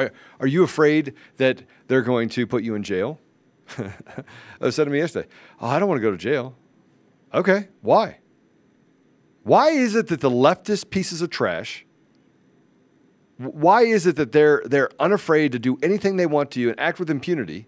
Are, 0.00 0.12
are 0.40 0.46
you 0.46 0.62
afraid 0.62 1.14
that 1.36 1.62
they're 1.86 2.02
going 2.02 2.28
to 2.30 2.46
put 2.46 2.62
you 2.62 2.74
in 2.74 2.82
jail? 2.82 3.20
they 4.60 4.70
said 4.70 4.84
to 4.84 4.90
me 4.90 4.98
yesterday, 4.98 5.28
Oh, 5.60 5.66
I 5.66 5.78
don't 5.78 5.88
want 5.88 5.98
to 5.98 6.02
go 6.02 6.10
to 6.10 6.16
jail. 6.16 6.56
Okay, 7.32 7.68
why? 7.82 8.18
Why 9.42 9.70
is 9.70 9.94
it 9.94 10.08
that 10.08 10.20
the 10.20 10.30
leftist 10.30 10.90
pieces 10.90 11.22
of 11.22 11.30
trash, 11.30 11.86
why 13.36 13.82
is 13.82 14.06
it 14.06 14.16
that 14.16 14.32
they're, 14.32 14.62
they're 14.66 14.90
unafraid 14.98 15.52
to 15.52 15.58
do 15.58 15.78
anything 15.82 16.16
they 16.16 16.26
want 16.26 16.50
to 16.52 16.60
you 16.60 16.70
and 16.70 16.80
act 16.80 16.98
with 16.98 17.08
impunity, 17.08 17.66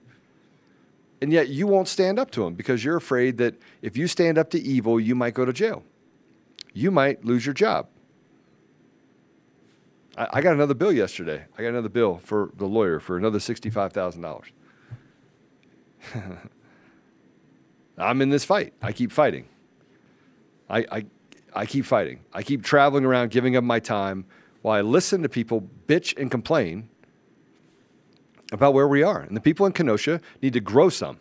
and 1.21 1.33
yet 1.33 1.49
you 1.49 1.67
won't 1.67 1.89
stand 1.89 2.19
up 2.19 2.31
to 2.33 2.45
them 2.45 2.55
because 2.55 2.85
you're 2.85 2.97
afraid 2.97 3.39
that 3.39 3.55
if 3.81 3.97
you 3.97 4.07
stand 4.07 4.37
up 4.37 4.51
to 4.51 4.61
evil, 4.61 4.99
you 4.99 5.15
might 5.15 5.35
go 5.35 5.45
to 5.45 5.53
jail? 5.53 5.85
You 6.75 6.91
might 6.91 7.25
lose 7.25 7.47
your 7.47 7.55
job. 7.55 7.89
I, 10.17 10.29
I 10.35 10.41
got 10.43 10.55
another 10.55 10.75
bill 10.75 10.93
yesterday. 10.93 11.45
I 11.57 11.63
got 11.63 11.69
another 11.69 11.89
bill 11.89 12.19
for 12.19 12.51
the 12.57 12.67
lawyer 12.67 13.01
for 13.01 13.17
another 13.17 13.39
$65,000. 13.39 14.51
I'm 17.99 18.23
in 18.23 18.31
this 18.31 18.45
fight. 18.45 18.73
I 18.83 18.93
keep 18.93 19.13
fighting. 19.13 19.47
I, 20.69 20.87
I, 20.91 21.07
I 21.55 21.67
keep 21.67 21.85
fighting. 21.85 22.21
I 22.33 22.43
keep 22.43 22.63
traveling 22.63 23.05
around, 23.05 23.31
giving 23.31 23.57
up 23.57 23.65
my 23.65 23.79
time 23.79 24.25
while 24.63 24.79
I 24.79 24.81
listen 24.81 25.23
to 25.23 25.29
people 25.29 25.69
bitch 25.87 26.17
and 26.19 26.31
complain 26.31 26.89
about 28.53 28.75
where 28.75 28.89
we 28.89 29.03
are. 29.03 29.21
And 29.21 29.37
the 29.37 29.41
people 29.41 29.67
in 29.67 29.73
Kenosha 29.73 30.21
need 30.41 30.53
to 30.55 30.61
grow 30.61 30.89
some. 30.89 31.19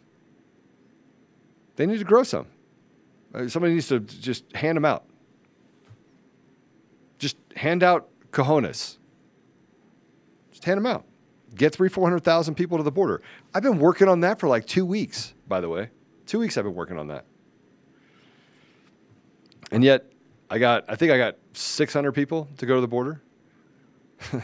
They 1.75 1.85
need 1.85 1.99
to 1.99 2.05
grow 2.05 2.23
some. 2.23 2.47
Uh, 3.33 3.47
Somebody 3.47 3.73
needs 3.73 3.87
to 3.87 3.99
just 3.99 4.43
hand 4.55 4.75
them 4.75 4.85
out. 4.85 5.05
Just 7.17 7.37
hand 7.55 7.83
out 7.83 8.10
cojones. 8.31 8.97
Just 10.51 10.65
hand 10.65 10.77
them 10.77 10.85
out. 10.85 11.05
Get 11.55 11.73
three, 11.73 11.89
400,000 11.89 12.55
people 12.55 12.77
to 12.77 12.83
the 12.83 12.91
border. 12.91 13.21
I've 13.53 13.63
been 13.63 13.79
working 13.79 14.07
on 14.07 14.21
that 14.21 14.39
for 14.39 14.47
like 14.47 14.65
two 14.65 14.85
weeks, 14.85 15.33
by 15.47 15.59
the 15.59 15.69
way. 15.69 15.89
Two 16.25 16.39
weeks 16.39 16.57
I've 16.57 16.63
been 16.63 16.75
working 16.75 16.97
on 16.97 17.07
that. 17.07 17.25
And 19.71 19.83
yet, 19.83 20.11
I 20.49 20.59
got, 20.59 20.85
I 20.87 20.95
think 20.95 21.11
I 21.11 21.17
got 21.17 21.37
600 21.53 22.11
people 22.11 22.47
to 22.57 22.65
go 22.65 22.75
to 22.75 22.81
the 22.81 22.87
border. 22.87 23.21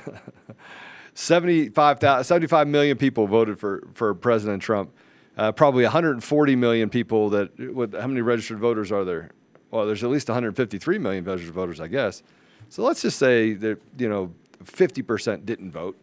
75, 1.14 2.00
000 2.00 2.24
75 2.24 2.68
million 2.68 2.98
people 2.98 3.28
voted 3.28 3.60
for, 3.60 3.88
for 3.94 4.14
President 4.14 4.62
Trump. 4.62 4.92
Uh, 5.38 5.52
probably 5.52 5.84
140 5.84 6.56
million 6.56 6.90
people 6.90 7.30
that, 7.30 7.58
what, 7.74 7.94
how 7.94 8.08
many 8.08 8.22
registered 8.22 8.60
voters 8.60 8.92
are 8.92 9.04
there? 9.04 9.32
Well, 9.70 9.86
there's 9.86 10.04
at 10.04 10.10
least 10.10 10.30
153 10.30 10.98
million 10.98 11.24
registered 11.24 11.54
voters, 11.54 11.80
I 11.80 11.88
guess. 11.88 12.24
So 12.70 12.84
let's 12.84 13.02
just 13.02 13.18
say 13.18 13.54
that, 13.54 13.80
you 13.98 14.10
know, 14.10 14.34
50% 14.64 15.46
didn't 15.46 15.72
vote. 15.72 15.98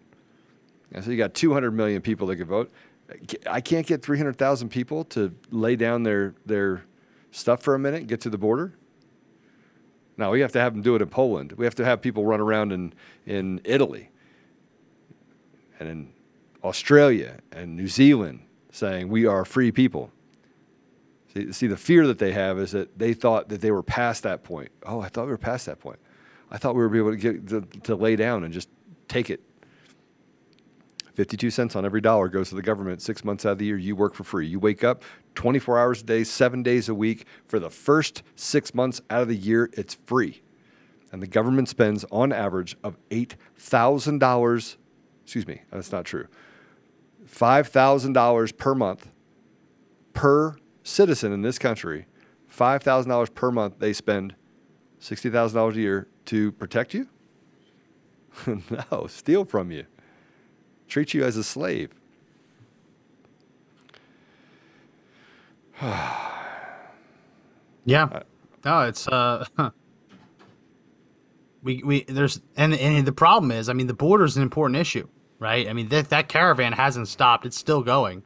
And 0.92 1.04
so 1.04 1.10
you 1.10 1.16
got 1.16 1.34
200 1.34 1.72
million 1.72 2.00
people 2.00 2.26
that 2.28 2.36
could 2.36 2.46
vote. 2.46 2.72
I 3.46 3.60
can't 3.60 3.86
get 3.86 4.02
300,000 4.02 4.68
people 4.68 5.04
to 5.06 5.34
lay 5.50 5.76
down 5.76 6.04
their, 6.04 6.34
their 6.46 6.84
stuff 7.30 7.62
for 7.62 7.74
a 7.74 7.78
minute 7.78 8.00
and 8.00 8.08
get 8.08 8.20
to 8.22 8.30
the 8.30 8.38
border. 8.38 8.72
No, 10.16 10.30
we 10.30 10.40
have 10.40 10.52
to 10.52 10.60
have 10.60 10.72
them 10.72 10.82
do 10.82 10.94
it 10.94 11.02
in 11.02 11.08
Poland. 11.08 11.52
We 11.52 11.64
have 11.64 11.74
to 11.76 11.84
have 11.84 12.00
people 12.00 12.24
run 12.24 12.40
around 12.40 12.72
in, 12.72 12.92
in 13.26 13.60
Italy 13.64 14.10
and 15.80 15.88
in 15.88 16.12
Australia 16.62 17.40
and 17.52 17.76
New 17.76 17.88
Zealand 17.88 18.40
saying 18.70 19.08
we 19.08 19.26
are 19.26 19.44
free 19.44 19.72
people. 19.72 20.10
See, 21.34 21.52
see, 21.52 21.66
the 21.66 21.76
fear 21.76 22.06
that 22.06 22.18
they 22.18 22.32
have 22.32 22.58
is 22.58 22.70
that 22.70 22.96
they 22.96 23.12
thought 23.12 23.48
that 23.48 23.60
they 23.60 23.72
were 23.72 23.82
past 23.82 24.22
that 24.22 24.44
point. 24.44 24.70
Oh, 24.84 25.00
I 25.00 25.08
thought 25.08 25.24
we 25.24 25.32
were 25.32 25.36
past 25.38 25.66
that 25.66 25.80
point. 25.80 25.98
I 26.54 26.56
thought 26.56 26.76
we 26.76 26.86
were 26.86 26.96
able 26.96 27.10
to 27.10 27.16
get 27.16 27.48
to, 27.48 27.62
to 27.80 27.96
lay 27.96 28.14
down 28.14 28.44
and 28.44 28.54
just 28.54 28.68
take 29.08 29.28
it. 29.28 29.40
52 31.14 31.50
cents 31.50 31.74
on 31.74 31.84
every 31.84 32.00
dollar 32.00 32.28
goes 32.28 32.48
to 32.50 32.54
the 32.54 32.62
government 32.62 33.02
six 33.02 33.24
months 33.24 33.44
out 33.44 33.52
of 33.52 33.58
the 33.58 33.64
year. 33.64 33.76
You 33.76 33.96
work 33.96 34.14
for 34.14 34.22
free. 34.22 34.46
You 34.46 34.60
wake 34.60 34.84
up 34.84 35.02
24 35.34 35.80
hours 35.80 36.02
a 36.02 36.04
day, 36.04 36.22
seven 36.22 36.62
days 36.62 36.88
a 36.88 36.94
week. 36.94 37.26
For 37.48 37.58
the 37.58 37.70
first 37.70 38.22
six 38.36 38.72
months 38.72 39.00
out 39.10 39.22
of 39.22 39.28
the 39.28 39.36
year, 39.36 39.68
it's 39.72 39.94
free. 40.06 40.42
And 41.10 41.20
the 41.20 41.26
government 41.26 41.68
spends 41.68 42.04
on 42.12 42.32
average 42.32 42.76
of 42.84 42.96
$8,000. 43.10 44.76
Excuse 45.24 45.48
me, 45.48 45.62
that's 45.72 45.90
not 45.90 46.04
true. 46.04 46.28
$5,000 47.26 48.56
per 48.56 48.74
month 48.76 49.08
per 50.12 50.56
citizen 50.84 51.32
in 51.32 51.42
this 51.42 51.58
country. 51.58 52.06
$5,000 52.56 53.34
per 53.34 53.50
month 53.50 53.80
they 53.80 53.92
spend 53.92 54.36
$60,000 55.00 55.72
a 55.72 55.80
year 55.80 56.08
to 56.26 56.52
protect 56.52 56.94
you? 56.94 57.08
no, 58.46 59.06
steal 59.06 59.44
from 59.44 59.70
you 59.70 59.86
treat 60.88 61.12
you 61.12 61.24
as 61.24 61.36
a 61.36 61.44
slave. 61.44 61.90
yeah. 67.84 68.22
No, 68.64 68.82
it's 68.82 69.08
uh 69.08 69.44
we 71.62 71.82
we 71.82 72.04
there's 72.04 72.40
and 72.56 72.74
and 72.74 73.04
the 73.06 73.12
problem 73.12 73.50
is, 73.50 73.68
I 73.68 73.72
mean, 73.72 73.88
the 73.88 73.94
border 73.94 74.24
is 74.24 74.36
an 74.36 74.42
important 74.42 74.76
issue, 74.78 75.08
right? 75.40 75.68
I 75.68 75.72
mean, 75.72 75.88
that 75.88 76.10
that 76.10 76.28
caravan 76.28 76.72
hasn't 76.72 77.08
stopped; 77.08 77.44
it's 77.44 77.58
still 77.58 77.82
going. 77.82 78.22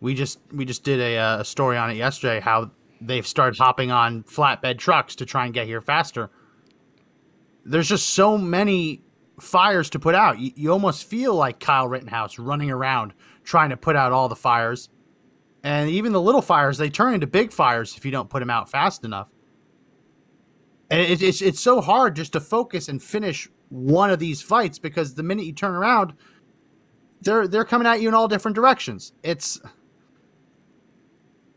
We 0.00 0.14
just 0.14 0.38
we 0.52 0.66
just 0.66 0.84
did 0.84 1.00
a, 1.00 1.16
uh, 1.16 1.40
a 1.40 1.44
story 1.44 1.78
on 1.78 1.90
it 1.90 1.94
yesterday 1.94 2.40
how 2.40 2.70
they've 3.00 3.26
started 3.26 3.58
hopping 3.58 3.90
on 3.90 4.22
flatbed 4.24 4.78
trucks 4.78 5.16
to 5.16 5.24
try 5.26 5.46
and 5.46 5.54
get 5.54 5.66
here 5.66 5.80
faster. 5.80 6.30
There's 7.66 7.88
just 7.88 8.10
so 8.10 8.38
many 8.38 9.02
fires 9.40 9.90
to 9.90 9.98
put 9.98 10.14
out. 10.14 10.38
You, 10.38 10.52
you 10.54 10.72
almost 10.72 11.04
feel 11.04 11.34
like 11.34 11.60
Kyle 11.60 11.88
Rittenhouse 11.88 12.38
running 12.38 12.70
around 12.70 13.12
trying 13.44 13.70
to 13.70 13.76
put 13.76 13.96
out 13.96 14.12
all 14.12 14.28
the 14.28 14.36
fires. 14.36 14.88
And 15.62 15.90
even 15.90 16.12
the 16.12 16.20
little 16.20 16.42
fires, 16.42 16.78
they 16.78 16.90
turn 16.90 17.14
into 17.14 17.26
big 17.26 17.52
fires 17.52 17.96
if 17.96 18.04
you 18.04 18.10
don't 18.10 18.30
put 18.30 18.40
them 18.40 18.50
out 18.50 18.70
fast 18.70 19.04
enough. 19.04 19.28
And 20.90 21.00
it, 21.00 21.20
it's 21.20 21.42
it's 21.42 21.60
so 21.60 21.80
hard 21.80 22.14
just 22.14 22.32
to 22.34 22.40
focus 22.40 22.88
and 22.88 23.02
finish 23.02 23.48
one 23.68 24.10
of 24.10 24.20
these 24.20 24.40
fights 24.40 24.78
because 24.78 25.14
the 25.14 25.24
minute 25.24 25.44
you 25.44 25.52
turn 25.52 25.74
around, 25.74 26.14
they're 27.22 27.48
they're 27.48 27.64
coming 27.64 27.88
at 27.88 28.00
you 28.00 28.08
in 28.08 28.14
all 28.14 28.28
different 28.28 28.54
directions. 28.54 29.12
It's 29.24 29.60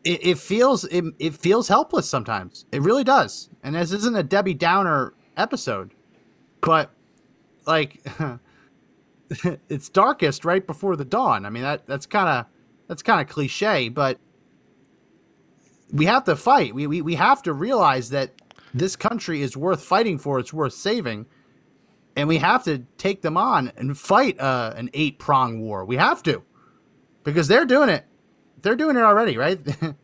it, 0.02 0.26
it 0.26 0.38
feels 0.38 0.84
it, 0.86 1.04
it 1.20 1.34
feels 1.34 1.68
helpless 1.68 2.08
sometimes. 2.08 2.66
It 2.72 2.82
really 2.82 3.04
does. 3.04 3.50
And 3.62 3.76
this 3.76 3.92
isn't 3.92 4.16
a 4.16 4.24
Debbie 4.24 4.54
Downer 4.54 5.14
episode, 5.36 5.94
but 6.60 6.90
like 7.66 8.04
it's 9.68 9.88
darkest 9.88 10.44
right 10.44 10.66
before 10.66 10.96
the 10.96 11.04
dawn. 11.04 11.46
I 11.46 11.50
mean 11.50 11.62
that 11.62 11.86
that's 11.86 12.06
kind 12.06 12.28
of 12.28 12.46
that's 12.88 13.02
kind 13.02 13.20
of 13.20 13.28
cliche, 13.32 13.88
but 13.88 14.18
we 15.92 16.04
have 16.06 16.24
to 16.24 16.36
fight. 16.36 16.74
We, 16.74 16.86
we 16.86 17.02
we 17.02 17.14
have 17.14 17.42
to 17.44 17.52
realize 17.52 18.10
that 18.10 18.32
this 18.74 18.96
country 18.96 19.42
is 19.42 19.56
worth 19.56 19.82
fighting 19.82 20.18
for. 20.18 20.38
It's 20.38 20.52
worth 20.52 20.74
saving, 20.74 21.26
and 22.16 22.28
we 22.28 22.38
have 22.38 22.64
to 22.64 22.78
take 22.98 23.22
them 23.22 23.36
on 23.36 23.72
and 23.76 23.96
fight 23.98 24.38
uh, 24.40 24.72
an 24.76 24.90
eight 24.94 25.18
prong 25.18 25.60
war. 25.60 25.84
We 25.84 25.96
have 25.96 26.22
to, 26.24 26.42
because 27.24 27.48
they're 27.48 27.64
doing 27.64 27.88
it. 27.88 28.04
They're 28.62 28.76
doing 28.76 28.96
it 28.96 29.02
already, 29.02 29.36
right? 29.36 29.58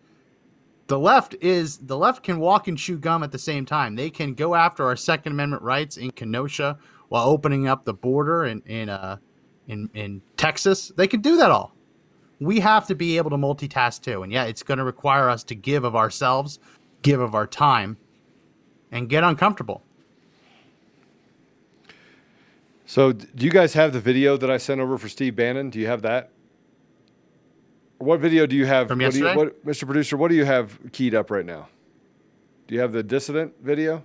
the 0.86 0.98
left 0.98 1.34
is 1.40 1.78
the 1.78 1.96
left 1.96 2.22
can 2.22 2.38
walk 2.38 2.68
and 2.68 2.78
chew 2.78 2.96
gum 2.96 3.22
at 3.22 3.32
the 3.32 3.38
same 3.38 3.66
time. 3.66 3.96
They 3.96 4.10
can 4.10 4.34
go 4.34 4.54
after 4.54 4.84
our 4.84 4.96
Second 4.96 5.32
Amendment 5.32 5.62
rights 5.62 5.96
in 5.96 6.10
Kenosha 6.12 6.78
while 7.08 7.28
opening 7.28 7.66
up 7.68 7.84
the 7.84 7.94
border 7.94 8.46
in 8.46 8.62
in 8.66 8.88
uh, 8.88 9.16
in 9.68 9.90
in 9.94 10.22
Texas. 10.36 10.92
They 10.96 11.06
can 11.06 11.20
do 11.20 11.36
that 11.36 11.50
all. 11.50 11.72
We 12.38 12.60
have 12.60 12.86
to 12.88 12.94
be 12.94 13.16
able 13.16 13.30
to 13.30 13.36
multitask 13.36 14.02
too, 14.02 14.22
and 14.22 14.32
yeah, 14.32 14.44
it's 14.44 14.62
going 14.62 14.78
to 14.78 14.84
require 14.84 15.28
us 15.28 15.42
to 15.44 15.54
give 15.54 15.84
of 15.84 15.96
ourselves, 15.96 16.58
give 17.02 17.20
of 17.20 17.34
our 17.34 17.46
time, 17.46 17.96
and 18.92 19.08
get 19.08 19.24
uncomfortable. 19.24 19.82
So, 22.84 23.12
do 23.12 23.44
you 23.44 23.50
guys 23.50 23.72
have 23.74 23.92
the 23.92 24.00
video 24.00 24.36
that 24.36 24.50
I 24.50 24.58
sent 24.58 24.80
over 24.80 24.96
for 24.96 25.08
Steve 25.08 25.34
Bannon? 25.34 25.70
Do 25.70 25.80
you 25.80 25.88
have 25.88 26.02
that? 26.02 26.30
What 27.98 28.20
video 28.20 28.46
do 28.46 28.56
you 28.56 28.66
have? 28.66 28.88
From 28.88 28.98
what 29.00 29.12
do 29.12 29.18
you- 29.18 29.24
what- 29.36 29.64
Mr. 29.64 29.84
Producer, 29.86 30.16
what 30.16 30.28
do 30.28 30.34
you 30.34 30.44
have 30.44 30.78
keyed 30.92 31.14
up 31.14 31.30
right 31.30 31.44
now? 31.46 31.68
Do 32.66 32.74
you 32.74 32.80
have 32.80 32.92
the 32.92 33.02
dissident 33.02 33.54
video? 33.62 34.04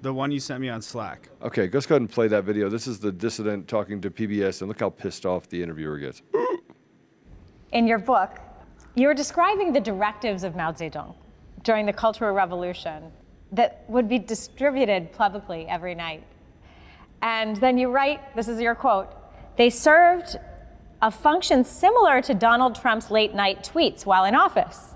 The 0.00 0.12
one 0.14 0.30
you 0.30 0.40
sent 0.40 0.60
me 0.60 0.68
on 0.68 0.80
Slack. 0.80 1.28
Okay, 1.42 1.68
let's 1.72 1.86
go 1.86 1.94
ahead 1.96 2.02
and 2.02 2.10
play 2.10 2.28
that 2.28 2.44
video. 2.44 2.68
This 2.68 2.86
is 2.86 3.00
the 3.00 3.10
dissident 3.12 3.66
talking 3.68 4.00
to 4.00 4.10
PBS, 4.10 4.60
and 4.60 4.68
look 4.68 4.80
how 4.80 4.90
pissed 4.90 5.26
off 5.26 5.48
the 5.48 5.62
interviewer 5.62 5.98
gets. 5.98 6.22
In 7.72 7.86
your 7.86 7.98
book, 7.98 8.38
you're 8.94 9.14
describing 9.14 9.72
the 9.72 9.80
directives 9.80 10.44
of 10.44 10.56
Mao 10.56 10.72
Zedong 10.72 11.14
during 11.64 11.84
the 11.84 11.92
Cultural 11.92 12.32
Revolution 12.32 13.12
that 13.52 13.84
would 13.88 14.08
be 14.08 14.18
distributed 14.18 15.12
publicly 15.12 15.66
every 15.68 15.94
night. 15.94 16.22
And 17.20 17.56
then 17.56 17.76
you 17.76 17.90
write 17.90 18.20
this 18.36 18.48
is 18.48 18.60
your 18.60 18.74
quote 18.74 19.08
they 19.56 19.70
served 19.70 20.36
a 21.00 21.10
function 21.10 21.64
similar 21.64 22.20
to 22.22 22.34
Donald 22.34 22.74
Trump's 22.74 23.10
late 23.10 23.34
night 23.34 23.62
tweets 23.62 24.04
while 24.04 24.24
in 24.24 24.34
office. 24.34 24.94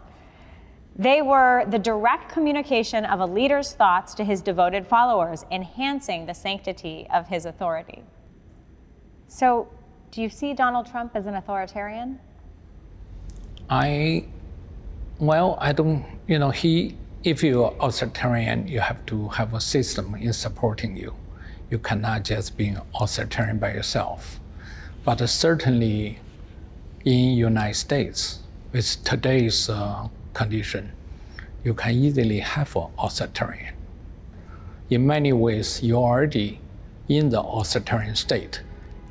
They 0.97 1.23
were 1.23 1.65
the 1.69 1.79
direct 1.79 2.31
communication 2.31 3.05
of 3.05 3.21
a 3.21 3.27
leader's 3.27 3.73
thoughts 3.73 4.13
to 4.15 4.25
his 4.25 4.43
devoted 4.43 4.87
followers, 4.87 5.45
enhancing 5.51 6.27
the 6.27 6.35
sanctity 6.35 7.07
of 7.13 7.29
his 7.29 7.47
authority. 7.47 8.03
So, 9.29 9.69
do 10.11 10.21
you 10.21 10.29
see 10.29 10.53
Donald 10.53 10.87
Trump 10.87 11.13
as 11.15 11.25
an 11.27 11.35
authoritarian? 11.35 12.21
I, 13.71 14.27
well, 15.19 15.57
I 15.59 15.73
don't, 15.73 16.05
you 16.27 16.39
know, 16.39 16.51
he, 16.51 16.99
if 17.25 17.43
you're 17.43 17.75
authoritarian, 17.81 18.69
you 18.69 18.81
have 18.81 19.07
to 19.07 19.29
have 19.29 19.55
a 19.55 19.61
system 19.61 20.15
in 20.17 20.35
supporting 20.35 20.95
you. 20.95 21.15
You 21.71 21.79
cannot 21.79 22.25
just 22.25 22.59
be 22.59 22.77
authoritarian 23.01 23.57
by 23.59 23.73
yourself. 23.73 24.42
But 25.05 25.27
certainly 25.29 26.19
in 27.05 27.37
United 27.37 27.75
States, 27.75 28.41
with 28.73 29.03
today's 29.05 29.69
uh, 29.69 30.09
condition, 30.33 30.93
you 31.65 31.75
can 31.75 31.93
easily 31.93 32.39
have 32.41 32.75
an 32.77 32.89
authoritarian. 32.99 33.75
In 34.91 35.07
many 35.07 35.33
ways, 35.33 35.83
you're 35.83 36.03
already 36.03 36.61
in 37.09 37.29
the 37.31 37.41
authoritarian 37.41 38.15
state. 38.15 38.63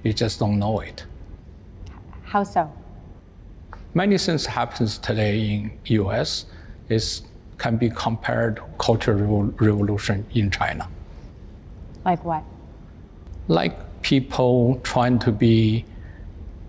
You 0.03 0.13
just 0.13 0.39
don't 0.39 0.59
know 0.59 0.79
it. 0.79 1.05
How 2.23 2.43
so? 2.43 2.71
many 3.93 4.17
things 4.17 4.45
happens 4.45 4.97
today 4.97 5.39
in 5.39 5.71
US 5.85 6.45
is 6.89 7.23
can 7.57 7.77
be 7.77 7.89
compared 7.89 8.55
to 8.55 8.63
cultural 8.79 9.43
revolution 9.59 10.25
in 10.33 10.49
China. 10.49 10.87
Like 12.05 12.23
what? 12.25 12.43
Like 13.47 13.77
people 14.01 14.79
trying 14.83 15.19
to 15.19 15.31
be 15.31 15.85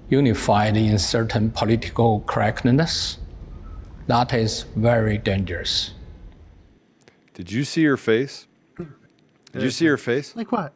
unified 0.09 0.76
in 0.76 0.99
certain 0.99 1.51
political 1.51 2.20
correctness. 2.26 3.18
That 4.07 4.33
is 4.33 4.64
very 4.76 5.18
dangerous. 5.18 5.93
Did 7.35 7.51
you 7.51 7.64
see 7.64 7.85
her 7.85 7.97
face? 7.97 8.47
Did 9.53 9.62
you 9.62 9.70
see 9.70 9.87
her 9.87 9.97
face? 9.97 10.35
Like 10.37 10.53
what? 10.53 10.72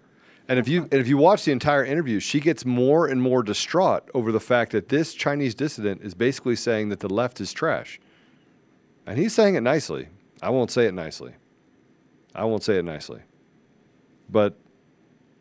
And 0.48 0.58
if 0.58 0.68
you 0.68 0.82
and 0.82 0.94
if 0.94 1.08
you 1.08 1.16
watch 1.16 1.44
the 1.44 1.52
entire 1.52 1.84
interview, 1.84 2.20
she 2.20 2.40
gets 2.40 2.64
more 2.64 3.06
and 3.06 3.20
more 3.20 3.42
distraught 3.42 4.08
over 4.14 4.30
the 4.30 4.40
fact 4.40 4.72
that 4.72 4.88
this 4.88 5.12
Chinese 5.14 5.54
dissident 5.54 6.02
is 6.02 6.14
basically 6.14 6.56
saying 6.56 6.88
that 6.90 7.00
the 7.00 7.08
left 7.08 7.40
is 7.40 7.52
trash. 7.52 8.00
And 9.06 9.18
he's 9.18 9.34
saying 9.34 9.54
it 9.54 9.62
nicely. 9.62 10.08
I 10.42 10.50
won't 10.50 10.70
say 10.70 10.86
it 10.86 10.94
nicely. 10.94 11.34
I 12.34 12.44
won't 12.44 12.62
say 12.62 12.78
it 12.78 12.84
nicely. 12.84 13.20
But 14.28 14.56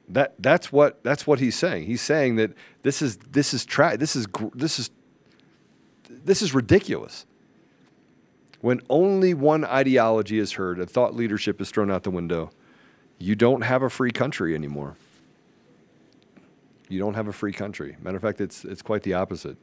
that 0.10 0.36
that's 0.40 0.72
what 0.72 1.04
that's 1.04 1.26
what 1.26 1.40
he's 1.40 1.56
saying. 1.56 1.86
He's 1.86 2.02
saying 2.02 2.36
that 2.36 2.52
this 2.84 3.02
is 3.02 3.18
this 3.18 3.54
is 3.54 3.66
tra- 3.66 3.98
this 3.98 4.16
is 4.16 4.28
gr- 4.28 4.48
this 4.54 4.80
is 4.80 4.90
this 6.10 6.42
is 6.42 6.54
ridiculous. 6.54 7.26
When 8.62 8.82
only 8.90 9.34
one 9.34 9.64
ideology 9.64 10.40
is 10.40 10.54
heard 10.54 10.80
and 10.80 10.90
thought 10.90 11.16
leadership 11.16 11.62
is 11.62 11.70
thrown 11.70 11.92
out 11.92 12.04
the 12.04 12.12
window, 12.12 12.52
you 13.20 13.36
don't 13.36 13.62
have 13.62 13.84
a 13.84 13.90
free 13.90 14.12
country 14.12 14.56
anymore. 14.56 14.96
You 16.90 17.00
don't 17.00 17.16
have 17.16 17.28
a 17.28 17.34
free 17.34 17.54
country. 17.54 17.98
Matter 18.02 18.18
of 18.18 18.22
fact, 18.22 18.42
it's 18.42 18.64
it's 18.66 18.82
quite 18.82 19.04
the 19.04 19.14
opposite. 19.14 19.58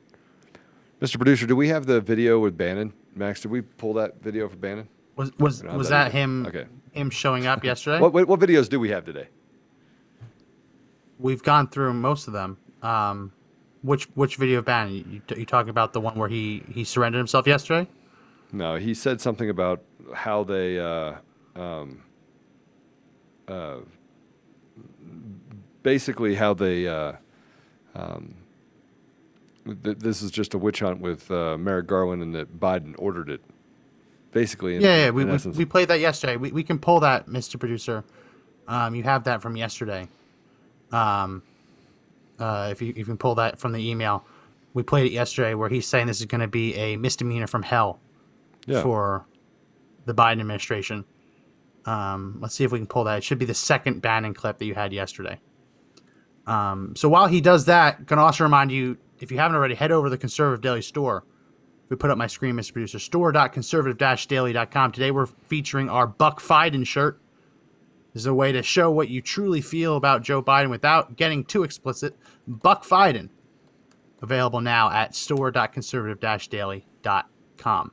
Mr. 1.01 1.16
Producer, 1.16 1.47
do 1.47 1.57
we 1.57 1.68
have 1.68 1.86
the 1.86 2.01
video 2.01 2.38
with 2.38 2.57
Bannon? 2.57 2.93
Max, 3.14 3.40
did 3.40 3.51
we 3.51 3.61
pull 3.61 3.95
that 3.95 4.22
video 4.22 4.49
for 4.49 4.57
Bannon? 4.57 4.88
Was 5.16 5.32
was 5.38 5.62
We 5.62 5.66
don't 5.66 5.72
have 5.72 5.78
was 5.78 5.88
that 5.88 6.05
that 6.05 6.12
him? 6.12 6.47
Okay. 6.47 6.66
Him 6.93 7.11
showing 7.11 7.47
up 7.47 7.64
yesterday. 7.64 7.99
What, 8.01 8.12
what 8.12 8.26
what 8.26 8.40
videos 8.40 8.68
do 8.68 8.80
we 8.80 8.90
have 8.90 9.05
today? 9.05 9.28
We've 11.23 11.43
gone 11.43 11.68
through 11.68 11.95
most 11.95 12.27
of 12.27 12.33
them. 12.33 12.59
Um, 12.83 13.33
which 13.83 14.05
which 14.14 14.37
video 14.37 14.59
of 14.59 14.64
Bannon? 14.64 14.95
You, 14.95 15.05
you, 15.09 15.23
you 15.39 15.47
talking 15.47 15.70
about 15.70 15.93
the 15.93 16.01
one 16.01 16.16
where 16.16 16.29
he 16.29 16.62
he 16.70 16.85
surrendered 16.85 17.18
himself 17.18 17.47
yesterday? 17.47 17.89
No, 18.53 18.77
he 18.77 18.95
said 18.95 19.20
something 19.20 19.49
about 19.49 19.83
how 20.14 20.45
they 20.45 20.79
uh, 20.79 21.14
um, 21.57 22.03
uh, 23.49 23.79
basically 25.83 26.35
how 26.35 26.55
they 26.55 26.87
uh, 26.87 27.12
um, 27.95 28.35
th- 29.83 29.99
this 29.99 30.23
is 30.23 30.31
just 30.31 30.55
a 30.55 30.59
witch 30.59 30.81
hunt 30.81 31.01
with 31.01 31.31
uh, 31.31 31.57
Merrick 31.57 31.87
Garland 31.87 32.23
and 32.23 32.35
that 32.35 32.59
Biden 32.59 32.95
ordered 32.99 33.31
it. 33.31 33.41
Basically, 34.33 34.77
in, 34.77 34.83
yeah, 34.83 34.97
yeah. 35.05 35.11
We, 35.11 35.23
in 35.23 35.29
we, 35.29 35.35
essence. 35.35 35.57
we 35.57 35.66
played 35.66 35.89
that 35.89 36.01
yesterday. 36.01 36.37
We, 36.37 36.53
we 36.53 36.62
can 36.62 36.79
pull 36.79 37.01
that, 37.01 37.27
Mr. 37.27 37.61
Producer. 37.61 38.03
Um, 38.66 38.95
you 38.95 39.03
have 39.03 39.25
that 39.25 39.43
from 39.43 39.57
yesterday. 39.57 40.09
Um, 40.93 41.43
uh, 42.38 42.68
if 42.70 42.82
you 42.82 42.90
if 42.90 42.99
you 42.99 43.05
can 43.05 43.16
pull 43.18 43.34
that 43.36 43.59
from 43.59 43.72
the 43.72 43.88
email, 43.90 44.24
we 44.74 44.82
played 44.82 45.07
it 45.07 45.12
yesterday 45.12 45.55
where 45.55 45.68
he's 45.68 45.86
saying 45.86 46.07
this 46.07 46.20
is 46.20 46.26
going 46.26 46.40
to 46.40 46.49
be 46.49 46.74
a 46.74 46.97
misdemeanor 46.97 47.47
from 47.47 47.62
hell 47.62 48.01
Yeah. 48.66 48.82
for 48.82 49.26
the 50.07 50.14
Biden 50.14 50.40
administration. 50.40 51.05
Um, 51.84 52.38
let's 52.40 52.55
see 52.55 52.64
if 52.64 52.72
we 52.72 52.78
can 52.78 52.86
pull 52.86 53.05
that. 53.05 53.18
It 53.18 53.24
should 53.24 53.38
be 53.38 53.45
the 53.45 53.55
second 53.55 54.03
Bannon 54.03 54.34
clip 54.34 54.59
that 54.59 54.64
you 54.66 54.74
had 54.74 54.93
yesterday. 54.93 55.40
Um, 56.47 56.95
so 56.97 57.09
while 57.09 57.26
he 57.26 57.40
does 57.40 57.66
that, 57.66 58.07
going 58.07 58.18
to 58.18 58.22
also 58.22 58.45
remind 58.45 58.72
you, 58.72 58.99
if 59.20 59.30
you 59.30 59.38
haven't 59.38 59.57
already, 59.57 59.74
head 59.74 59.93
over 59.93 60.07
to 60.07 60.11
the 60.11 60.18
Conservative 60.18 60.61
Daily 60.61 60.82
store. 60.82 61.24
We 61.88 61.97
put 61.97 62.11
up 62.11 62.18
my 62.18 62.26
screen, 62.26 62.55
Mr. 62.57 62.72
Producer. 62.72 62.99
Store.conservative-daily.com. 62.99 64.93
Today 64.93 65.11
we're 65.11 65.26
featuring 65.26 65.88
our 65.90 66.07
Buck 66.07 66.40
Fiden 66.40 66.86
shirt. 66.86 67.20
Is 68.15 68.27
a 68.27 68.35
way 68.35 68.53
to 68.53 68.63
show 68.63 68.91
what 68.91 69.09
you 69.09 69.23
truly 69.23 69.63
feel 69.63 69.97
about 69.97 70.23
Joe 70.23 70.43
Biden 70.43 70.69
without 70.69 71.17
getting 71.17 71.45
too 71.45 71.63
explicit. 71.63 72.15
Buck 72.47 72.85
Fiden. 72.85 73.31
Available 74.21 74.61
now 74.61 74.91
at 74.91 75.15
store.conservative-daily.com. 75.15 77.93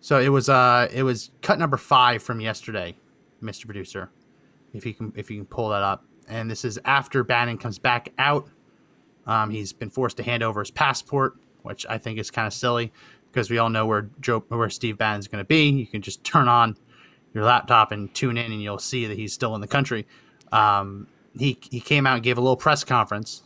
So 0.00 0.20
it 0.20 0.28
was 0.28 0.48
uh 0.48 0.88
it 0.92 1.02
was 1.02 1.32
cut 1.42 1.58
number 1.58 1.76
five 1.76 2.22
from 2.22 2.40
yesterday, 2.40 2.94
Mr. 3.42 3.64
Producer. 3.64 4.10
If 4.72 4.86
you 4.86 4.94
can 4.94 5.12
if 5.16 5.28
you 5.30 5.38
can 5.38 5.46
pull 5.46 5.70
that 5.70 5.82
up. 5.82 6.04
And 6.28 6.48
this 6.50 6.64
is 6.64 6.78
after 6.84 7.24
Bannon 7.24 7.58
comes 7.58 7.78
back 7.78 8.10
out. 8.18 8.48
Um, 9.26 9.50
he's 9.50 9.72
been 9.72 9.90
forced 9.90 10.18
to 10.18 10.22
hand 10.22 10.42
over 10.42 10.60
his 10.60 10.70
passport 10.70 11.36
which 11.64 11.84
I 11.88 11.98
think 11.98 12.18
is 12.18 12.30
kind 12.30 12.46
of 12.46 12.52
silly 12.52 12.92
because 13.32 13.50
we 13.50 13.58
all 13.58 13.70
know 13.70 13.86
where 13.86 14.08
Joe 14.20 14.44
where 14.48 14.70
Steve 14.70 14.96
Bannon's 14.96 15.26
going 15.26 15.42
to 15.42 15.48
be. 15.48 15.70
You 15.70 15.86
can 15.86 16.02
just 16.02 16.22
turn 16.22 16.46
on 16.46 16.76
your 17.34 17.44
laptop 17.44 17.92
and 17.92 18.12
tune 18.14 18.38
in, 18.38 18.52
and 18.52 18.62
you'll 18.62 18.78
see 18.78 19.06
that 19.06 19.18
he's 19.18 19.32
still 19.32 19.54
in 19.54 19.60
the 19.60 19.66
country. 19.66 20.06
Um, 20.52 21.08
he 21.36 21.58
he 21.70 21.80
came 21.80 22.06
out 22.06 22.14
and 22.14 22.22
gave 22.22 22.38
a 22.38 22.40
little 22.40 22.56
press 22.56 22.84
conference 22.84 23.42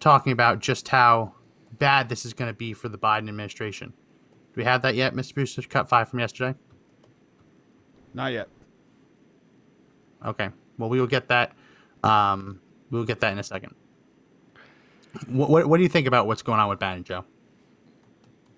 talking 0.00 0.32
about 0.32 0.58
just 0.58 0.88
how 0.88 1.32
bad 1.78 2.08
this 2.08 2.24
is 2.24 2.32
going 2.32 2.50
to 2.50 2.56
be 2.56 2.72
for 2.72 2.88
the 2.88 2.98
Biden 2.98 3.28
administration. 3.28 3.88
Do 3.88 4.54
we 4.56 4.64
have 4.64 4.82
that 4.82 4.94
yet, 4.94 5.14
Mr. 5.14 5.34
Brewster? 5.34 5.62
Cut 5.62 5.88
five 5.88 6.08
from 6.08 6.18
yesterday. 6.18 6.58
Not 8.14 8.32
yet. 8.32 8.48
Okay. 10.24 10.48
Well, 10.78 10.88
we 10.88 11.00
will 11.00 11.06
get 11.06 11.28
that. 11.28 11.52
Um, 12.02 12.60
we 12.90 12.98
will 12.98 13.06
get 13.06 13.20
that 13.20 13.32
in 13.32 13.38
a 13.38 13.42
second. 13.42 13.74
What, 15.26 15.50
what, 15.50 15.66
what 15.66 15.76
do 15.76 15.82
you 15.82 15.88
think 15.88 16.06
about 16.06 16.26
what's 16.26 16.42
going 16.42 16.60
on 16.60 16.68
with 16.68 16.78
Bannon, 16.78 17.04
Joe? 17.04 17.24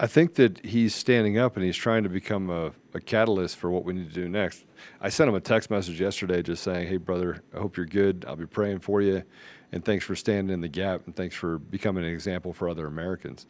I 0.03 0.07
think 0.07 0.37
that 0.37 0.65
he's 0.65 0.95
standing 0.95 1.37
up 1.37 1.57
and 1.57 1.65
he's 1.65 1.77
trying 1.77 2.05
to 2.05 2.09
become 2.09 2.49
a, 2.49 2.73
a 2.95 3.01
catalyst 3.01 3.59
for 3.59 3.71
what 3.71 3.85
we 3.85 3.93
need 3.93 4.09
to 4.09 4.15
do 4.15 4.31
next. 4.31 4.65
I 4.99 5.11
sent 5.11 5.29
him 5.29 5.35
a 5.35 5.41
text 5.41 5.71
message 5.71 6.01
yesterday 6.01 6.41
just 6.41 6.63
saying, 6.63 6.89
Hey, 6.89 6.97
brother, 6.97 7.43
I 7.55 7.59
hope 7.59 7.77
you're 7.77 7.85
good. 7.85 8.25
I'll 8.27 8.35
be 8.35 8.47
praying 8.47 8.79
for 8.79 9.03
you. 9.03 9.25
And 9.73 9.85
thanks 9.85 10.07
for 10.07 10.17
standing 10.17 10.55
in 10.55 10.63
the 10.63 10.69
gap 10.69 11.03
and 11.05 11.15
thanks 11.15 11.37
for 11.37 11.59
becoming 11.59 12.03
an 12.03 12.11
example 12.11 12.55
for 12.55 12.67
other 12.67 12.87
Americans. 12.87 13.45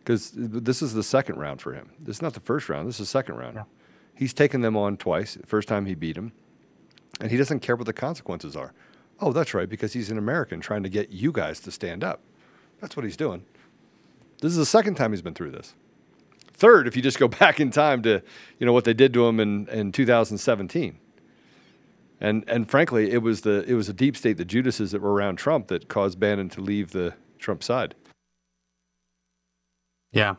Because 0.00 0.32
this 0.34 0.82
is 0.82 0.94
the 0.94 1.04
second 1.04 1.36
round 1.36 1.62
for 1.62 1.72
him. 1.72 1.90
This 2.00 2.16
is 2.16 2.22
not 2.22 2.34
the 2.34 2.40
first 2.40 2.68
round, 2.68 2.88
this 2.88 2.96
is 2.96 3.06
the 3.06 3.12
second 3.12 3.36
round. 3.36 3.54
Yeah. 3.54 3.64
He's 4.16 4.34
taken 4.34 4.62
them 4.62 4.76
on 4.76 4.96
twice. 4.96 5.38
First 5.46 5.68
time 5.68 5.86
he 5.86 5.94
beat 5.94 6.16
him, 6.16 6.32
and 7.20 7.30
he 7.30 7.36
doesn't 7.36 7.60
care 7.60 7.76
what 7.76 7.86
the 7.86 7.92
consequences 7.92 8.54
are. 8.54 8.72
Oh, 9.20 9.32
that's 9.32 9.54
right, 9.54 9.68
because 9.68 9.92
he's 9.92 10.10
an 10.10 10.18
American 10.18 10.60
trying 10.60 10.82
to 10.82 10.88
get 10.88 11.10
you 11.10 11.32
guys 11.32 11.60
to 11.60 11.70
stand 11.70 12.04
up. 12.04 12.20
That's 12.80 12.96
what 12.96 13.04
he's 13.04 13.16
doing. 13.16 13.44
This 14.40 14.52
is 14.52 14.58
the 14.58 14.66
second 14.66 14.96
time 14.96 15.12
he's 15.12 15.22
been 15.22 15.34
through 15.34 15.52
this. 15.52 15.74
Third, 16.54 16.86
if 16.86 16.96
you 16.96 17.02
just 17.02 17.18
go 17.18 17.28
back 17.40 17.60
in 17.60 17.70
time 17.70 18.02
to, 18.02 18.22
you 18.58 18.66
know, 18.66 18.72
what 18.72 18.84
they 18.84 18.94
did 18.94 19.12
to 19.14 19.26
him 19.26 19.40
in, 19.40 19.68
in 19.68 19.92
2017. 19.92 20.98
And 22.20 22.44
and 22.48 22.70
frankly, 22.70 23.10
it 23.10 23.18
was 23.22 23.42
the 23.42 23.64
it 23.68 23.74
was 23.74 23.88
a 23.88 23.92
deep 23.92 24.16
state, 24.16 24.36
the 24.38 24.44
Judases 24.44 24.92
that 24.92 25.02
were 25.02 25.12
around 25.12 25.36
Trump 25.36 25.66
that 25.68 25.88
caused 25.88 26.18
Bannon 26.18 26.48
to 26.50 26.60
leave 26.60 26.92
the 26.92 27.14
Trump 27.38 27.62
side. 27.62 27.94
Yeah, 30.12 30.36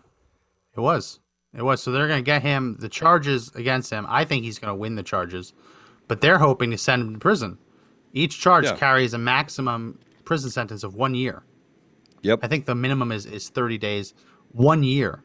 it 0.76 0.80
was. 0.80 1.20
It 1.54 1.64
was. 1.64 1.84
So 1.84 1.92
they're 1.92 2.08
going 2.08 2.20
to 2.20 2.26
get 2.26 2.42
him 2.42 2.78
the 2.80 2.90
charges 2.90 3.52
against 3.56 3.92
him. 3.92 4.06
I 4.10 4.24
think 4.26 4.44
he's 4.46 4.58
going 4.58 4.72
to 4.72 4.76
win 4.76 4.96
the 4.96 5.04
charges, 5.04 5.54
but 6.08 6.22
they're 6.22 6.38
hoping 6.40 6.72
to 6.72 6.78
send 6.78 7.02
him 7.02 7.14
to 7.14 7.20
prison. 7.20 7.58
Each 8.14 8.40
charge 8.40 8.66
Yeah. 8.66 8.76
carries 8.78 9.14
a 9.14 9.18
maximum 9.18 10.00
prison 10.24 10.50
sentence 10.50 10.84
of 10.84 10.96
one 10.96 11.14
year. 11.14 11.44
Yep. 12.22 12.40
I 12.42 12.48
think 12.48 12.66
the 12.66 12.74
minimum 12.76 13.12
is, 13.12 13.26
is 13.26 13.50
30 13.50 13.78
days, 13.78 14.14
one 14.52 14.82
year. 14.82 15.24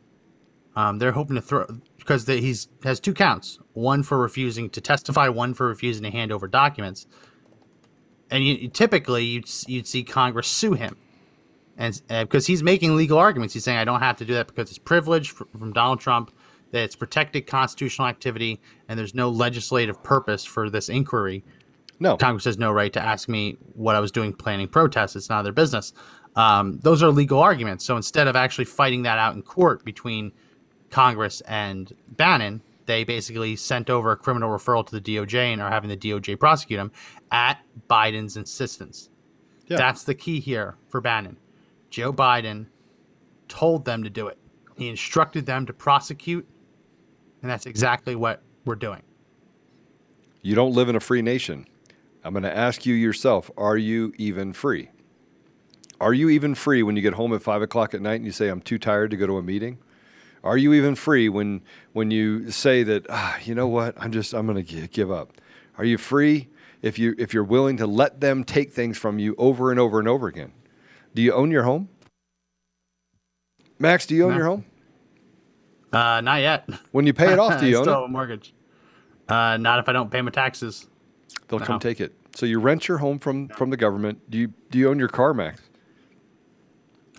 Um, 0.76 0.98
they're 0.98 1.12
hoping 1.12 1.36
to 1.36 1.42
throw 1.42 1.66
because 1.98 2.24
the, 2.24 2.36
he's 2.36 2.68
has 2.84 3.00
two 3.00 3.14
counts: 3.14 3.58
one 3.72 4.02
for 4.02 4.18
refusing 4.18 4.70
to 4.70 4.80
testify, 4.80 5.28
one 5.28 5.54
for 5.54 5.68
refusing 5.68 6.04
to 6.04 6.10
hand 6.10 6.32
over 6.32 6.46
documents. 6.46 7.06
And 8.30 8.44
you, 8.44 8.68
typically, 8.68 9.24
you'd 9.24 9.48
you'd 9.66 9.86
see 9.86 10.04
Congress 10.04 10.46
sue 10.46 10.74
him, 10.74 10.96
and 11.76 12.00
uh, 12.10 12.24
because 12.24 12.46
he's 12.46 12.62
making 12.62 12.96
legal 12.96 13.18
arguments, 13.18 13.54
he's 13.54 13.64
saying 13.64 13.78
I 13.78 13.84
don't 13.84 14.00
have 14.00 14.16
to 14.18 14.24
do 14.24 14.34
that 14.34 14.46
because 14.46 14.70
it's 14.70 14.78
privilege 14.78 15.30
fr- 15.30 15.44
from 15.58 15.72
Donald 15.72 16.00
Trump, 16.00 16.32
that 16.70 16.82
it's 16.84 16.94
protected 16.94 17.48
constitutional 17.48 18.06
activity, 18.06 18.60
and 18.88 18.98
there's 18.98 19.14
no 19.14 19.28
legislative 19.28 20.00
purpose 20.04 20.44
for 20.44 20.70
this 20.70 20.88
inquiry. 20.88 21.44
No, 21.98 22.16
Congress 22.16 22.44
has 22.44 22.58
no 22.58 22.70
right 22.70 22.92
to 22.92 23.02
ask 23.02 23.28
me 23.28 23.58
what 23.74 23.96
I 23.96 24.00
was 24.00 24.12
doing 24.12 24.32
planning 24.32 24.68
protests. 24.68 25.16
It's 25.16 25.28
none 25.28 25.40
of 25.40 25.44
their 25.44 25.52
business. 25.52 25.92
Um, 26.36 26.78
those 26.82 27.02
are 27.02 27.10
legal 27.10 27.40
arguments. 27.40 27.84
So 27.84 27.96
instead 27.96 28.28
of 28.28 28.36
actually 28.36 28.64
fighting 28.66 29.02
that 29.02 29.18
out 29.18 29.34
in 29.34 29.42
court 29.42 29.84
between 29.84 30.32
Congress 30.91 31.41
and 31.43 31.93
Bannon, 32.09 32.62
they 32.86 33.05
basically 33.05 33.57
sent 33.57 33.88
over 33.88 34.12
a 34.12 34.16
criminal 34.16 34.51
referral 34.51 34.86
to 34.86 34.99
the 34.99 35.01
DOJ 35.01 35.53
and 35.53 35.62
are 35.62 35.70
having 35.70 35.88
the 35.88 35.97
DOJ 35.97 36.38
prosecute 36.38 36.80
him 36.80 36.91
at 37.30 37.61
Biden's 37.88 38.36
insistence. 38.36 39.11
Yeah. 39.66 39.76
That's 39.76 40.03
the 40.03 40.14
key 40.14 40.41
here 40.41 40.76
for 40.88 41.01
Bannon. 41.01 41.36
Joe 41.91 42.12
Biden 42.12 42.66
told 43.49 43.84
them 43.84 44.03
to 44.03 44.11
do 44.11 44.26
it. 44.26 44.38
He 44.76 44.88
instructed 44.88 45.47
them 45.47 45.66
to 45.66 45.72
prosecute, 45.72 46.49
and 47.43 47.51
that's 47.51 47.66
exactly 47.66 48.16
what 48.16 48.43
we're 48.64 48.76
doing. 48.76 49.03
You 50.43 50.55
don't 50.55 50.72
live 50.72 50.88
in 50.88 50.97
a 50.97 51.01
free 51.01 51.22
nation. 51.22 51.66
I'm 52.24 52.32
going 52.32 52.43
to 52.45 52.57
ask 52.57 52.86
you 52.86 52.95
yourself 52.95 53.51
are 53.57 53.76
you 53.76 54.12
even 54.16 54.53
free? 54.53 54.91
Are 56.01 56.14
you 56.14 56.30
even 56.30 56.55
free 56.55 56.82
when 56.82 56.97
you 56.97 57.03
get 57.03 57.12
home 57.12 57.34
at 57.34 57.43
five 57.43 57.61
o'clock 57.61 57.93
at 57.93 58.01
night 58.01 58.14
and 58.14 58.24
you 58.24 58.32
say, 58.32 58.49
I'm 58.49 58.62
too 58.62 58.78
tired 58.78 59.11
to 59.11 59.16
go 59.16 59.26
to 59.26 59.36
a 59.36 59.43
meeting? 59.43 59.78
Are 60.43 60.57
you 60.57 60.72
even 60.72 60.95
free 60.95 61.28
when, 61.28 61.61
when 61.93 62.11
you 62.11 62.51
say 62.51 62.82
that, 62.84 63.07
ah, 63.11 63.38
you 63.45 63.55
know 63.55 63.68
what, 63.68 63.95
I'm 63.99 64.11
just, 64.12 64.32
I'm 64.32 64.47
going 64.47 64.64
to 64.64 64.86
give 64.88 65.11
up? 65.11 65.32
Are 65.76 65.84
you 65.84 65.99
free 65.99 66.49
if, 66.82 66.99
you, 66.99 67.14
if 67.18 67.34
you're 67.34 67.45
willing 67.45 67.76
to 67.76 67.86
let 67.86 68.20
them 68.20 68.45
take 68.45 68.72
things 68.72 68.97
from 68.97 69.18
you 69.18 69.34
over 69.38 69.70
and 69.70 69.78
over 69.78 69.99
and 69.99 70.09
over 70.09 70.26
again? 70.28 70.53
Do 71.14 71.20
you 71.22 71.32
own 71.32 71.51
your 71.51 71.64
home? 71.64 71.88
Max, 73.78 74.07
do 74.07 74.14
you 74.14 74.24
own 74.24 74.30
No. 74.30 74.36
your 74.36 74.47
home? 74.47 74.64
Uh, 75.93 76.20
not 76.20 76.41
yet. 76.41 76.68
When 76.93 77.07
you 77.07 77.12
pay 77.12 77.32
it 77.32 77.38
off, 77.38 77.59
do 77.61 77.66
you 77.66 77.76
I 77.76 77.78
own 77.78 77.84
still 77.84 77.93
it? 77.95 77.97
have 77.97 78.05
a 78.05 78.09
mortgage. 78.09 78.55
Uh, 79.28 79.57
not 79.57 79.78
if 79.80 79.88
I 79.88 79.93
don't 79.93 80.11
pay 80.11 80.22
my 80.22 80.30
taxes. 80.30 80.86
They'll 81.49 81.59
No. 81.59 81.66
come 81.66 81.80
take 81.80 82.01
it. 82.01 82.14
So 82.34 82.47
you 82.47 82.61
rent 82.61 82.86
your 82.88 82.99
home 82.99 83.18
from, 83.18 83.49
from 83.49 83.70
the 83.70 83.76
government. 83.76 84.30
Do 84.30 84.38
you, 84.38 84.53
do 84.70 84.78
you 84.78 84.88
own 84.88 84.99
your 84.99 85.09
car, 85.09 85.34
Max? 85.34 85.61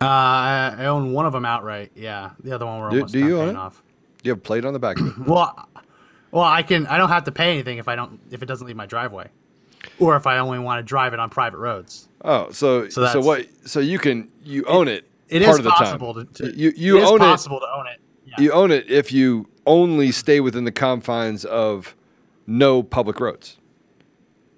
Uh, 0.02 0.06
I, 0.08 0.76
I 0.80 0.86
own 0.86 1.12
one 1.14 1.26
of 1.26 1.34
them 1.34 1.46
outright. 1.46 1.92
Yeah, 1.96 2.32
the 2.44 2.54
other 2.54 2.66
one 2.66 2.80
we're 2.80 2.90
Do- 2.90 2.96
almost 2.98 3.14
do 3.14 3.20
you 3.20 3.38
own 3.38 3.46
paying 3.46 3.56
it? 3.56 3.60
off. 3.60 3.84
Do 4.24 4.28
you 4.28 4.32
have 4.32 4.40
a 4.40 4.42
plate 4.42 4.66
on 4.66 4.74
the 4.74 4.80
back 4.80 5.00
of 5.00 5.08
it? 5.08 5.14
Well, 5.28 5.68
well, 6.32 6.44
I 6.46 6.64
can. 6.64 6.88
I 6.88 6.98
don't 6.98 7.10
have 7.10 7.26
to 7.26 7.32
pay 7.32 7.52
anything 7.52 7.78
if 7.78 7.88
I 7.88 7.96
don't 7.96 8.20
if 8.32 8.42
it 8.42 8.46
doesn't 8.46 8.66
leave 8.66 8.76
my 8.76 8.86
driveway, 8.86 9.28
or 10.00 10.16
if 10.16 10.26
I 10.26 10.38
only 10.40 10.60
want 10.60 10.80
to 10.80 10.84
drive 10.84 11.14
it 11.14 11.20
on 11.20 11.30
private 11.30 11.58
roads. 11.58 12.08
Oh, 12.24 12.52
so 12.52 12.88
So 12.90 13.06
so, 13.08 13.20
what? 13.22 13.48
So 13.66 13.80
you 13.80 14.00
can 14.00 14.32
you 14.44 14.64
own 14.66 14.88
it. 14.88 15.06
It 15.28 15.44
part 15.44 15.54
is 15.54 15.58
of 15.60 15.64
the 15.66 15.72
possible 15.72 16.14
time. 16.14 16.28
to, 16.36 16.52
to 16.52 16.58
you 16.58 16.72
you 16.76 16.98
it 16.98 17.04
is 17.04 17.10
own 17.12 17.20
possible 17.20 17.60
to 17.60 17.66
own 17.76 17.88
it. 17.88 18.00
it. 18.28 18.40
You 18.42 18.52
own 18.54 18.72
it 18.72 18.90
if 18.90 19.12
you 19.12 19.50
only 19.66 20.12
stay 20.12 20.40
within 20.40 20.64
the 20.64 20.72
confines 20.72 21.44
of 21.46 21.96
no 22.48 22.82
public 22.82 23.20
roads. 23.20 23.58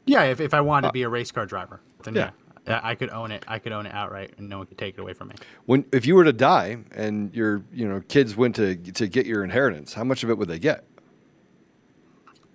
Yeah, 0.05 0.23
if, 0.23 0.39
if 0.41 0.53
I 0.53 0.61
wanted 0.61 0.87
to 0.87 0.93
be 0.93 1.01
a 1.03 1.09
race 1.09 1.31
car 1.31 1.45
driver, 1.45 1.81
then 2.03 2.13
Yeah. 2.15 2.21
yeah. 2.21 2.29
I 2.67 2.91
I 2.91 2.95
could 2.95 3.09
own 3.09 3.31
it. 3.31 3.43
I 3.47 3.59
could 3.59 3.71
own 3.71 3.85
it 3.85 3.93
outright, 3.93 4.33
and 4.37 4.49
no 4.49 4.59
one 4.59 4.67
could 4.67 4.77
take 4.77 4.97
it 4.97 5.01
away 5.01 5.13
from 5.13 5.29
me. 5.29 5.35
When 5.65 5.85
if 5.91 6.05
you 6.05 6.15
were 6.15 6.23
to 6.23 6.33
die 6.33 6.77
and 6.91 7.33
your 7.33 7.63
you 7.73 7.87
know 7.87 8.01
kids 8.07 8.35
went 8.35 8.55
to 8.55 8.75
to 8.75 9.07
get 9.07 9.25
your 9.25 9.43
inheritance, 9.43 9.93
how 9.93 10.03
much 10.03 10.23
of 10.23 10.29
it 10.29 10.37
would 10.37 10.47
they 10.47 10.59
get? 10.59 10.85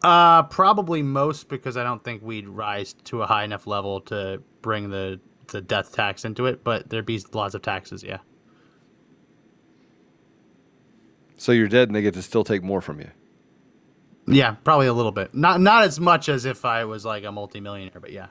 Uh, 0.03 0.45
probably 0.45 1.03
most 1.03 1.49
because 1.49 1.77
I 1.77 1.83
don't 1.83 2.03
think 2.03 2.23
we'd 2.23 2.49
rise 2.49 2.93
to 3.05 3.23
a 3.23 3.27
high 3.27 3.45
enough 3.45 3.67
level 3.67 4.01
to 4.03 4.43
bring 4.63 4.91
the 4.91 5.21
the 5.49 5.61
death 5.61 5.93
tax 5.93 6.25
into 6.25 6.47
it. 6.47 6.63
But 6.63 6.89
there'd 6.89 7.07
be 7.07 7.21
lots 7.33 7.55
of 7.55 7.63
taxes. 7.63 8.03
Yeah. 8.03 8.19
So 11.37 11.53
you're 11.53 11.69
dead 11.69 11.89
and 11.89 11.97
they 11.97 12.03
get 12.03 12.15
to 12.15 12.23
still 12.23 12.45
take 12.45 12.63
more 12.63 12.81
from 12.81 13.01
you. 13.01 13.11
Yeah, 14.27 14.57
probably 14.63 14.89
a 14.89 14.93
little 14.93 15.13
bit. 15.13 15.35
Not 15.35 15.61
not 15.61 15.85
as 15.85 15.99
much 15.99 16.29
as 16.29 16.45
if 16.45 16.65
I 16.65 16.85
was 16.85 17.05
like 17.05 17.25
a 17.25 17.33
multimillionaire, 17.33 18.01
but 18.01 18.13
yeah. 18.13 18.27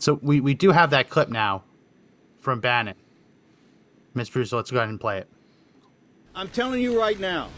So 0.00 0.18
we, 0.22 0.40
we 0.40 0.54
do 0.54 0.72
have 0.72 0.90
that 0.90 1.10
clip 1.10 1.28
now 1.28 1.62
from 2.38 2.60
Bannon. 2.60 2.96
Miss 4.14 4.30
Bruce, 4.30 4.50
let's 4.50 4.70
go 4.70 4.78
ahead 4.78 4.88
and 4.88 4.98
play 4.98 5.18
it. 5.18 5.28
I'm 6.34 6.48
telling 6.48 6.80
you 6.80 6.98
right 6.98 7.20
now, 7.20 7.50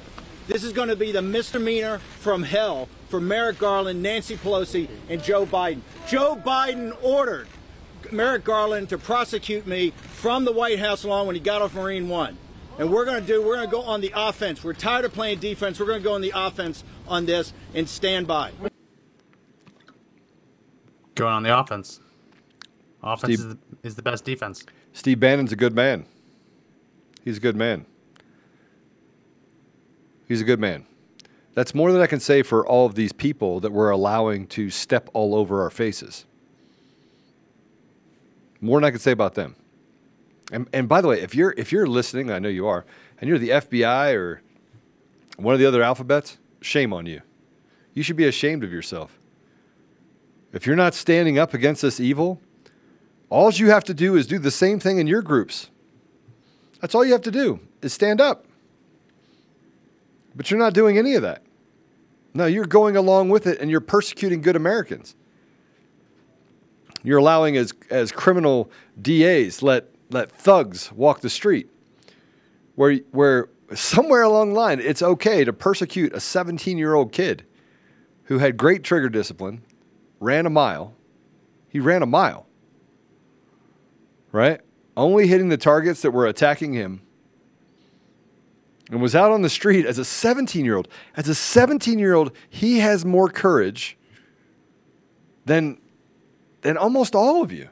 this 0.48 0.64
is 0.64 0.72
going 0.72 0.88
to 0.88 0.96
be 0.96 1.12
the 1.12 1.22
misdemeanor 1.22 2.00
from 2.18 2.42
hell 2.42 2.88
for 3.08 3.20
Merrick 3.20 3.58
Garland, 3.58 4.02
Nancy 4.02 4.36
Pelosi, 4.36 4.88
and 5.08 5.22
Joe 5.22 5.46
Biden. 5.46 5.82
Joe 6.08 6.34
Biden 6.34 6.96
ordered 7.00 7.46
Merrick 8.10 8.42
Garland 8.42 8.88
to 8.88 8.98
prosecute 8.98 9.64
me 9.64 9.90
from 9.90 10.44
the 10.44 10.52
White 10.52 10.80
House 10.80 11.04
lawn 11.04 11.26
when 11.26 11.36
he 11.36 11.40
got 11.40 11.62
off 11.62 11.74
Marine 11.74 12.08
One. 12.08 12.36
And 12.76 12.90
we're 12.90 13.04
going 13.04 13.20
to 13.20 13.26
do, 13.26 13.40
we're 13.40 13.54
going 13.54 13.68
to 13.68 13.70
go 13.70 13.82
on 13.82 14.00
the 14.00 14.12
offense. 14.16 14.64
We're 14.64 14.72
tired 14.72 15.04
of 15.04 15.12
playing 15.12 15.38
defense. 15.38 15.78
We're 15.78 15.86
going 15.86 16.00
to 16.00 16.04
go 16.04 16.14
on 16.14 16.22
the 16.22 16.32
offense 16.34 16.82
on 17.06 17.24
this 17.24 17.52
and 17.72 17.88
stand 17.88 18.26
by. 18.26 18.50
Going 21.14 21.34
on 21.34 21.42
the 21.44 21.56
offense. 21.56 22.00
Offense 23.02 23.34
Steve- 23.34 23.38
is 23.40 23.46
the, 23.46 23.58
is 23.82 23.94
the 23.96 24.02
best 24.02 24.24
defense. 24.24 24.64
Steve 24.92 25.20
Bannon's 25.20 25.52
a 25.52 25.56
good 25.56 25.74
man. 25.74 26.06
He's 27.24 27.36
a 27.36 27.40
good 27.40 27.56
man. 27.56 27.86
He's 30.28 30.40
a 30.40 30.44
good 30.44 30.60
man. 30.60 30.86
That's 31.54 31.74
more 31.74 31.92
than 31.92 32.00
I 32.00 32.06
can 32.06 32.20
say 32.20 32.42
for 32.42 32.66
all 32.66 32.86
of 32.86 32.94
these 32.94 33.12
people 33.12 33.60
that 33.60 33.72
we're 33.72 33.90
allowing 33.90 34.46
to 34.48 34.70
step 34.70 35.10
all 35.12 35.34
over 35.34 35.62
our 35.62 35.70
faces. 35.70 36.24
More 38.60 38.78
than 38.78 38.84
I 38.84 38.90
can 38.90 39.00
say 39.00 39.12
about 39.12 39.34
them. 39.34 39.56
And, 40.50 40.68
and 40.72 40.88
by 40.88 41.00
the 41.00 41.08
way, 41.08 41.20
if 41.20 41.34
you're 41.34 41.54
if 41.56 41.72
you're 41.72 41.86
listening, 41.86 42.30
I 42.30 42.38
know 42.38 42.48
you 42.48 42.66
are, 42.66 42.84
and 43.20 43.28
you're 43.28 43.38
the 43.38 43.50
FBI 43.50 44.14
or 44.14 44.42
one 45.36 45.54
of 45.54 45.60
the 45.60 45.66
other 45.66 45.82
alphabets, 45.82 46.38
shame 46.60 46.92
on 46.92 47.06
you. 47.06 47.22
You 47.94 48.02
should 48.02 48.16
be 48.16 48.26
ashamed 48.26 48.64
of 48.64 48.72
yourself. 48.72 49.18
If 50.52 50.66
you're 50.66 50.76
not 50.76 50.94
standing 50.94 51.38
up 51.38 51.54
against 51.54 51.82
this 51.82 52.00
evil, 52.00 52.40
all 53.32 53.50
you 53.50 53.70
have 53.70 53.84
to 53.84 53.94
do 53.94 54.14
is 54.14 54.26
do 54.26 54.38
the 54.38 54.50
same 54.50 54.78
thing 54.78 54.98
in 54.98 55.06
your 55.06 55.22
groups. 55.22 55.70
That's 56.80 56.94
all 56.94 57.04
you 57.04 57.12
have 57.12 57.22
to 57.22 57.30
do 57.30 57.60
is 57.80 57.92
stand 57.92 58.20
up. 58.20 58.44
But 60.36 60.50
you're 60.50 60.60
not 60.60 60.74
doing 60.74 60.98
any 60.98 61.14
of 61.14 61.22
that. 61.22 61.42
No, 62.34 62.46
you're 62.46 62.66
going 62.66 62.96
along 62.96 63.30
with 63.30 63.46
it 63.46 63.58
and 63.58 63.70
you're 63.70 63.80
persecuting 63.80 64.42
good 64.42 64.56
Americans. 64.56 65.14
You're 67.02 67.18
allowing 67.18 67.56
as, 67.56 67.72
as 67.90 68.12
criminal 68.12 68.70
DAs 69.00 69.62
let, 69.62 69.86
let 70.10 70.30
thugs 70.30 70.92
walk 70.92 71.20
the 71.20 71.30
street. 71.30 71.70
Where, 72.74 72.96
where 73.12 73.48
somewhere 73.74 74.22
along 74.22 74.50
the 74.50 74.58
line, 74.58 74.78
it's 74.78 75.02
okay 75.02 75.44
to 75.44 75.52
persecute 75.52 76.12
a 76.12 76.20
17 76.20 76.76
year 76.76 76.94
old 76.94 77.12
kid 77.12 77.44
who 78.24 78.38
had 78.38 78.56
great 78.56 78.84
trigger 78.84 79.08
discipline, 79.08 79.62
ran 80.20 80.44
a 80.44 80.50
mile. 80.50 80.94
He 81.68 81.80
ran 81.80 82.02
a 82.02 82.06
mile, 82.06 82.46
right? 84.32 84.60
Only 84.96 85.26
hitting 85.26 85.48
the 85.48 85.56
targets 85.56 86.02
that 86.02 86.10
were 86.10 86.26
attacking 86.26 86.72
him 86.72 87.02
and 88.90 89.00
was 89.00 89.14
out 89.14 89.30
on 89.30 89.42
the 89.42 89.48
street 89.48 89.86
as 89.86 89.98
a 89.98 90.04
17 90.04 90.64
year 90.64 90.76
old. 90.76 90.88
As 91.16 91.28
a 91.28 91.34
17 91.34 91.98
year 91.98 92.14
old, 92.14 92.32
he 92.50 92.80
has 92.80 93.04
more 93.04 93.28
courage 93.28 93.96
than, 95.44 95.80
than 96.62 96.76
almost 96.76 97.14
all 97.14 97.42
of 97.42 97.52
you. 97.52 97.68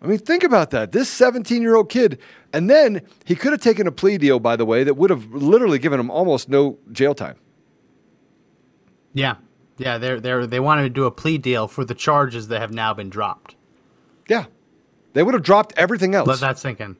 I 0.00 0.06
mean, 0.06 0.18
think 0.18 0.44
about 0.44 0.70
that. 0.70 0.92
This 0.92 1.08
17 1.08 1.60
year 1.62 1.74
old 1.74 1.88
kid, 1.88 2.18
and 2.52 2.70
then 2.70 3.02
he 3.24 3.34
could 3.34 3.52
have 3.52 3.60
taken 3.60 3.86
a 3.86 3.92
plea 3.92 4.18
deal, 4.18 4.38
by 4.38 4.54
the 4.54 4.64
way, 4.64 4.84
that 4.84 4.94
would 4.94 5.10
have 5.10 5.32
literally 5.32 5.78
given 5.78 5.98
him 5.98 6.10
almost 6.10 6.48
no 6.48 6.78
jail 6.92 7.14
time. 7.14 7.36
Yeah, 9.12 9.36
yeah. 9.76 9.98
They 9.98 10.20
they 10.20 10.46
they 10.46 10.60
wanted 10.60 10.82
to 10.82 10.90
do 10.90 11.04
a 11.04 11.10
plea 11.10 11.38
deal 11.38 11.66
for 11.66 11.84
the 11.84 11.94
charges 11.94 12.48
that 12.48 12.60
have 12.60 12.70
now 12.72 12.94
been 12.94 13.10
dropped. 13.10 13.56
Yeah, 14.28 14.44
they 15.18 15.24
would 15.24 15.34
have 15.34 15.42
dropped 15.42 15.72
everything 15.76 16.14
else. 16.14 16.28
Let 16.28 16.38
that 16.38 16.60
sink 16.60 16.78
in. 16.78 16.96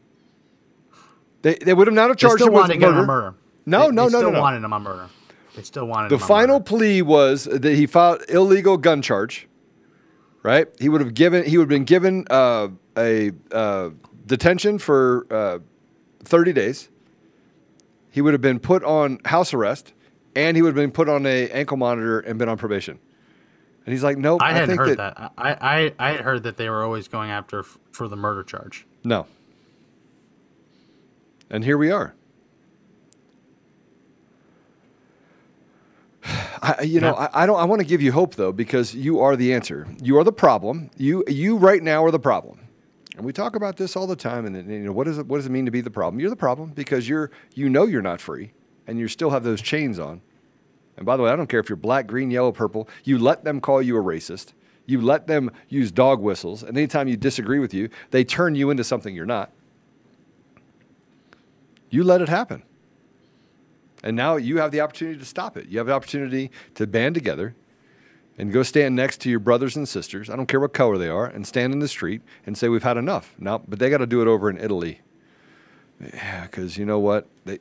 They, 1.43 1.55
they 1.55 1.73
would 1.73 1.87
have 1.87 1.95
not 1.95 2.09
have 2.09 2.17
charged 2.17 2.43
him 2.43 2.53
with 2.53 2.69
him 2.69 2.81
murder. 2.81 3.07
murder. 3.07 3.35
No, 3.65 3.83
They- 3.83 3.95
no, 3.95 4.07
they 4.07 4.13
no, 4.13 4.19
still 4.19 4.23
no, 4.23 4.31
no. 4.31 4.41
wanted 4.41 4.65
him 4.65 4.73
on 4.73 4.83
murder. 4.83 5.09
They 5.55 5.63
still 5.63 5.87
wanted 5.87 6.09
The 6.11 6.19
final 6.19 6.61
plea 6.61 7.01
was 7.01 7.45
that 7.45 7.63
he 7.63 7.87
filed 7.87 8.23
illegal 8.29 8.77
gun 8.77 9.03
charge. 9.03 9.47
Right? 10.43 10.67
He 10.81 10.89
would 10.89 11.01
have 11.01 11.15
given. 11.15 11.45
He 11.45 11.59
would 11.59 11.65
have 11.65 11.69
been 11.69 11.85
given 11.85 12.25
uh, 12.29 12.71
a 12.97 13.31
uh, 13.53 13.91
detention 14.27 14.81
for 14.81 15.25
uh, 15.31 15.61
thirty 16.25 16.53
days. 16.53 16.89
He 18.11 18.21
would 18.21 18.35
have 18.35 18.41
been 18.41 18.59
put 18.59 18.83
on 18.83 19.21
house 19.27 19.55
arrest, 19.55 19.93
and 20.35 20.57
he 20.57 20.63
would 20.63 20.71
have 20.71 20.75
been 20.75 20.91
put 20.91 21.09
on 21.09 21.25
a 21.25 21.49
ankle 21.51 21.77
monitor 21.77 22.19
and 22.19 22.37
been 22.37 22.49
on 22.49 22.59
probation. 22.59 22.99
And 23.87 23.93
he's 23.95 24.03
like, 24.05 24.19
nope. 24.19 24.43
I 24.43 24.53
hadn't 24.53 24.69
think 24.77 24.81
heard 24.81 24.99
that. 24.99 25.33
I, 25.39 25.53
I 25.53 25.95
I 25.99 26.11
had 26.11 26.21
heard 26.21 26.43
that 26.43 26.59
they 26.59 26.69
were 26.69 26.85
always 26.85 27.09
going 27.09 27.31
after 27.31 27.65
for 27.99 28.07
the 28.07 28.17
murder 28.17 28.45
charge. 28.45 28.87
No. 29.03 29.27
And 31.51 31.65
here 31.65 31.77
we 31.77 31.91
are. 31.91 32.15
I, 36.63 36.83
you 36.83 37.01
know, 37.01 37.15
I, 37.15 37.43
I 37.43 37.47
don't. 37.47 37.59
I 37.59 37.65
want 37.65 37.81
to 37.81 37.87
give 37.87 38.01
you 38.01 38.13
hope 38.13 38.37
though, 38.37 38.53
because 38.53 38.95
you 38.95 39.21
are 39.21 39.35
the 39.37 39.53
answer. 39.53 39.87
You 40.01 40.17
are 40.19 40.25
the 40.25 40.33
problem. 40.33 40.91
You, 40.97 41.25
you 41.27 41.57
right 41.57 41.83
now 41.83 42.05
are 42.05 42.11
the 42.11 42.19
problem. 42.21 42.61
And 43.17 43.27
we 43.27 43.33
talk 43.33 43.57
about 43.57 43.77
this 43.77 43.97
all 43.97 44.07
the 44.07 44.17
time. 44.17 44.47
And 44.47 44.71
you 44.71 44.79
know, 44.81 44.93
what 44.93 45.05
does 45.05 45.19
it, 45.19 45.27
what 45.27 45.39
does 45.39 45.47
it 45.47 45.51
mean 45.51 45.65
to 45.65 45.71
be 45.73 45.81
the 45.81 45.91
problem? 45.91 46.21
You're 46.21 46.31
the 46.31 46.37
problem 46.37 46.71
because 46.71 47.09
you're, 47.09 47.31
you 47.55 47.69
know, 47.69 47.87
you're 47.87 48.03
not 48.03 48.21
free, 48.21 48.53
and 48.87 48.99
you 48.99 49.09
still 49.09 49.31
have 49.31 49.43
those 49.43 49.61
chains 49.61 49.99
on. 49.99 50.21
And 50.97 51.07
by 51.07 51.17
the 51.17 51.25
way, 51.25 51.31
I 51.31 51.37
don't 51.37 51.49
care 51.49 51.61
if 51.61 51.69
you're 51.69 51.77
black, 51.77 52.07
green, 52.07 52.31
yellow, 52.31 52.53
purple. 52.53 52.89
You 53.03 53.19
let 53.19 53.45
them 53.45 53.61
call 53.61 53.83
you 53.83 53.97
a 53.97 54.03
racist. 54.03 54.53
You 54.89 55.03
let 55.03 55.27
them 55.27 55.51
use 55.69 55.93
dog 55.93 56.19
whistles. 56.19 56.63
And 56.63 56.75
anytime 56.75 57.09
you 57.09 57.17
disagree 57.19 57.59
with 57.59 57.75
you, 57.75 57.91
they 58.11 58.25
turn 58.25 58.55
you 58.55 58.71
into 58.71 58.83
something 58.83 59.15
you're 59.15 59.27
not. 59.27 59.53
You 61.91 62.03
let 62.03 62.23
it 62.23 62.31
happen. 62.31 62.63
And 64.03 64.17
now 64.17 64.37
you 64.37 64.59
have 64.59 64.73
the 64.73 64.81
opportunity 64.81 65.19
to 65.19 65.27
stop 65.27 65.59
it. 65.59 65.69
You 65.69 65.77
have 65.77 65.89
the 65.89 65.93
opportunity 65.93 66.51
to 66.75 66.87
band 66.87 67.15
together 67.15 67.55
and 68.39 68.51
go 68.51 68.63
stand 68.63 68.97
next 68.97 69.21
to 69.21 69.31
your 69.31 69.41
brothers 69.41 69.77
and 69.77 69.87
sisters, 69.87 70.31
I 70.31 70.37
don't 70.37 70.47
care 70.47 70.61
what 70.61 70.73
color 70.73 70.97
they 70.97 71.09
are, 71.09 71.27
and 71.27 71.47
stand 71.47 71.75
in 71.75 71.81
the 71.81 71.89
street 71.89 72.23
and 72.47 72.57
say, 72.57 72.69
We've 72.69 72.83
had 72.83 72.97
enough. 72.97 73.35
Now, 73.39 73.59
but 73.59 73.79
they 73.79 73.91
got 73.91 73.99
to 73.99 74.07
do 74.07 74.23
it 74.23 74.29
over 74.29 74.49
in 74.49 74.57
Italy. 74.57 75.01
Yeah, 76.01 76.47
because 76.47 76.79
you 76.79 76.87
know 76.87 77.01
what? 77.01 77.27
They, 77.45 77.59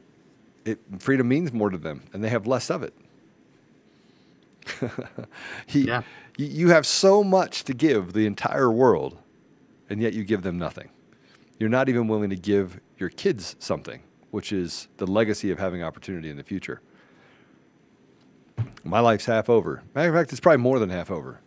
it, 0.64 0.80
freedom 1.00 1.28
means 1.28 1.52
more 1.52 1.72
to 1.72 1.78
them, 1.78 2.04
and 2.14 2.24
they 2.24 2.30
have 2.30 2.46
less 2.46 2.70
of 2.70 2.84
it. 2.84 2.94
He, 5.66 5.82
you, 5.82 6.04
you 6.38 6.70
have 6.70 6.86
so 6.86 7.24
much 7.24 7.64
to 7.66 7.74
give 7.74 8.14
the 8.14 8.26
entire 8.26 8.72
world, 8.72 9.18
and 9.90 10.02
yet 10.02 10.14
you 10.14 10.24
give 10.24 10.42
them 10.42 10.58
nothing. 10.58 10.90
You're 11.60 11.70
not 11.70 11.90
even 11.90 12.08
willing 12.08 12.30
to 12.30 12.36
give 12.36 12.80
your 12.98 13.10
kids 13.10 13.56
something, 13.60 14.02
which 14.32 14.52
is 14.52 14.88
the 14.98 15.08
legacy 15.08 15.52
of 15.52 15.60
having 15.60 15.84
opportunity 15.84 16.30
in 16.30 16.38
the 16.38 16.44
future. 16.44 16.82
My 18.84 19.00
life's 19.00 19.26
half 19.26 19.50
over. 19.50 19.84
Matter 19.96 20.10
of 20.10 20.16
fact, 20.16 20.32
it's 20.32 20.40
probably 20.40 20.62
more 20.62 20.80
than 20.80 20.90
half 20.90 21.12
over. 21.12 21.42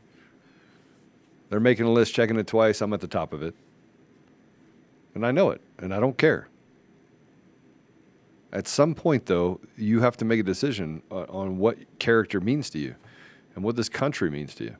They're 1.48 1.60
making 1.60 1.86
a 1.86 1.90
list, 1.90 2.14
checking 2.14 2.38
it 2.38 2.46
twice. 2.46 2.80
I'm 2.80 2.92
at 2.92 3.00
the 3.00 3.08
top 3.08 3.32
of 3.32 3.42
it. 3.42 3.54
And 5.14 5.26
I 5.26 5.32
know 5.32 5.50
it, 5.50 5.60
and 5.78 5.92
I 5.92 5.98
don't 5.98 6.16
care. 6.16 6.48
At 8.52 8.66
some 8.66 8.94
point, 8.94 9.26
though, 9.26 9.60
you 9.76 10.00
have 10.00 10.16
to 10.18 10.24
make 10.24 10.40
a 10.40 10.44
decision 10.44 11.02
on, 11.10 11.24
on 11.26 11.58
what 11.58 11.78
character 11.98 12.40
means 12.40 12.70
to 12.70 12.78
you 12.78 12.94
and 13.60 13.64
what 13.66 13.76
this 13.76 13.90
country 13.90 14.30
means 14.30 14.54
to 14.54 14.64
you. 14.64 14.76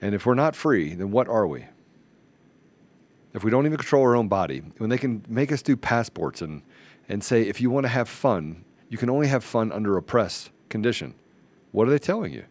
And 0.00 0.14
if 0.14 0.26
we're 0.26 0.34
not 0.34 0.54
free, 0.54 0.94
then 0.94 1.10
what 1.10 1.26
are 1.26 1.44
we? 1.44 1.64
If 3.34 3.42
we 3.42 3.50
don't 3.50 3.66
even 3.66 3.76
control 3.78 4.04
our 4.04 4.14
own 4.14 4.28
body, 4.28 4.62
when 4.78 4.90
they 4.90 4.96
can 4.96 5.24
make 5.28 5.50
us 5.50 5.60
do 5.60 5.76
passports 5.76 6.40
and, 6.40 6.62
and 7.08 7.24
say, 7.24 7.42
if 7.42 7.60
you 7.60 7.70
want 7.70 7.82
to 7.82 7.88
have 7.88 8.08
fun, 8.08 8.64
you 8.88 8.96
can 8.96 9.10
only 9.10 9.26
have 9.26 9.42
fun 9.42 9.72
under 9.72 9.96
oppressed 9.96 10.50
condition. 10.68 11.14
What 11.72 11.88
are 11.88 11.90
they 11.90 11.98
telling 11.98 12.32
you? 12.32 12.44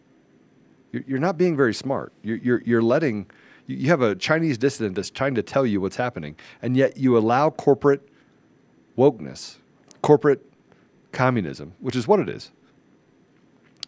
You're, 0.92 1.18
not 1.18 1.38
being 1.38 1.56
very 1.56 1.72
smart. 1.72 2.12
You're, 2.22 2.36
you're, 2.36 2.62
you're 2.66 2.82
letting, 2.82 3.30
you 3.66 3.88
have 3.88 4.02
a 4.02 4.14
Chinese 4.14 4.58
dissident 4.58 4.94
that's 4.94 5.08
trying 5.08 5.36
to 5.36 5.42
tell 5.42 5.64
you 5.64 5.80
what's 5.80 5.96
happening, 5.96 6.36
and 6.60 6.76
yet 6.76 6.98
you 6.98 7.16
allow 7.16 7.48
corporate 7.48 8.06
wokeness, 8.98 9.56
corporate 10.02 10.44
communism, 11.12 11.72
which 11.80 11.96
is 11.96 12.06
what 12.06 12.20
it 12.20 12.28
is. 12.28 12.50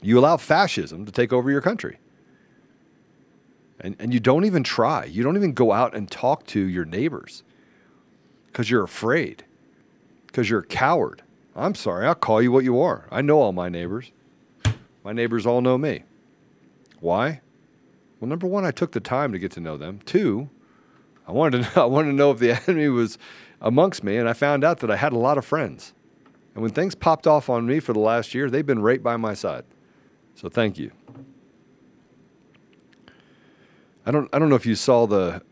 You 0.02 0.18
allow 0.18 0.36
fascism 0.36 1.04
to 1.06 1.12
take 1.12 1.32
over 1.32 1.50
your 1.50 1.60
country. 1.60 1.98
And, 3.80 3.96
and 3.98 4.12
you 4.12 4.20
don't 4.20 4.44
even 4.44 4.62
try. 4.62 5.04
You 5.04 5.22
don't 5.22 5.36
even 5.36 5.52
go 5.52 5.72
out 5.72 5.94
and 5.94 6.10
talk 6.10 6.46
to 6.48 6.60
your 6.60 6.84
neighbors 6.84 7.42
because 8.46 8.70
you're 8.70 8.84
afraid, 8.84 9.44
because 10.26 10.48
you're 10.48 10.60
a 10.60 10.66
coward. 10.66 11.22
I'm 11.54 11.74
sorry, 11.74 12.06
I'll 12.06 12.14
call 12.14 12.40
you 12.40 12.52
what 12.52 12.64
you 12.64 12.80
are. 12.80 13.06
I 13.10 13.22
know 13.22 13.40
all 13.40 13.52
my 13.52 13.68
neighbors. 13.68 14.12
My 15.04 15.12
neighbors 15.12 15.46
all 15.46 15.60
know 15.60 15.78
me. 15.78 16.04
Why? 17.00 17.40
Well, 18.18 18.28
number 18.28 18.46
one, 18.46 18.64
I 18.64 18.70
took 18.70 18.92
the 18.92 19.00
time 19.00 19.32
to 19.32 19.38
get 19.38 19.52
to 19.52 19.60
know 19.60 19.76
them. 19.76 20.00
Two, 20.04 20.48
I 21.28 21.32
wanted 21.32 21.64
to 21.64 21.70
know, 21.76 21.82
I 21.82 21.86
wanted 21.86 22.10
to 22.10 22.16
know 22.16 22.30
if 22.30 22.38
the 22.38 22.52
enemy 22.68 22.88
was 22.88 23.18
amongst 23.60 24.02
me, 24.02 24.16
and 24.16 24.28
I 24.28 24.32
found 24.32 24.64
out 24.64 24.80
that 24.80 24.90
I 24.90 24.96
had 24.96 25.12
a 25.12 25.18
lot 25.18 25.38
of 25.38 25.44
friends. 25.44 25.92
And 26.54 26.62
when 26.62 26.72
things 26.72 26.94
popped 26.94 27.26
off 27.26 27.50
on 27.50 27.66
me 27.66 27.80
for 27.80 27.92
the 27.92 28.00
last 28.00 28.34
year, 28.34 28.48
they've 28.48 28.64
been 28.64 28.80
right 28.80 29.02
by 29.02 29.16
my 29.16 29.34
side. 29.34 29.64
So 30.36 30.48
thank 30.48 30.78
you. 30.78 30.92
I 34.08 34.12
don't, 34.12 34.28
I 34.32 34.38
don't 34.38 34.48
know 34.48 34.54
if 34.54 34.66
you 34.66 34.76
saw 34.76 35.06
the 35.06 35.42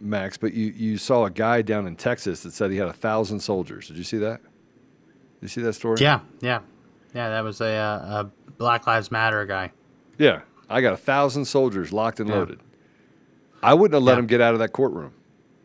Max, 0.00 0.36
but 0.36 0.54
you, 0.54 0.66
you 0.66 0.96
saw 0.96 1.24
a 1.24 1.30
guy 1.30 1.62
down 1.62 1.88
in 1.88 1.96
Texas 1.96 2.42
that 2.44 2.52
said 2.52 2.70
he 2.70 2.76
had 2.76 2.86
a 2.86 2.92
thousand 2.92 3.40
soldiers. 3.40 3.88
Did 3.88 3.96
you 3.96 4.04
see 4.04 4.18
that? 4.18 4.40
Did 4.42 5.42
you 5.42 5.48
see 5.48 5.62
that 5.62 5.72
story? 5.72 5.96
Yeah, 6.00 6.20
yeah, 6.40 6.60
yeah. 7.14 7.30
That 7.30 7.42
was 7.42 7.60
a, 7.60 7.66
uh, 7.74 8.22
a 8.22 8.50
Black 8.58 8.86
Lives 8.86 9.10
Matter 9.10 9.44
guy. 9.44 9.72
Yeah, 10.18 10.42
I 10.70 10.82
got 10.82 10.92
a 10.92 10.96
thousand 10.96 11.46
soldiers 11.46 11.92
locked 11.92 12.20
and 12.20 12.28
Yeah. 12.28 12.36
loaded. 12.36 12.60
I 13.62 13.74
wouldn't 13.74 13.94
have 13.94 14.04
let 14.04 14.12
Yeah. 14.14 14.18
him 14.20 14.26
get 14.28 14.40
out 14.40 14.52
of 14.54 14.60
that 14.60 14.72
courtroom 14.72 15.12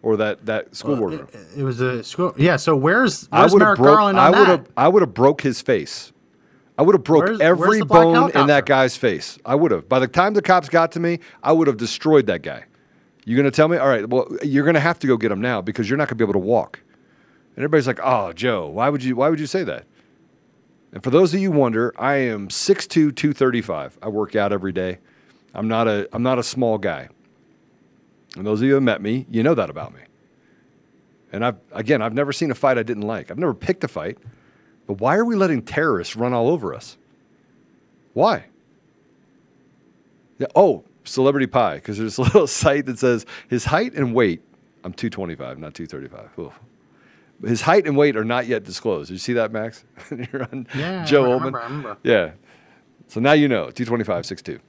or 0.01 0.17
that, 0.17 0.43
that 0.47 0.75
school 0.75 0.95
board 0.95 1.13
room. 1.13 1.27
It 1.55 1.61
was 1.63 1.79
a 1.79 2.03
school. 2.03 2.33
Yeah. 2.37 2.55
So 2.55 2.75
where's 2.75 3.29
I 3.31 3.41
where's 3.41 3.53
would 3.53 3.61
have 3.61 3.67
Merrick 3.67 3.77
broke. 3.79 3.97
Garland 3.97 4.19
I 4.19 4.25
on 4.27 4.31
would 4.31 4.39
that? 4.39 4.47
have. 4.47 4.67
I 4.75 4.87
would 4.87 5.01
have 5.03 5.13
broke 5.13 5.41
his 5.41 5.61
face. 5.61 6.10
I 6.81 6.83
would 6.83 6.95
have 6.95 7.03
broke 7.03 7.25
Where's- 7.25 7.37
where's 7.37 7.47
every 7.51 7.81
black 7.83 8.01
bone 8.05 8.31
in 8.33 8.47
that 8.47 8.65
guy's 8.65 8.97
face. 8.97 9.37
I 9.45 9.53
would 9.53 9.69
have. 9.69 9.87
By 9.87 9.99
the 9.99 10.07
time 10.07 10.33
the 10.33 10.41
cops 10.41 10.67
got 10.67 10.91
to 10.93 10.99
me, 10.99 11.19
I 11.43 11.51
would 11.51 11.67
have 11.67 11.77
destroyed 11.77 12.25
that 12.25 12.41
guy. 12.41 12.63
You're 13.23 13.37
gonna 13.37 13.51
tell 13.51 13.67
me? 13.67 13.77
All 13.77 13.87
right. 13.87 14.09
Well, 14.09 14.27
you're 14.41 14.65
gonna 14.65 14.79
have 14.79 14.97
to 14.97 15.05
go 15.07 15.15
get 15.15 15.31
him 15.31 15.41
now 15.41 15.61
because 15.61 15.87
you're 15.87 15.97
not 15.97 16.07
gonna 16.07 16.15
be 16.15 16.23
able 16.23 16.33
to 16.33 16.39
walk. 16.39 16.79
And 17.55 17.63
everybody's 17.63 17.85
like, 17.85 17.99
"Oh, 18.01 18.33
Joe, 18.33 18.67
why 18.67 18.89
would 18.89 19.03
you? 19.03 19.15
Why 19.15 19.29
would 19.29 19.39
you 19.39 19.45
say 19.45 19.63
that?" 19.63 19.83
And 20.91 21.03
for 21.03 21.11
those 21.11 21.35
of 21.35 21.39
you 21.39 21.51
who 21.51 21.59
wonder, 21.59 21.93
I 21.99 22.15
am 22.15 22.49
6'2", 22.49 23.11
235. 23.11 23.99
I 24.01 24.09
work 24.09 24.35
out 24.35 24.51
every 24.51 24.71
day. 24.71 24.97
I'm 25.53 25.67
not 25.67 25.87
a. 25.87 26.09
I'm 26.13 26.23
not 26.23 26.39
a 26.39 26.43
small 26.43 26.79
guy. 26.79 27.09
And 28.35 28.47
those 28.47 28.59
of 28.61 28.63
you 28.63 28.71
who 28.71 28.75
have 28.77 28.83
met 28.83 29.03
me, 29.03 29.27
you 29.29 29.43
know 29.43 29.53
that 29.53 29.69
about 29.69 29.93
me. 29.93 30.01
And 31.31 31.45
I've 31.45 31.57
again, 31.73 32.01
I've 32.01 32.15
never 32.15 32.33
seen 32.33 32.49
a 32.49 32.55
fight 32.55 32.79
I 32.79 32.83
didn't 32.83 33.03
like. 33.03 33.29
I've 33.29 33.37
never 33.37 33.53
picked 33.53 33.83
a 33.83 33.87
fight. 33.87 34.17
But 34.91 34.99
why 34.99 35.15
are 35.15 35.23
we 35.23 35.35
letting 35.37 35.61
terrorists 35.61 36.17
run 36.17 36.33
all 36.33 36.49
over 36.49 36.73
us? 36.75 36.97
Why? 38.11 38.47
Yeah, 40.37 40.47
oh, 40.53 40.83
Celebrity 41.05 41.47
Pie, 41.47 41.75
because 41.75 41.97
there's 41.97 42.17
a 42.17 42.21
little 42.23 42.45
site 42.45 42.87
that 42.87 42.99
says 42.99 43.25
his 43.47 43.63
height 43.63 43.93
and 43.93 44.13
weight. 44.13 44.41
I'm 44.83 44.91
225, 44.91 45.59
not 45.59 45.73
235. 45.75 46.39
Oof. 46.39 46.59
His 47.47 47.61
height 47.61 47.87
and 47.87 47.95
weight 47.95 48.17
are 48.17 48.25
not 48.25 48.47
yet 48.47 48.65
disclosed. 48.65 49.07
Did 49.07 49.13
you 49.13 49.19
see 49.19 49.31
that, 49.31 49.53
Max? 49.53 49.85
You're 50.11 50.43
on 50.43 50.67
Yeah, 50.75 51.05
Joe 51.05 51.31
I 51.31 51.33
remember, 51.35 51.61
I 51.61 51.63
remember. 51.63 51.97
Yeah. 52.03 52.31
So 53.07 53.21
now 53.21 53.31
you 53.31 53.47
know. 53.47 53.71
225, 53.71 54.59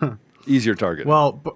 6'2". 0.00 0.14
Easier 0.46 0.74
target. 0.74 1.06
Well, 1.06 1.32
b- 1.32 1.50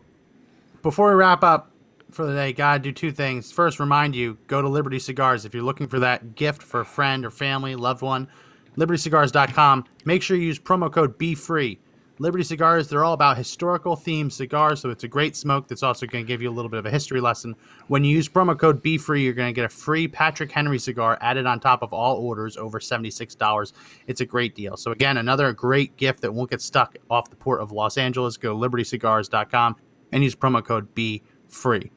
before 0.83 1.09
we 1.09 1.15
wrap 1.15 1.43
up 1.43 1.71
for 2.13 2.27
the 2.27 2.35
day, 2.35 2.53
gotta 2.53 2.79
do 2.79 2.93
two 2.93 3.13
things. 3.13 3.51
First, 3.51 3.81
remind 3.81 4.15
you 4.15 4.39
go 4.47 4.63
to 4.63 4.69
Liberty 4.69 4.99
Cigars 4.99 5.45
if 5.45 5.55
you're 5.55 5.63
looking 5.63 5.89
for 5.89 5.99
that 6.01 6.35
gift 6.35 6.63
for 6.63 6.81
a 6.81 6.85
friend 6.85 7.25
or 7.25 7.31
family, 7.31 7.75
loved 7.75 8.03
one. 8.03 8.29
LibertyCigars.com. 8.77 9.85
Make 10.05 10.23
sure 10.23 10.37
you 10.37 10.47
use 10.47 10.59
promo 10.59 10.91
code 10.91 11.19
Be 11.19 11.35
Free. 11.35 11.79
Liberty 12.19 12.45
Cigars, 12.45 12.89
they're 12.89 13.05
all 13.05 13.15
about 13.15 13.37
historical 13.37 13.97
themed 13.97 14.31
cigars, 14.31 14.81
so 14.81 14.91
it's 14.91 15.03
a 15.03 15.09
great 15.09 15.35
smoke 15.35 15.67
that's 15.67 15.83
also 15.83 16.07
going 16.07 16.25
to 16.25 16.29
give 16.29 16.41
you 16.41 16.49
a 16.49 16.53
little 16.53 16.69
bit 16.69 16.79
of 16.79 16.87
a 16.87 16.91
history 16.91 17.21
lesson. 17.21 17.55
When 17.89 18.05
you 18.05 18.15
use 18.15 18.29
promo 18.29 18.57
code 18.57 18.81
Be 18.83 18.97
Free, 18.97 19.25
you're 19.25 19.33
going 19.33 19.53
to 19.53 19.53
get 19.53 19.65
a 19.65 19.69
free 19.69 20.07
Patrick 20.07 20.53
Henry 20.53 20.79
cigar 20.79 21.19
added 21.21 21.47
on 21.47 21.59
top 21.59 21.83
of 21.83 21.93
all 21.93 22.17
orders 22.17 22.57
over 22.57 22.79
$76. 22.79 23.73
It's 24.07 24.21
a 24.21 24.27
great 24.27 24.55
deal. 24.55 24.77
So, 24.77 24.93
again, 24.93 25.17
another 25.17 25.53
great 25.53 25.97
gift 25.97 26.21
that 26.21 26.33
won't 26.33 26.51
get 26.51 26.61
stuck 26.61 26.97
off 27.11 27.29
the 27.29 27.37
port 27.37 27.61
of 27.61 27.73
Los 27.73 27.99
Angeles. 27.99 28.37
Go 28.37 28.53
to 28.53 28.69
libertycigars.com 28.69 29.77
and 30.13 30.23
use 30.23 30.37
promo 30.37 30.65
code 30.65 30.95
BeFree. 30.95 31.91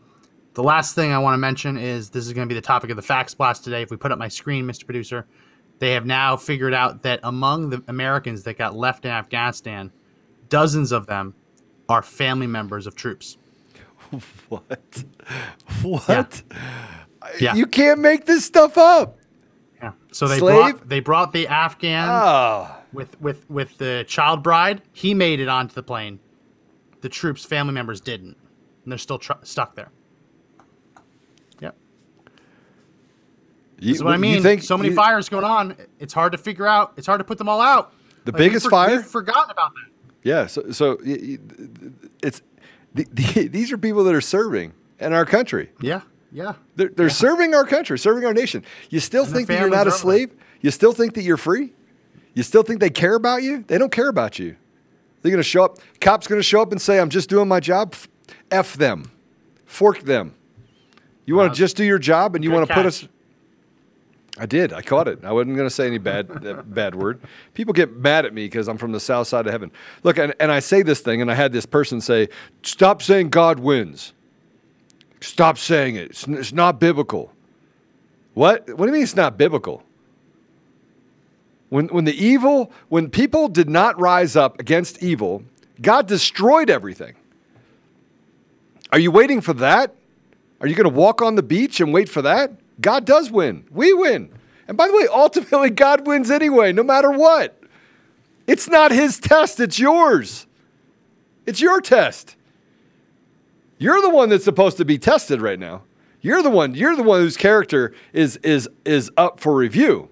The 0.55 0.63
last 0.63 0.95
thing 0.95 1.11
I 1.11 1.17
want 1.19 1.33
to 1.33 1.37
mention 1.37 1.77
is 1.77 2.09
this 2.09 2.25
is 2.25 2.31
going 2.33 2.47
to 2.47 2.51
be 2.53 2.57
the 2.57 2.65
topic 2.65 2.89
of 2.89 2.95
the 2.95 3.01
Fax 3.01 3.33
Blast 3.33 3.63
today. 3.65 3.81
If 3.81 3.91
we 3.91 3.97
put 3.97 4.11
up 4.13 4.17
my 4.17 4.29
screen, 4.29 4.65
Mr. 4.65 4.85
Producer, 4.85 5.27
they 5.79 5.91
have 5.91 6.05
now 6.05 6.37
figured 6.37 6.73
out 6.73 7.03
that 7.03 7.19
among 7.23 7.69
the 7.69 7.83
Americans 7.89 8.43
that 8.43 8.57
got 8.57 8.73
left 8.73 9.03
in 9.03 9.11
Afghanistan, 9.11 9.91
dozens 10.47 10.93
of 10.93 11.07
them 11.07 11.33
are 11.89 12.01
family 12.01 12.47
members 12.47 12.87
of 12.87 12.95
troops. 12.95 13.37
what? 14.49 15.03
What? 15.81 16.41
Yeah. 17.39 17.53
You 17.55 17.65
can't 17.65 17.99
make 17.99 18.25
this 18.25 18.45
stuff 18.45 18.77
up. 18.77 19.17
Yeah. 19.81 19.91
So 20.13 20.27
they 20.27 20.39
Slave? 20.39 20.55
brought 20.77 20.89
they 20.89 20.99
brought 21.01 21.33
the 21.33 21.47
Afghan 21.49 22.07
Oh. 22.09 22.73
with 22.93 23.19
with 23.19 23.49
with 23.49 23.77
the 23.77 24.05
child 24.07 24.41
bride. 24.41 24.83
He 24.93 25.13
made 25.13 25.41
it 25.41 25.49
onto 25.49 25.73
the 25.73 25.83
plane. 25.83 26.19
The 27.01 27.09
troops' 27.09 27.43
family 27.43 27.73
members 27.73 27.99
didn't, 27.99 28.37
and 28.83 28.91
they're 28.91 28.97
still 28.97 29.19
tr- 29.19 29.33
stuck 29.43 29.75
there. 29.75 29.91
You, 33.79 33.93
That's 33.93 34.03
what 34.03 34.13
I 34.13 34.17
mean. 34.17 34.41
think 34.41 34.63
so 34.63 34.77
many 34.77 34.89
you- 34.89 34.95
fires 34.95 35.27
going 35.29 35.43
on. 35.43 35.75
It's 35.99 36.13
hard 36.13 36.31
to 36.31 36.37
figure 36.37 36.65
out. 36.67 36.93
It's 36.97 37.07
hard 37.07 37.19
to 37.19 37.23
put 37.25 37.37
them 37.37 37.49
all 37.49 37.61
out. 37.61 37.93
The 38.25 38.31
Like, 38.31 38.37
biggest 38.39 38.65
for- 38.65 38.69
fire? 38.71 38.95
We've 38.97 39.05
forgotten 39.05 39.51
about 39.51 39.71
that. 39.73 39.91
Yeah. 40.23 40.47
So, 40.47 40.71
so 40.71 40.97
it's 41.03 42.41
the, 42.93 43.05
the, 43.11 43.47
these 43.51 43.71
are 43.71 43.77
people 43.77 44.03
that 44.05 44.15
are 44.15 44.21
serving 44.21 44.73
in 44.99 45.13
our 45.13 45.25
country. 45.25 45.71
Yeah. 45.81 46.01
Yeah. 46.31 46.53
They're, 46.75 46.89
they're 46.89 47.09
serving 47.09 47.53
our 47.53 47.65
country, 47.65 47.97
serving 47.99 48.25
our 48.25 48.33
nation. 48.33 48.63
You 48.89 48.99
still 48.99 49.23
And 49.25 49.33
think 49.33 49.47
that 49.49 49.59
you're 49.59 49.69
not 49.69 49.87
a 49.87 49.91
slave? 49.91 50.31
You 50.61 50.71
still 50.71 50.91
think 50.93 51.13
that 51.13 51.21
you're 51.23 51.37
free? 51.37 51.73
You 52.33 52.43
still 52.43 52.63
think 52.63 52.79
they 52.79 52.89
care 52.89 53.15
about 53.15 53.43
you? 53.43 53.63
They 53.67 53.77
don't 53.77 53.91
care 53.91 54.09
about 54.09 54.39
you. 54.39 54.55
They're 55.21 55.31
going 55.31 55.43
to 55.43 55.47
show 55.47 55.63
up. 55.65 55.77
Cops 56.01 56.27
going 56.27 56.39
to 56.39 56.43
show 56.43 56.61
up 56.61 56.71
and 56.71 56.81
say, 56.81 56.99
"I'm 56.99 57.09
just 57.09 57.29
doing 57.29 57.47
my 57.47 57.59
job." 57.59 57.93
F- 57.93 58.07
F 58.51 58.73
them, 58.73 59.09
fork 59.65 60.01
them. 60.01 60.35
You 61.25 61.35
want 61.35 61.47
to 61.47 61.51
uh, 61.51 61.55
just 61.55 61.77
do 61.77 61.83
your 61.83 61.97
job, 61.97 62.35
and 62.35 62.43
you 62.43 62.51
want 62.51 62.67
to 62.67 62.73
put 62.73 62.85
us. 62.85 63.07
I 64.37 64.45
did. 64.45 64.73
I 64.73 64.81
caught 64.81 65.07
it. 65.07 65.23
I 65.23 65.31
wasn't 65.31 65.55
going 65.55 65.67
to 65.67 65.73
say 65.73 65.87
any 65.87 65.97
bad 65.97 66.45
uh, 66.45 66.61
bad 66.63 66.93
word. 66.93 67.21
People 67.53 67.73
get 67.73 67.95
mad 67.95 68.25
at 68.25 68.33
me 68.33 68.45
because 68.45 68.67
I'm 68.67 68.77
from 68.77 68.91
the 68.91 68.99
south 68.99 69.27
side 69.27 69.45
of 69.45 69.51
heaven. 69.51 69.71
Look, 70.03 70.17
and, 70.17 70.33
and 70.39 70.51
I 70.51 70.59
say 70.59 70.81
this 70.81 70.99
thing, 70.99 71.21
and 71.21 71.31
I 71.31 71.35
had 71.35 71.53
this 71.53 71.65
person 71.65 72.01
say, 72.01 72.27
"Stop 72.61 73.01
saying 73.01 73.29
God 73.29 73.59
wins. 73.59 74.13
Stop 75.21 75.57
saying 75.57 75.95
it. 75.95 76.09
It's, 76.11 76.27
it's 76.27 76.51
not 76.51 76.79
biblical." 76.79 77.31
What? 78.33 78.67
What 78.67 78.79
do 78.79 78.85
you 78.87 78.91
mean 78.91 79.03
it's 79.03 79.15
not 79.15 79.37
biblical? 79.37 79.83
When, 81.69 81.87
when 81.87 82.05
the 82.05 82.13
evil, 82.13 82.71
when 82.89 83.09
people 83.09 83.47
did 83.47 83.69
not 83.69 83.99
rise 83.99 84.35
up 84.35 84.59
against 84.59 85.01
evil, 85.01 85.43
God 85.81 86.07
destroyed 86.07 86.69
everything. 86.69 87.15
Are 88.91 88.99
you 88.99 89.11
waiting 89.11 89.41
for 89.41 89.53
that? 89.53 89.95
Are 90.61 90.67
you 90.67 90.75
going 90.75 90.89
to 90.89 90.95
walk 90.95 91.21
on 91.21 91.35
the 91.35 91.43
beach 91.43 91.79
and 91.79 91.93
wait 91.93 92.07
for 92.07 92.21
that? 92.21 92.51
God 92.81 93.05
does 93.05 93.31
win. 93.31 93.65
We 93.71 93.93
win. 93.93 94.31
And 94.67 94.77
by 94.77 94.87
the 94.87 94.93
way, 94.93 95.07
ultimately, 95.11 95.69
God 95.69 96.07
wins 96.07 96.31
anyway, 96.31 96.71
no 96.71 96.83
matter 96.83 97.11
what. 97.11 97.59
It's 98.47 98.67
not 98.67 98.91
his 98.91 99.19
test, 99.19 99.59
it's 99.59 99.79
yours. 99.79 100.45
It's 101.45 101.61
your 101.61 101.81
test. 101.81 102.35
You're 103.77 104.01
the 104.01 104.09
one 104.09 104.29
that's 104.29 104.43
supposed 104.43 104.77
to 104.77 104.85
be 104.85 104.97
tested 104.97 105.41
right 105.41 105.59
now. 105.59 105.83
You're 106.21 106.41
the 106.41 106.49
one, 106.49 106.73
you're 106.73 106.95
the 106.95 107.03
one 107.03 107.19
whose 107.19 107.37
character 107.37 107.93
is 108.13 108.37
is 108.37 108.67
is 108.83 109.11
up 109.17 109.39
for 109.39 109.55
review. 109.55 110.09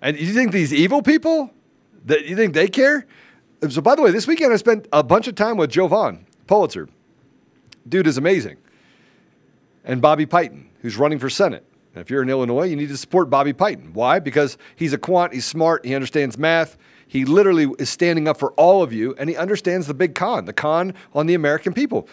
And 0.00 0.18
you 0.18 0.32
think 0.32 0.52
these 0.52 0.72
evil 0.72 1.02
people 1.02 1.50
that 2.04 2.26
you 2.26 2.36
think 2.36 2.54
they 2.54 2.68
care? 2.68 3.06
So 3.68 3.80
by 3.80 3.94
the 3.94 4.02
way, 4.02 4.10
this 4.12 4.26
weekend 4.26 4.52
I 4.52 4.56
spent 4.56 4.86
a 4.92 5.02
bunch 5.02 5.28
of 5.28 5.34
time 5.34 5.56
with 5.56 5.70
Joe 5.70 5.88
Jovan 5.88 6.26
Pulitzer. 6.46 6.88
Dude 7.88 8.06
is 8.06 8.16
amazing. 8.16 8.56
And 9.84 10.00
Bobby 10.00 10.26
Piton, 10.26 10.66
who's 10.86 10.96
running 10.96 11.18
for 11.18 11.28
Senate. 11.28 11.64
And 11.94 12.00
if 12.00 12.10
you're 12.10 12.22
in 12.22 12.30
Illinois, 12.30 12.66
you 12.66 12.76
need 12.76 12.90
to 12.90 12.96
support 12.96 13.28
Bobby 13.28 13.52
Piton. 13.52 13.92
Why? 13.92 14.20
Because 14.20 14.56
he's 14.76 14.92
a 14.92 14.98
quant, 14.98 15.34
he's 15.34 15.44
smart, 15.44 15.84
he 15.84 15.96
understands 15.96 16.38
math. 16.38 16.78
He 17.08 17.24
literally 17.24 17.66
is 17.80 17.90
standing 17.90 18.28
up 18.28 18.38
for 18.38 18.52
all 18.52 18.84
of 18.84 18.92
you, 18.92 19.12
and 19.18 19.28
he 19.28 19.34
understands 19.34 19.88
the 19.88 19.94
big 19.94 20.14
con, 20.14 20.44
the 20.44 20.52
con 20.52 20.94
on 21.12 21.26
the 21.26 21.34
American 21.34 21.72
people. 21.72 22.08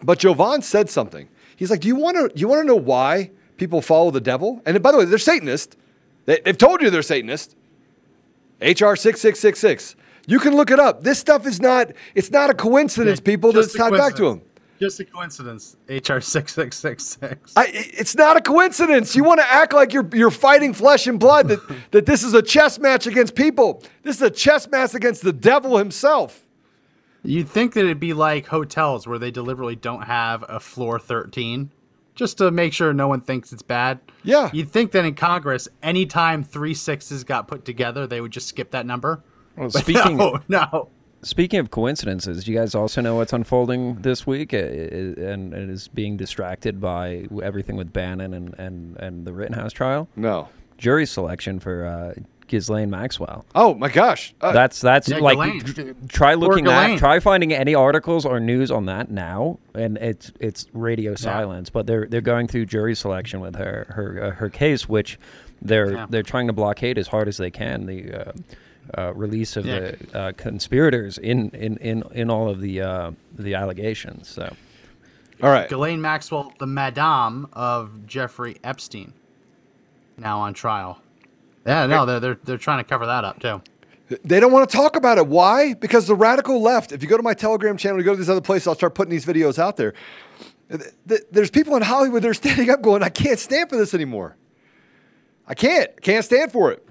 But 0.00 0.20
Jovan 0.20 0.62
said 0.62 0.88
something. 0.88 1.28
He's 1.56 1.72
like, 1.72 1.80
"Do 1.80 1.88
you 1.88 1.96
want 1.96 2.16
to? 2.16 2.38
You 2.38 2.46
want 2.46 2.60
to 2.62 2.66
know 2.68 2.76
why 2.76 3.32
people 3.56 3.82
follow 3.82 4.12
the 4.12 4.20
devil?" 4.20 4.62
And 4.64 4.80
by 4.80 4.92
the 4.92 4.98
way, 4.98 5.06
they're 5.06 5.18
Satanists. 5.18 5.76
They, 6.26 6.38
they've 6.44 6.56
told 6.56 6.82
you 6.82 6.90
they're 6.90 7.02
Satanists. 7.02 7.56
HR 8.60 8.94
six 8.94 9.20
six 9.20 9.40
six 9.40 9.58
six. 9.58 9.96
You 10.28 10.38
can 10.38 10.54
look 10.54 10.70
it 10.70 10.78
up. 10.78 11.02
This 11.02 11.18
stuff 11.18 11.48
is 11.48 11.60
not. 11.60 11.90
It's 12.14 12.30
not 12.30 12.48
a 12.48 12.54
coincidence, 12.54 13.18
people. 13.18 13.52
Just 13.52 13.76
That's 13.76 13.90
tied 13.90 13.98
back 13.98 14.14
to 14.16 14.28
them. 14.28 14.42
Just 14.78 15.00
a 15.00 15.04
coincidence. 15.04 15.76
HR 15.88 16.20
six 16.20 16.54
six 16.54 16.76
six 16.76 17.04
six. 17.04 17.52
It's 17.56 18.14
not 18.14 18.36
a 18.36 18.40
coincidence. 18.40 19.16
You 19.16 19.24
want 19.24 19.40
to 19.40 19.46
act 19.50 19.72
like 19.72 19.92
you're 19.92 20.08
you're 20.12 20.30
fighting 20.30 20.74
flesh 20.74 21.06
and 21.06 21.18
blood. 21.18 21.48
That 21.48 21.60
that 21.92 22.06
this 22.06 22.22
is 22.22 22.34
a 22.34 22.42
chess 22.42 22.78
match 22.78 23.06
against 23.06 23.34
people. 23.34 23.82
This 24.02 24.16
is 24.16 24.22
a 24.22 24.30
chess 24.30 24.68
match 24.68 24.94
against 24.94 25.22
the 25.22 25.32
devil 25.32 25.78
himself. 25.78 26.46
You'd 27.22 27.48
think 27.48 27.74
that 27.74 27.80
it'd 27.80 27.98
be 27.98 28.12
like 28.12 28.46
hotels 28.46 29.06
where 29.06 29.18
they 29.18 29.32
deliberately 29.32 29.74
don't 29.74 30.02
have 30.02 30.44
a 30.48 30.60
floor 30.60 30.98
13 30.98 31.70
just 32.14 32.38
to 32.38 32.50
make 32.50 32.72
sure 32.72 32.92
no 32.92 33.08
one 33.08 33.20
thinks 33.20 33.52
it's 33.52 33.62
bad. 33.62 34.00
Yeah. 34.22 34.50
You'd 34.52 34.70
think 34.70 34.92
that 34.92 35.04
in 35.04 35.14
Congress, 35.14 35.68
anytime 35.82 36.44
three 36.44 36.74
sixes 36.74 37.24
got 37.24 37.48
put 37.48 37.64
together, 37.64 38.06
they 38.06 38.20
would 38.20 38.30
just 38.32 38.48
skip 38.48 38.70
that 38.70 38.86
number. 38.86 39.22
Well, 39.56 39.70
speaking 39.70 40.16
no, 40.16 40.40
no. 40.48 40.88
Speaking 41.22 41.58
of 41.58 41.70
coincidences, 41.70 42.44
do 42.44 42.52
you 42.52 42.58
guys 42.58 42.74
also 42.74 43.00
know 43.00 43.16
what's 43.16 43.32
unfolding 43.32 43.96
this 44.02 44.26
week 44.26 44.54
uh, 44.54 44.58
and, 44.58 45.52
and 45.54 45.70
is 45.70 45.88
being 45.88 46.16
distracted 46.16 46.80
by 46.80 47.26
everything 47.42 47.76
with 47.76 47.92
Bannon 47.92 48.32
and, 48.32 48.54
and, 48.58 48.96
and 48.98 49.26
the 49.26 49.32
Rittenhouse 49.32 49.72
trial? 49.72 50.08
No. 50.14 50.48
Jury 50.78 51.06
selection 51.06 51.58
for 51.58 51.86
uh, 51.86 52.20
Ghislaine 52.46 52.90
Maxwell. 52.90 53.44
Oh 53.56 53.74
my 53.74 53.88
gosh. 53.88 54.34
Uh, 54.40 54.52
That's 54.52 54.80
that's 54.80 55.08
Yeah, 55.08 55.18
like 55.18 55.38
Ghislaine. 55.64 55.94
tr- 55.96 56.06
try 56.08 56.34
looking 56.34 56.68
at 56.68 56.98
try 56.98 57.18
finding 57.18 57.52
any 57.52 57.74
articles 57.74 58.24
or 58.24 58.38
news 58.38 58.70
on 58.70 58.84
that 58.86 59.10
now, 59.10 59.58
and 59.74 59.96
it's 59.96 60.30
it's 60.38 60.66
radio 60.74 61.14
silence. 61.16 61.70
But 61.70 61.86
they're 61.88 62.06
they're 62.06 62.20
going 62.20 62.46
through 62.46 62.66
jury 62.66 62.94
selection 62.94 63.40
with 63.40 63.56
her 63.56 63.86
her 63.88 64.22
uh, 64.22 64.30
her 64.32 64.48
case, 64.50 64.86
which 64.88 65.18
they're 65.62 65.92
Yeah. 65.92 66.06
they're 66.10 66.22
trying 66.22 66.46
to 66.48 66.52
blockade 66.52 66.98
as 66.98 67.08
hard 67.08 67.26
as 67.26 67.38
they 67.38 67.50
can 67.50 67.86
the 67.86 68.12
uh, 68.28 68.32
uh, 68.96 69.12
release 69.14 69.56
of 69.56 69.66
Yeah. 69.66 69.92
the 70.12 70.18
uh, 70.18 70.32
conspirators 70.32 71.18
in 71.18 71.50
in 71.50 71.76
in 71.78 72.02
in 72.12 72.30
all 72.30 72.48
of 72.48 72.60
the 72.60 72.80
uh, 72.80 73.10
the 73.36 73.54
allegations. 73.54 74.28
So 74.28 74.54
All 75.42 75.50
right. 75.50 75.68
Ghislaine 75.68 76.00
Maxwell, 76.00 76.52
the 76.58 76.66
madame 76.66 77.48
of 77.52 78.06
Jeffrey 78.06 78.56
Epstein, 78.64 79.12
now 80.16 80.38
on 80.40 80.54
trial. 80.54 81.00
Yeah, 81.66 81.86
no, 81.86 82.06
they're, 82.06 82.20
they're, 82.20 82.38
they're 82.44 82.58
trying 82.58 82.78
to 82.78 82.84
cover 82.88 83.06
that 83.06 83.24
up 83.24 83.40
too. 83.40 83.60
They 84.24 84.38
don't 84.38 84.52
want 84.52 84.70
to 84.70 84.76
talk 84.76 84.94
about 84.94 85.18
it. 85.18 85.26
Why? 85.26 85.74
Because 85.74 86.06
the 86.06 86.14
radical 86.14 86.62
left, 86.62 86.92
if 86.92 87.02
you 87.02 87.08
go 87.08 87.16
to 87.16 87.24
my 87.24 87.34
Telegram 87.34 87.76
channel, 87.76 87.98
you 87.98 88.04
go 88.04 88.12
to 88.12 88.16
these 88.16 88.30
other 88.30 88.40
places, 88.40 88.68
I'll 88.68 88.76
start 88.76 88.94
putting 88.94 89.10
these 89.10 89.26
videos 89.26 89.58
out 89.58 89.76
there. 89.76 89.92
Th- 90.70 90.80
th- 91.08 91.22
There's 91.32 91.50
people 91.50 91.74
in 91.74 91.82
Hollywood 91.82 92.22
that 92.22 92.28
are 92.28 92.34
standing 92.34 92.70
up 92.70 92.82
going, 92.82 93.02
I 93.02 93.08
can't 93.08 93.38
stand 93.40 93.68
for 93.68 93.76
this 93.76 93.94
anymore. 93.94 94.36
I 95.48 95.54
can't. 95.54 96.00
Can't 96.02 96.24
stand 96.24 96.52
for 96.52 96.70
it. 96.70 96.85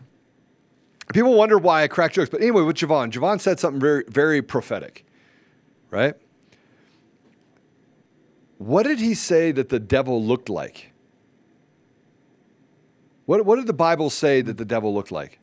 People 1.14 1.36
wonder 1.36 1.58
why 1.58 1.84
I 1.84 1.88
crack 1.88 2.14
jokes. 2.14 2.30
But 2.30 2.41
anyway, 2.41 2.64
with 2.64 2.78
Jovan, 2.78 3.12
Jovan 3.12 3.39
said 3.39 3.60
something 3.60 3.80
very, 3.80 4.03
very 4.08 4.41
prophetic, 4.41 5.06
right? 5.91 6.16
What 8.58 8.84
did 8.84 8.99
he 8.99 9.14
say 9.14 9.51
that 9.51 9.70
the 9.70 9.80
devil 9.80 10.24
looked 10.24 10.49
like? 10.49 10.91
What, 13.26 13.45
what 13.45 13.58
did 13.58 13.68
the 13.68 13.74
Bible 13.74 14.10
say 14.10 14.41
that 14.41 14.58
the 14.58 14.66
devil 14.66 14.93
looked 14.93 15.12
like? 15.12 15.39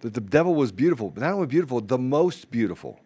That 0.00 0.14
the 0.14 0.20
devil 0.20 0.54
was 0.54 0.72
beautiful, 0.72 1.10
but 1.10 1.22
not 1.22 1.34
only 1.34 1.46
beautiful, 1.46 1.80
the 1.80 1.98
most 1.98 2.50
beautiful. 2.50 3.00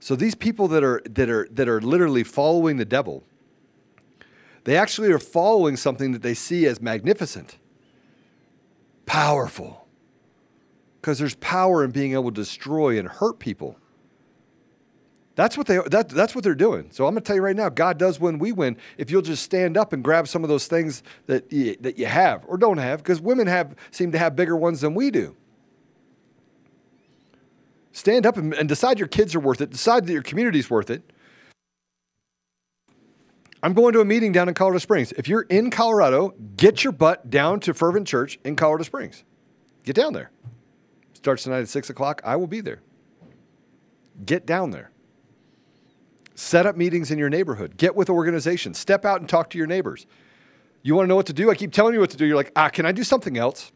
So 0.00 0.16
these 0.16 0.34
people 0.34 0.68
that 0.68 0.82
are 0.84 1.00
that 1.08 1.30
are 1.30 1.48
that 1.52 1.68
are 1.68 1.80
literally 1.80 2.24
following 2.24 2.76
the 2.76 2.84
devil, 2.84 3.24
they 4.64 4.76
actually 4.76 5.10
are 5.12 5.18
following 5.18 5.76
something 5.76 6.12
that 6.12 6.22
they 6.22 6.34
see 6.34 6.66
as 6.66 6.80
magnificent, 6.80 7.58
powerful. 9.06 9.86
Because 11.00 11.18
there's 11.18 11.34
power 11.36 11.84
in 11.84 11.90
being 11.90 12.12
able 12.12 12.30
to 12.30 12.34
destroy 12.34 12.98
and 12.98 13.08
hurt 13.08 13.38
people. 13.38 13.76
That's 15.36 15.58
what 15.58 15.66
they 15.66 15.78
that, 15.86 16.08
that's 16.08 16.34
what 16.34 16.44
they're 16.44 16.54
doing. 16.54 16.90
So 16.90 17.06
I'm 17.06 17.14
going 17.14 17.22
to 17.22 17.26
tell 17.26 17.36
you 17.36 17.42
right 17.42 17.56
now, 17.56 17.68
God 17.68 17.98
does 17.98 18.20
when 18.20 18.38
we 18.38 18.52
win. 18.52 18.76
If 18.96 19.10
you'll 19.10 19.22
just 19.22 19.42
stand 19.42 19.76
up 19.76 19.92
and 19.92 20.02
grab 20.02 20.28
some 20.28 20.44
of 20.44 20.48
those 20.48 20.66
things 20.68 21.02
that 21.26 21.52
you, 21.52 21.76
that 21.80 21.98
you 21.98 22.06
have 22.06 22.44
or 22.46 22.56
don't 22.56 22.78
have, 22.78 23.02
because 23.02 23.20
women 23.20 23.48
have 23.48 23.74
seem 23.90 24.12
to 24.12 24.18
have 24.18 24.36
bigger 24.36 24.56
ones 24.56 24.80
than 24.80 24.94
we 24.94 25.10
do. 25.10 25.36
Stand 27.92 28.26
up 28.26 28.36
and, 28.36 28.54
and 28.54 28.68
decide 28.68 28.98
your 28.98 29.08
kids 29.08 29.34
are 29.34 29.40
worth 29.40 29.60
it. 29.60 29.70
Decide 29.70 30.06
that 30.06 30.12
your 30.12 30.22
community's 30.22 30.70
worth 30.70 30.90
it. 30.90 31.02
I'm 33.64 33.72
going 33.72 33.94
to 33.94 34.00
a 34.00 34.04
meeting 34.04 34.30
down 34.30 34.48
in 34.48 34.52
Colorado 34.52 34.78
Springs. 34.78 35.12
If 35.12 35.26
you're 35.26 35.46
in 35.48 35.70
Colorado, 35.70 36.34
get 36.58 36.84
your 36.84 36.92
butt 36.92 37.30
down 37.30 37.60
to 37.60 37.72
Fervent 37.72 38.06
Church 38.06 38.38
in 38.44 38.56
Colorado 38.56 38.84
Springs. 38.84 39.24
Get 39.84 39.96
down 39.96 40.12
there. 40.12 40.30
Starts 41.14 41.44
tonight 41.44 41.60
at 41.60 41.70
six 41.70 41.88
o'clock. 41.88 42.20
I 42.26 42.36
will 42.36 42.46
be 42.46 42.60
there. 42.60 42.82
Get 44.26 44.44
down 44.44 44.70
there. 44.70 44.90
Set 46.34 46.66
up 46.66 46.76
meetings 46.76 47.10
in 47.10 47.16
your 47.16 47.30
neighborhood. 47.30 47.78
Get 47.78 47.96
with 47.96 48.10
organizations. 48.10 48.76
Step 48.76 49.06
out 49.06 49.20
and 49.20 49.30
talk 49.30 49.48
to 49.48 49.56
your 49.56 49.66
neighbors. 49.66 50.06
You 50.82 50.94
want 50.94 51.06
to 51.06 51.08
know 51.08 51.16
what 51.16 51.26
to 51.26 51.32
do? 51.32 51.50
I 51.50 51.54
keep 51.54 51.72
telling 51.72 51.94
you 51.94 52.00
what 52.00 52.10
to 52.10 52.18
do. 52.18 52.26
You're 52.26 52.36
like, 52.36 52.52
ah, 52.54 52.68
can 52.68 52.84
I 52.84 52.92
do 52.92 53.02
something 53.02 53.38
else? 53.38 53.72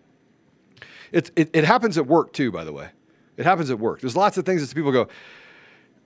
It, 1.12 1.30
it, 1.34 1.48
it 1.54 1.64
happens 1.64 1.96
at 1.96 2.06
work 2.06 2.34
too, 2.34 2.52
by 2.52 2.64
the 2.64 2.74
way. 2.74 2.90
It 3.38 3.46
happens 3.46 3.70
at 3.70 3.78
work. 3.78 4.02
There's 4.02 4.16
lots 4.16 4.36
of 4.36 4.44
things 4.44 4.68
that 4.68 4.74
people 4.74 4.92
go, 4.92 5.08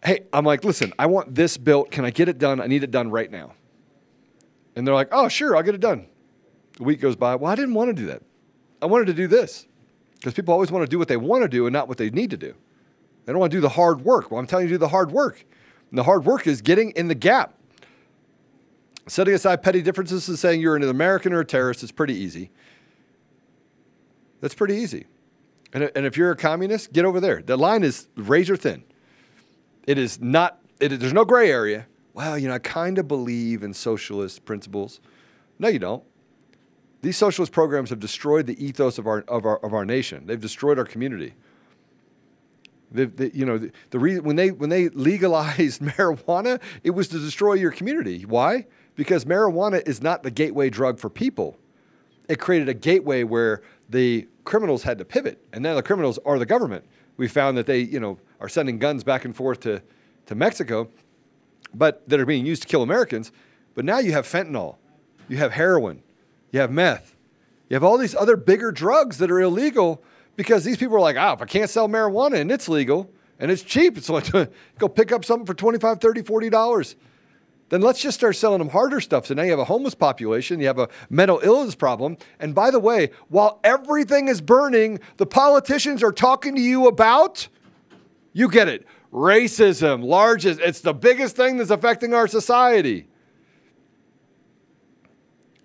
hey, 0.04 0.20
I'm 0.32 0.44
like, 0.44 0.62
listen, 0.62 0.92
I 1.00 1.06
want 1.06 1.34
this 1.34 1.56
built. 1.56 1.90
Can 1.90 2.04
I 2.04 2.10
get 2.10 2.28
it 2.28 2.38
done? 2.38 2.60
I 2.60 2.68
need 2.68 2.84
it 2.84 2.92
done 2.92 3.10
right 3.10 3.28
now. 3.28 3.54
And 4.74 4.86
they're 4.86 4.94
like, 4.94 5.08
oh, 5.12 5.28
sure, 5.28 5.56
I'll 5.56 5.62
get 5.62 5.74
it 5.74 5.80
done. 5.80 6.06
A 6.80 6.82
week 6.82 7.00
goes 7.00 7.16
by. 7.16 7.34
Well, 7.34 7.52
I 7.52 7.54
didn't 7.54 7.74
want 7.74 7.88
to 7.88 7.94
do 7.94 8.06
that. 8.06 8.22
I 8.80 8.86
wanted 8.86 9.06
to 9.06 9.14
do 9.14 9.26
this 9.26 9.66
because 10.14 10.34
people 10.34 10.52
always 10.52 10.70
want 10.70 10.84
to 10.84 10.90
do 10.90 10.98
what 10.98 11.08
they 11.08 11.16
want 11.16 11.42
to 11.42 11.48
do 11.48 11.66
and 11.66 11.72
not 11.72 11.88
what 11.88 11.98
they 11.98 12.10
need 12.10 12.30
to 12.30 12.36
do. 12.36 12.54
They 13.24 13.32
don't 13.32 13.40
want 13.40 13.52
to 13.52 13.56
do 13.56 13.60
the 13.60 13.68
hard 13.68 14.02
work. 14.02 14.30
Well, 14.30 14.40
I'm 14.40 14.46
telling 14.46 14.64
you 14.64 14.70
to 14.70 14.74
do 14.74 14.78
the 14.78 14.88
hard 14.88 15.12
work. 15.12 15.44
And 15.90 15.98
the 15.98 16.04
hard 16.04 16.24
work 16.24 16.46
is 16.46 16.62
getting 16.62 16.90
in 16.92 17.08
the 17.08 17.14
gap. 17.14 17.54
Setting 19.06 19.34
aside 19.34 19.62
petty 19.62 19.82
differences 19.82 20.28
and 20.28 20.38
saying 20.38 20.60
you're 20.60 20.76
an 20.76 20.82
American 20.82 21.32
or 21.32 21.40
a 21.40 21.44
terrorist 21.44 21.82
is 21.82 21.92
pretty 21.92 22.14
easy. 22.14 22.50
That's 24.40 24.54
pretty 24.54 24.74
easy. 24.74 25.06
And, 25.72 25.90
and 25.94 26.06
if 26.06 26.16
you're 26.16 26.30
a 26.30 26.36
communist, 26.36 26.92
get 26.92 27.04
over 27.04 27.20
there. 27.20 27.42
The 27.42 27.56
line 27.56 27.84
is 27.84 28.08
razor 28.16 28.56
thin. 28.56 28.84
It 29.86 29.98
is 29.98 30.20
not, 30.20 30.60
it, 30.80 30.98
there's 31.00 31.12
no 31.12 31.24
gray 31.24 31.50
area. 31.50 31.86
Well, 32.14 32.38
you 32.38 32.48
know, 32.48 32.54
I 32.54 32.58
kind 32.58 32.98
of 32.98 33.08
believe 33.08 33.62
in 33.62 33.72
socialist 33.72 34.44
principles. 34.44 35.00
No, 35.58 35.68
you 35.68 35.78
don't. 35.78 36.02
These 37.00 37.16
socialist 37.16 37.52
programs 37.52 37.90
have 37.90 38.00
destroyed 38.00 38.46
the 38.46 38.64
ethos 38.64 38.98
of 38.98 39.06
our, 39.06 39.20
of 39.22 39.44
our, 39.44 39.58
of 39.58 39.74
our 39.74 39.84
nation. 39.84 40.26
They've 40.26 40.40
destroyed 40.40 40.78
our 40.78 40.84
community. 40.84 41.34
The, 42.92 43.06
the, 43.06 43.34
you 43.34 43.46
know, 43.46 43.58
the, 43.58 43.72
the 43.90 43.98
reason 43.98 44.24
when 44.24 44.36
they 44.36 44.50
when 44.50 44.68
they 44.68 44.90
legalized 44.90 45.80
marijuana, 45.82 46.60
it 46.84 46.90
was 46.90 47.08
to 47.08 47.18
destroy 47.18 47.54
your 47.54 47.70
community. 47.70 48.24
Why? 48.24 48.66
Because 48.94 49.24
marijuana 49.24 49.86
is 49.88 50.02
not 50.02 50.22
the 50.22 50.30
gateway 50.30 50.68
drug 50.68 50.98
for 50.98 51.08
people. 51.08 51.56
It 52.28 52.38
created 52.38 52.68
a 52.68 52.74
gateway 52.74 53.24
where 53.24 53.62
the 53.88 54.28
criminals 54.44 54.82
had 54.82 54.98
to 54.98 55.04
pivot, 55.04 55.42
and 55.52 55.62
now 55.62 55.74
the 55.74 55.82
criminals 55.82 56.18
are 56.26 56.38
the 56.38 56.46
government. 56.46 56.84
We 57.16 57.28
found 57.28 57.56
that 57.56 57.66
they, 57.66 57.80
you 57.80 57.98
know, 57.98 58.18
are 58.40 58.48
sending 58.48 58.78
guns 58.78 59.04
back 59.04 59.24
and 59.24 59.34
forth 59.34 59.60
to, 59.60 59.82
to 60.26 60.34
Mexico, 60.34 60.88
but 61.74 62.08
that 62.08 62.20
are 62.20 62.26
being 62.26 62.46
used 62.46 62.62
to 62.62 62.68
kill 62.68 62.82
Americans. 62.82 63.32
But 63.74 63.84
now 63.84 63.98
you 63.98 64.12
have 64.12 64.26
fentanyl, 64.26 64.76
you 65.28 65.38
have 65.38 65.52
heroin, 65.52 66.02
you 66.50 66.60
have 66.60 66.70
meth, 66.70 67.16
you 67.68 67.74
have 67.74 67.84
all 67.84 67.98
these 67.98 68.14
other 68.14 68.36
bigger 68.36 68.70
drugs 68.70 69.18
that 69.18 69.30
are 69.30 69.40
illegal 69.40 70.02
because 70.36 70.64
these 70.64 70.76
people 70.76 70.96
are 70.96 71.00
like, 71.00 71.16
ah, 71.16 71.32
if 71.32 71.42
I 71.42 71.46
can't 71.46 71.70
sell 71.70 71.88
marijuana 71.88 72.40
and 72.40 72.50
it's 72.50 72.68
legal 72.68 73.10
and 73.38 73.50
it's 73.50 73.62
cheap, 73.62 73.96
it's 73.96 74.08
like 74.08 74.30
go 74.78 74.88
pick 74.88 75.12
up 75.12 75.24
something 75.24 75.46
for 75.46 75.54
25, 75.54 76.00
30, 76.00 76.22
40 76.22 76.50
dollars. 76.50 76.96
Then 77.72 77.80
let's 77.80 78.02
just 78.02 78.18
start 78.18 78.36
selling 78.36 78.58
them 78.58 78.68
harder 78.68 79.00
stuff. 79.00 79.24
So 79.24 79.32
now 79.32 79.44
you 79.44 79.50
have 79.50 79.58
a 79.58 79.64
homeless 79.64 79.94
population, 79.94 80.60
you 80.60 80.66
have 80.66 80.78
a 80.78 80.90
mental 81.08 81.40
illness 81.42 81.74
problem. 81.74 82.18
And 82.38 82.54
by 82.54 82.70
the 82.70 82.78
way, 82.78 83.12
while 83.28 83.60
everything 83.64 84.28
is 84.28 84.42
burning, 84.42 85.00
the 85.16 85.24
politicians 85.24 86.02
are 86.02 86.12
talking 86.12 86.54
to 86.54 86.60
you 86.60 86.86
about, 86.86 87.48
you 88.34 88.50
get 88.50 88.68
it, 88.68 88.86
racism, 89.12 90.02
largest, 90.02 90.60
it's 90.60 90.80
the 90.80 90.94
biggest 90.94 91.36
thing 91.36 91.58
that's 91.58 91.70
affecting 91.70 92.14
our 92.14 92.26
society. 92.26 93.06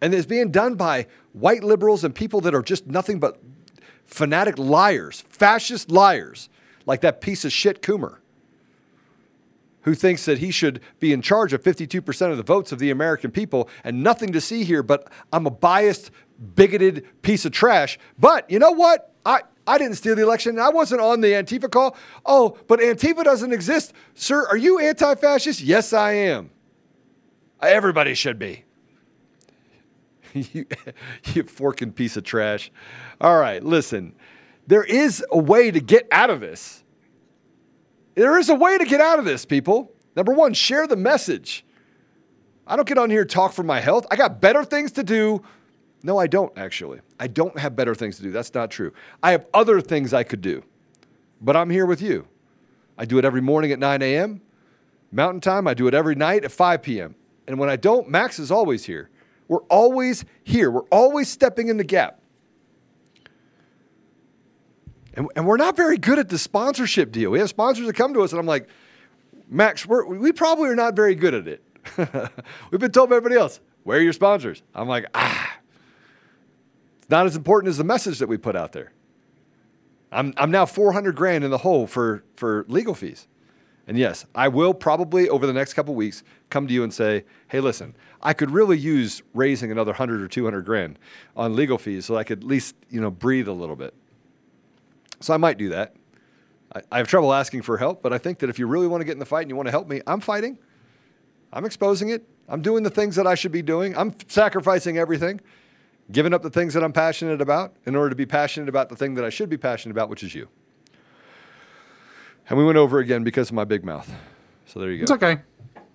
And 0.02 0.14
it's 0.14 0.26
being 0.26 0.52
done 0.52 0.76
by 0.76 1.08
white 1.34 1.64
liberals 1.64 2.04
and 2.04 2.14
people 2.14 2.42
that 2.42 2.54
are 2.54 2.62
just 2.62 2.88
nothing 2.88 3.20
but 3.20 3.42
fanatic 4.06 4.58
liars, 4.58 5.22
fascist 5.22 5.92
liars, 5.92 6.50
like 6.86 7.02
that 7.02 7.22
piece 7.22 7.46
of 7.46 7.52
shit 7.52 7.82
Coomer, 7.82 8.18
who 9.82 9.96
thinks 9.96 10.26
that 10.26 10.40
he 10.40 10.52
should 10.52 10.82
be 11.00 11.14
in 11.14 11.22
charge 11.22 11.54
of 11.54 11.64
52% 11.64 12.32
of 12.32 12.38
the 12.38 12.44
votes 12.44 12.72
of 12.72 12.80
the 12.80 12.92
American 12.92 13.32
people 13.32 13.70
and 13.84 14.04
nothing 14.04 14.34
to 14.34 14.42
see 14.42 14.64
here, 14.64 14.84
but 14.84 15.10
I'm 15.32 15.46
a 15.46 15.52
biased, 15.52 16.12
bigoted 16.56 17.06
piece 17.22 17.46
of 17.46 17.54
trash. 17.54 17.98
But 18.20 18.50
you 18.52 18.60
know 18.60 18.72
what? 18.72 19.14
I, 19.26 19.42
I 19.68 19.78
didn't 19.78 19.96
steal 19.96 20.16
the 20.16 20.24
election. 20.24 20.58
I 20.58 20.70
wasn't 20.70 21.02
on 21.02 21.20
the 21.20 21.28
Antifa 21.28 21.70
call. 21.70 21.98
Oh, 22.26 22.58
but 22.68 22.80
Antifa 22.80 23.24
doesn't 23.24 23.52
exist. 23.52 23.94
Sir, 24.16 24.48
are 24.48 24.58
you 24.58 24.80
anti 24.80 25.14
fascist? 25.16 25.60
Yes, 25.60 25.92
I 25.92 26.14
am. 26.14 26.50
Everybody 27.62 28.14
should 28.14 28.40
be. 28.40 28.64
you, 30.34 30.66
you 31.34 31.44
forking 31.44 31.92
piece 31.92 32.16
of 32.16 32.24
trash. 32.24 32.72
All 33.20 33.38
right, 33.38 33.62
listen. 33.62 34.16
There 34.68 34.84
is 34.84 35.24
a 35.32 35.38
way 35.38 35.72
to 35.72 35.80
get 35.80 36.08
out 36.12 36.30
of 36.30 36.40
this. 36.40 36.84
There 38.16 38.38
is 38.38 38.50
a 38.50 38.56
way 38.56 38.78
to 38.78 38.86
get 38.86 39.02
out 39.02 39.20
of 39.20 39.26
this, 39.26 39.46
people. 39.46 39.92
Number 40.16 40.34
one, 40.34 40.54
share 40.54 40.88
the 40.88 40.96
message. 40.96 41.66
I 42.66 42.76
don't 42.76 42.88
get 42.88 42.98
on 42.98 43.10
here 43.10 43.24
talk 43.26 43.54
for 43.54 43.64
my 43.64 43.80
health. 43.80 44.06
I 44.12 44.16
got 44.16 44.42
better 44.42 44.64
things 44.64 44.92
to 44.94 45.04
do. 45.04 45.44
No, 46.04 46.18
I 46.18 46.28
don't 46.28 46.56
actually. 46.58 47.00
I 47.20 47.28
don't 47.28 47.58
have 47.58 47.76
better 47.76 47.96
things 47.96 48.18
to 48.18 48.24
do. 48.24 48.32
That's 48.32 48.54
not 48.54 48.72
true. 48.72 48.94
I 49.24 49.32
have 49.32 49.48
other 49.54 49.82
things 49.82 50.14
I 50.14 50.24
could 50.24 50.42
do, 50.42 50.64
but 51.42 51.56
I'm 51.56 51.70
here 51.70 51.86
with 51.86 52.02
you. 52.02 52.28
I 52.98 53.06
do 53.06 53.18
it 53.18 53.26
every 53.26 53.42
morning 53.42 53.72
at 53.72 53.80
9 53.80 54.02
a.m. 54.02 54.42
Mountain 55.12 55.42
Time. 55.42 55.68
I 55.68 55.74
do 55.74 55.88
it 55.88 55.94
every 55.94 56.16
night 56.16 56.44
at 56.44 56.52
5 56.52 56.82
p.m. 56.82 57.16
And 57.48 57.60
when 57.60 57.70
I 57.70 57.76
don't, 57.76 58.10
Max 58.10 58.40
is 58.40 58.52
always 58.52 58.86
here. 58.86 59.10
We're 59.48 59.64
always 59.70 60.26
here. 60.44 60.70
We're 60.70 60.88
always 60.92 61.30
stepping 61.30 61.70
in 61.70 61.78
the 61.78 61.84
gap. 61.84 62.20
And, 65.14 65.28
and 65.36 65.48
we're 65.48 65.58
not 65.58 65.76
very 65.76 65.98
good 65.98 66.20
at 66.20 66.30
the 66.30 66.38
sponsorship 66.38 67.12
deal. 67.12 67.32
We 67.32 67.40
have 67.40 67.50
sponsors 67.50 67.88
that 67.88 67.96
come 67.96 68.14
to 68.14 68.22
us, 68.22 68.32
and 68.32 68.40
I'm 68.40 68.46
like, 68.46 68.68
Max, 69.50 69.86
we 69.86 70.32
probably 70.32 70.70
are 70.70 70.76
not 70.76 70.96
very 70.96 71.16
good 71.16 71.34
at 71.34 71.48
it. 71.48 71.64
We've 72.72 72.82
been 72.82 72.92
told 72.92 73.10
by 73.10 73.16
everybody 73.16 73.40
else, 73.40 73.62
where 73.84 73.98
are 73.98 74.02
your 74.02 74.14
sponsors? 74.14 74.62
I'm 74.76 74.88
like, 74.88 75.06
ah, 75.16 75.58
it's 77.08 77.12
not 77.12 77.26
as 77.26 77.38
important 77.38 77.70
as 77.70 77.78
the 77.78 77.86
message 77.86 78.20
that 78.20 78.28
we 78.28 78.36
put 78.36 78.58
out 78.58 78.74
there. 78.74 78.92
I'm, 80.12 80.34
I'm 80.36 80.52
now 80.52 80.66
400 80.66 81.16
grand 81.16 81.46
in 81.46 81.52
the 81.52 81.60
hole 81.60 81.88
for, 81.88 82.26
for 82.36 82.66
legal 82.68 82.94
fees. 82.94 83.30
And 83.88 83.98
yes, 83.98 84.26
I 84.36 84.50
will 84.50 84.74
probably 84.74 85.30
over 85.30 85.48
the 85.48 85.54
next 85.54 85.74
couple 85.74 85.96
weeks 85.96 86.22
come 86.50 86.68
to 86.68 86.74
you 86.74 86.84
and 86.84 86.94
say, 86.94 87.24
hey, 87.48 87.62
listen, 87.62 87.96
I 88.22 88.34
could 88.34 88.52
really 88.52 88.78
use 88.78 89.22
raising 89.34 89.72
another 89.72 89.92
100 89.92 90.22
or 90.22 90.28
200 90.28 90.66
grand 90.66 91.00
on 91.38 91.56
legal 91.56 91.78
fees 91.78 92.06
so 92.06 92.18
I 92.18 92.26
could 92.26 92.40
at 92.40 92.44
least, 92.44 92.76
you 92.90 93.00
know, 93.00 93.10
breathe 93.10 93.48
a 93.48 93.54
little 93.54 93.78
bit. 93.78 93.94
So 95.22 95.34
I 95.34 95.38
might 95.38 95.58
do 95.58 95.70
that. 95.70 95.96
I, 96.76 96.82
I 96.92 96.98
have 96.98 97.08
trouble 97.08 97.34
asking 97.34 97.62
for 97.62 97.78
help, 97.78 98.02
but 98.02 98.12
I 98.12 98.18
think 98.18 98.40
that 98.40 98.50
if 98.50 98.60
you 98.60 98.68
really 98.68 98.88
want 98.88 99.00
to 99.00 99.06
get 99.06 99.14
in 99.14 99.20
the 99.20 99.26
fight 99.26 99.44
and 99.44 99.50
you 99.50 99.56
want 99.56 99.68
to 99.68 99.72
help 99.72 99.88
me, 99.88 100.02
I'm 100.06 100.20
fighting. 100.20 100.58
I'm 101.54 101.64
exposing 101.64 102.10
it. 102.10 102.28
I'm 102.50 102.62
doing 102.62 102.84
the 102.84 102.90
things 102.90 103.16
that 103.16 103.26
I 103.26 103.36
should 103.36 103.54
be 103.54 103.62
doing. 103.62 103.98
I'm 103.98 104.14
sacrificing 104.28 104.98
everything, 104.98 105.40
giving 106.12 106.34
up 106.34 106.42
the 106.42 106.50
things 106.50 106.74
that 106.74 106.84
I'm 106.84 106.94
passionate 106.94 107.42
about 107.42 107.76
in 107.86 107.96
order 107.96 108.10
to 108.10 108.16
be 108.16 108.26
passionate 108.26 108.70
about 108.70 108.90
the 108.90 108.96
thing 108.96 109.16
that 109.16 109.26
I 109.26 109.30
should 109.30 109.50
be 109.50 109.58
passionate 109.58 109.92
about, 109.92 110.10
which 110.10 110.24
is 110.24 110.34
you. 110.34 110.48
And 112.50 112.58
we 112.58 112.66
went 112.66 112.78
over 112.78 113.00
again 113.00 113.24
because 113.24 113.50
of 113.50 113.56
my 113.56 113.66
big 113.66 113.84
mouth. 113.84 114.10
So 114.66 114.80
there 114.80 114.92
you 114.92 115.00
go. 115.00 115.04
It's 115.04 115.12
okay. 115.12 115.42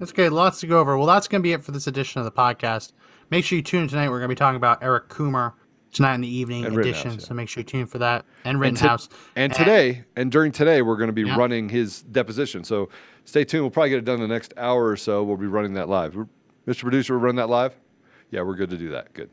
It's 0.00 0.12
okay. 0.12 0.28
Lots 0.28 0.60
to 0.60 0.66
go 0.66 0.80
over. 0.80 0.98
Well, 0.98 1.06
that's 1.06 1.28
going 1.28 1.40
to 1.40 1.42
be 1.42 1.52
it 1.52 1.62
for 1.62 1.72
this 1.72 1.86
edition 1.86 2.20
of 2.20 2.24
the 2.24 2.32
podcast. 2.32 2.92
Make 3.30 3.44
sure 3.44 3.56
you 3.56 3.62
tune 3.62 3.84
in 3.84 3.88
tonight. 3.88 4.10
We're 4.10 4.18
going 4.18 4.28
to 4.28 4.34
be 4.34 4.38
talking 4.38 4.56
about 4.56 4.82
Eric 4.82 5.08
Coomer 5.08 5.54
tonight 5.92 6.14
in 6.14 6.20
the 6.20 6.28
evening 6.28 6.64
and 6.64 6.76
edition. 6.76 7.12
Yeah. 7.12 7.18
So 7.18 7.34
make 7.34 7.48
sure 7.48 7.60
you 7.60 7.64
tune 7.64 7.86
for 7.86 7.98
that 7.98 8.24
and 8.44 8.60
Rittenhouse. 8.60 9.08
And, 9.36 9.44
and, 9.44 9.54
today, 9.54 10.04
and 10.16 10.30
during 10.30 10.52
today, 10.52 10.82
we're 10.82 10.96
going 10.96 11.08
to 11.08 11.14
be 11.14 11.22
yeah. 11.22 11.36
running 11.36 11.68
his 11.68 12.02
deposition. 12.02 12.64
So 12.64 12.90
stay 13.24 13.44
tuned. 13.44 13.62
We'll 13.62 13.70
probably 13.70 13.90
get 13.90 13.98
it 13.98 14.04
done 14.04 14.16
in 14.16 14.22
the 14.22 14.34
next 14.34 14.52
hour 14.56 14.86
or 14.86 14.96
so. 14.96 15.22
We'll 15.22 15.36
be 15.36 15.46
running 15.46 15.74
that 15.74 15.88
live. 15.88 16.14
Mr. 16.66 16.80
Producer, 16.80 17.14
we'll 17.14 17.22
run 17.22 17.36
that 17.36 17.48
live. 17.48 17.74
Yeah, 18.30 18.42
we're 18.42 18.56
good 18.56 18.70
to 18.70 18.78
do 18.78 18.90
that. 18.90 19.12
Good. 19.14 19.30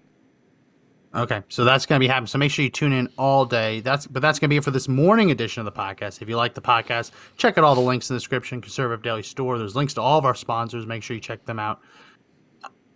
Okay, 1.15 1.41
so 1.49 1.65
that's 1.65 1.87
going 1.87 1.99
to 1.99 2.03
be 2.03 2.07
happening. 2.07 2.27
So 2.27 2.37
make 2.37 2.51
sure 2.51 2.63
you 2.63 2.69
tune 2.69 2.93
in 2.93 3.09
all 3.17 3.43
day. 3.43 3.79
That's 3.79 4.05
but 4.05 4.21
that's 4.21 4.37
going 4.37 4.47
to 4.49 4.53
be 4.53 4.57
it 4.57 4.63
for 4.63 4.69
this 4.69 4.87
morning 4.87 5.31
edition 5.31 5.65
of 5.65 5.65
the 5.65 5.71
podcast. 5.71 6.21
If 6.21 6.29
you 6.29 6.37
like 6.37 6.53
the 6.53 6.61
podcast, 6.61 7.11
check 7.35 7.57
out 7.57 7.63
all 7.63 7.73
the 7.73 7.81
links 7.81 8.09
in 8.09 8.15
the 8.15 8.19
description. 8.19 8.61
Conservative 8.61 9.01
Daily 9.01 9.23
Store. 9.23 9.57
There's 9.57 9.75
links 9.75 9.95
to 9.95 10.01
all 10.01 10.19
of 10.19 10.25
our 10.25 10.35
sponsors. 10.35 10.85
Make 10.85 11.01
sure 11.01 11.15
you 11.15 11.21
check 11.21 11.43
them 11.45 11.57
out. 11.57 11.81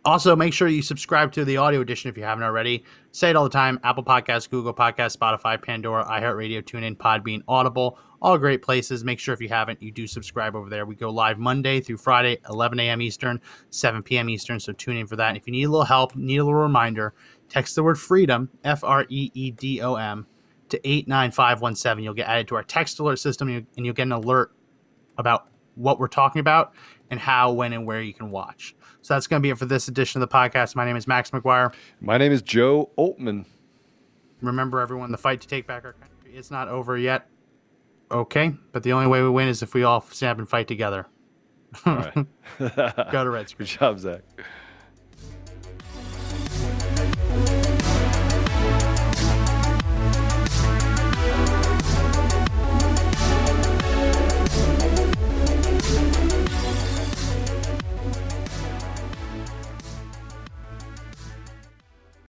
Also, 0.06 0.36
make 0.36 0.54
sure 0.54 0.68
you 0.68 0.84
subscribe 0.84 1.32
to 1.32 1.46
the 1.46 1.58
audio 1.58 1.80
edition 1.80 2.10
if 2.10 2.18
you 2.18 2.24
haven't 2.24 2.44
already. 2.44 2.84
Say 3.14 3.32
it 3.32 3.36
all 3.36 3.46
the 3.46 3.50
time: 3.50 3.80
Apple 3.84 4.04
Podcasts, 4.04 4.48
Google 4.48 4.76
Podcasts, 4.76 5.18
Spotify, 5.18 5.60
Pandora, 5.60 6.06
iHeartRadio, 6.06 6.62
TuneIn, 6.62 6.96
Podbean, 6.96 7.42
Audible. 7.48 7.98
All 8.22 8.38
great 8.38 8.62
places. 8.62 9.04
Make 9.04 9.20
sure 9.20 9.34
if 9.34 9.42
you 9.42 9.50
haven't, 9.50 9.82
you 9.82 9.92
do 9.92 10.06
subscribe 10.06 10.56
over 10.56 10.70
there. 10.70 10.86
We 10.86 10.96
go 10.96 11.10
live 11.10 11.40
Monday 11.40 11.82
through 11.82 11.98
Friday, 11.98 12.38
11 12.50 12.80
a.m. 12.80 13.02
Eastern, 13.02 13.42
7 13.72 14.02
p.m. 14.02 14.30
Eastern. 14.30 14.60
So 14.60 14.72
tune 14.72 14.98
in 14.98 15.08
for 15.08 15.18
that. 15.18 15.30
And 15.30 15.38
if 15.38 15.46
you 15.46 15.52
need 15.52 15.64
a 15.64 15.70
little 15.70 15.84
help, 15.84 16.16
need 16.16 16.38
a 16.38 16.44
little 16.46 16.62
reminder, 16.62 17.14
text 17.54 17.76
the 17.76 17.84
word 17.84 18.00
freedom, 18.00 18.50
F 18.64 18.84
R 18.84 19.06
E 19.10 19.32
E 19.34 19.52
D 19.52 19.82
O 19.82 19.96
M, 19.96 20.26
to 20.70 20.78
89517. 20.88 22.04
You'll 22.04 22.14
get 22.14 22.28
added 22.28 22.48
to 22.48 22.56
our 22.56 22.64
text 22.64 23.00
alert 23.00 23.18
system 23.18 23.48
and 23.50 23.86
you'll 23.86 23.94
get 23.94 24.04
an 24.04 24.12
alert 24.12 24.52
about 25.18 25.50
what 25.76 26.00
we're 26.00 26.08
talking 26.08 26.40
about 26.40 26.74
and 27.12 27.20
how, 27.20 27.52
when, 27.52 27.74
and 27.74 27.86
where 27.86 28.02
you 28.02 28.14
can 28.14 28.32
watch. 28.32 28.76
So 29.02 29.14
that's 29.14 29.28
going 29.28 29.42
to 29.42 29.44
be 29.44 29.52
it 29.52 29.58
for 29.58 29.66
this 29.66 29.88
edition 29.88 30.22
of 30.22 30.30
the 30.30 30.34
podcast. 30.34 30.76
My 30.76 30.86
name 30.86 30.96
is 30.96 31.08
Max 31.08 31.30
McGuire. 31.30 31.74
My 32.02 32.18
name 32.18 32.32
is 32.32 32.42
Joe 32.42 32.90
Oltmann. 32.98 33.46
Remember, 34.42 34.80
everyone, 34.82 35.12
the 35.12 35.18
fight 35.18 35.42
to 35.42 35.48
take 35.48 35.68
back 35.68 35.86
our 35.86 35.94
country 35.94 36.36
is 36.36 36.50
not 36.50 36.68
over 36.70 36.98
yet. 36.98 37.28
Okay, 38.12 38.54
but 38.72 38.84
the 38.84 38.94
only 38.94 39.08
way 39.08 39.22
we 39.22 39.30
win 39.30 39.48
is 39.48 39.62
if 39.64 39.74
we 39.74 39.84
all 39.84 40.02
stand 40.02 40.32
up 40.32 40.38
and 40.40 40.50
fight 40.50 40.68
together. 40.68 41.08
All 41.86 41.96
right. 41.96 42.14
Go 43.12 43.24
to 43.24 43.30
Reds. 43.30 43.54
Good 43.58 43.68
job, 43.68 44.00
Zach. 44.00 44.22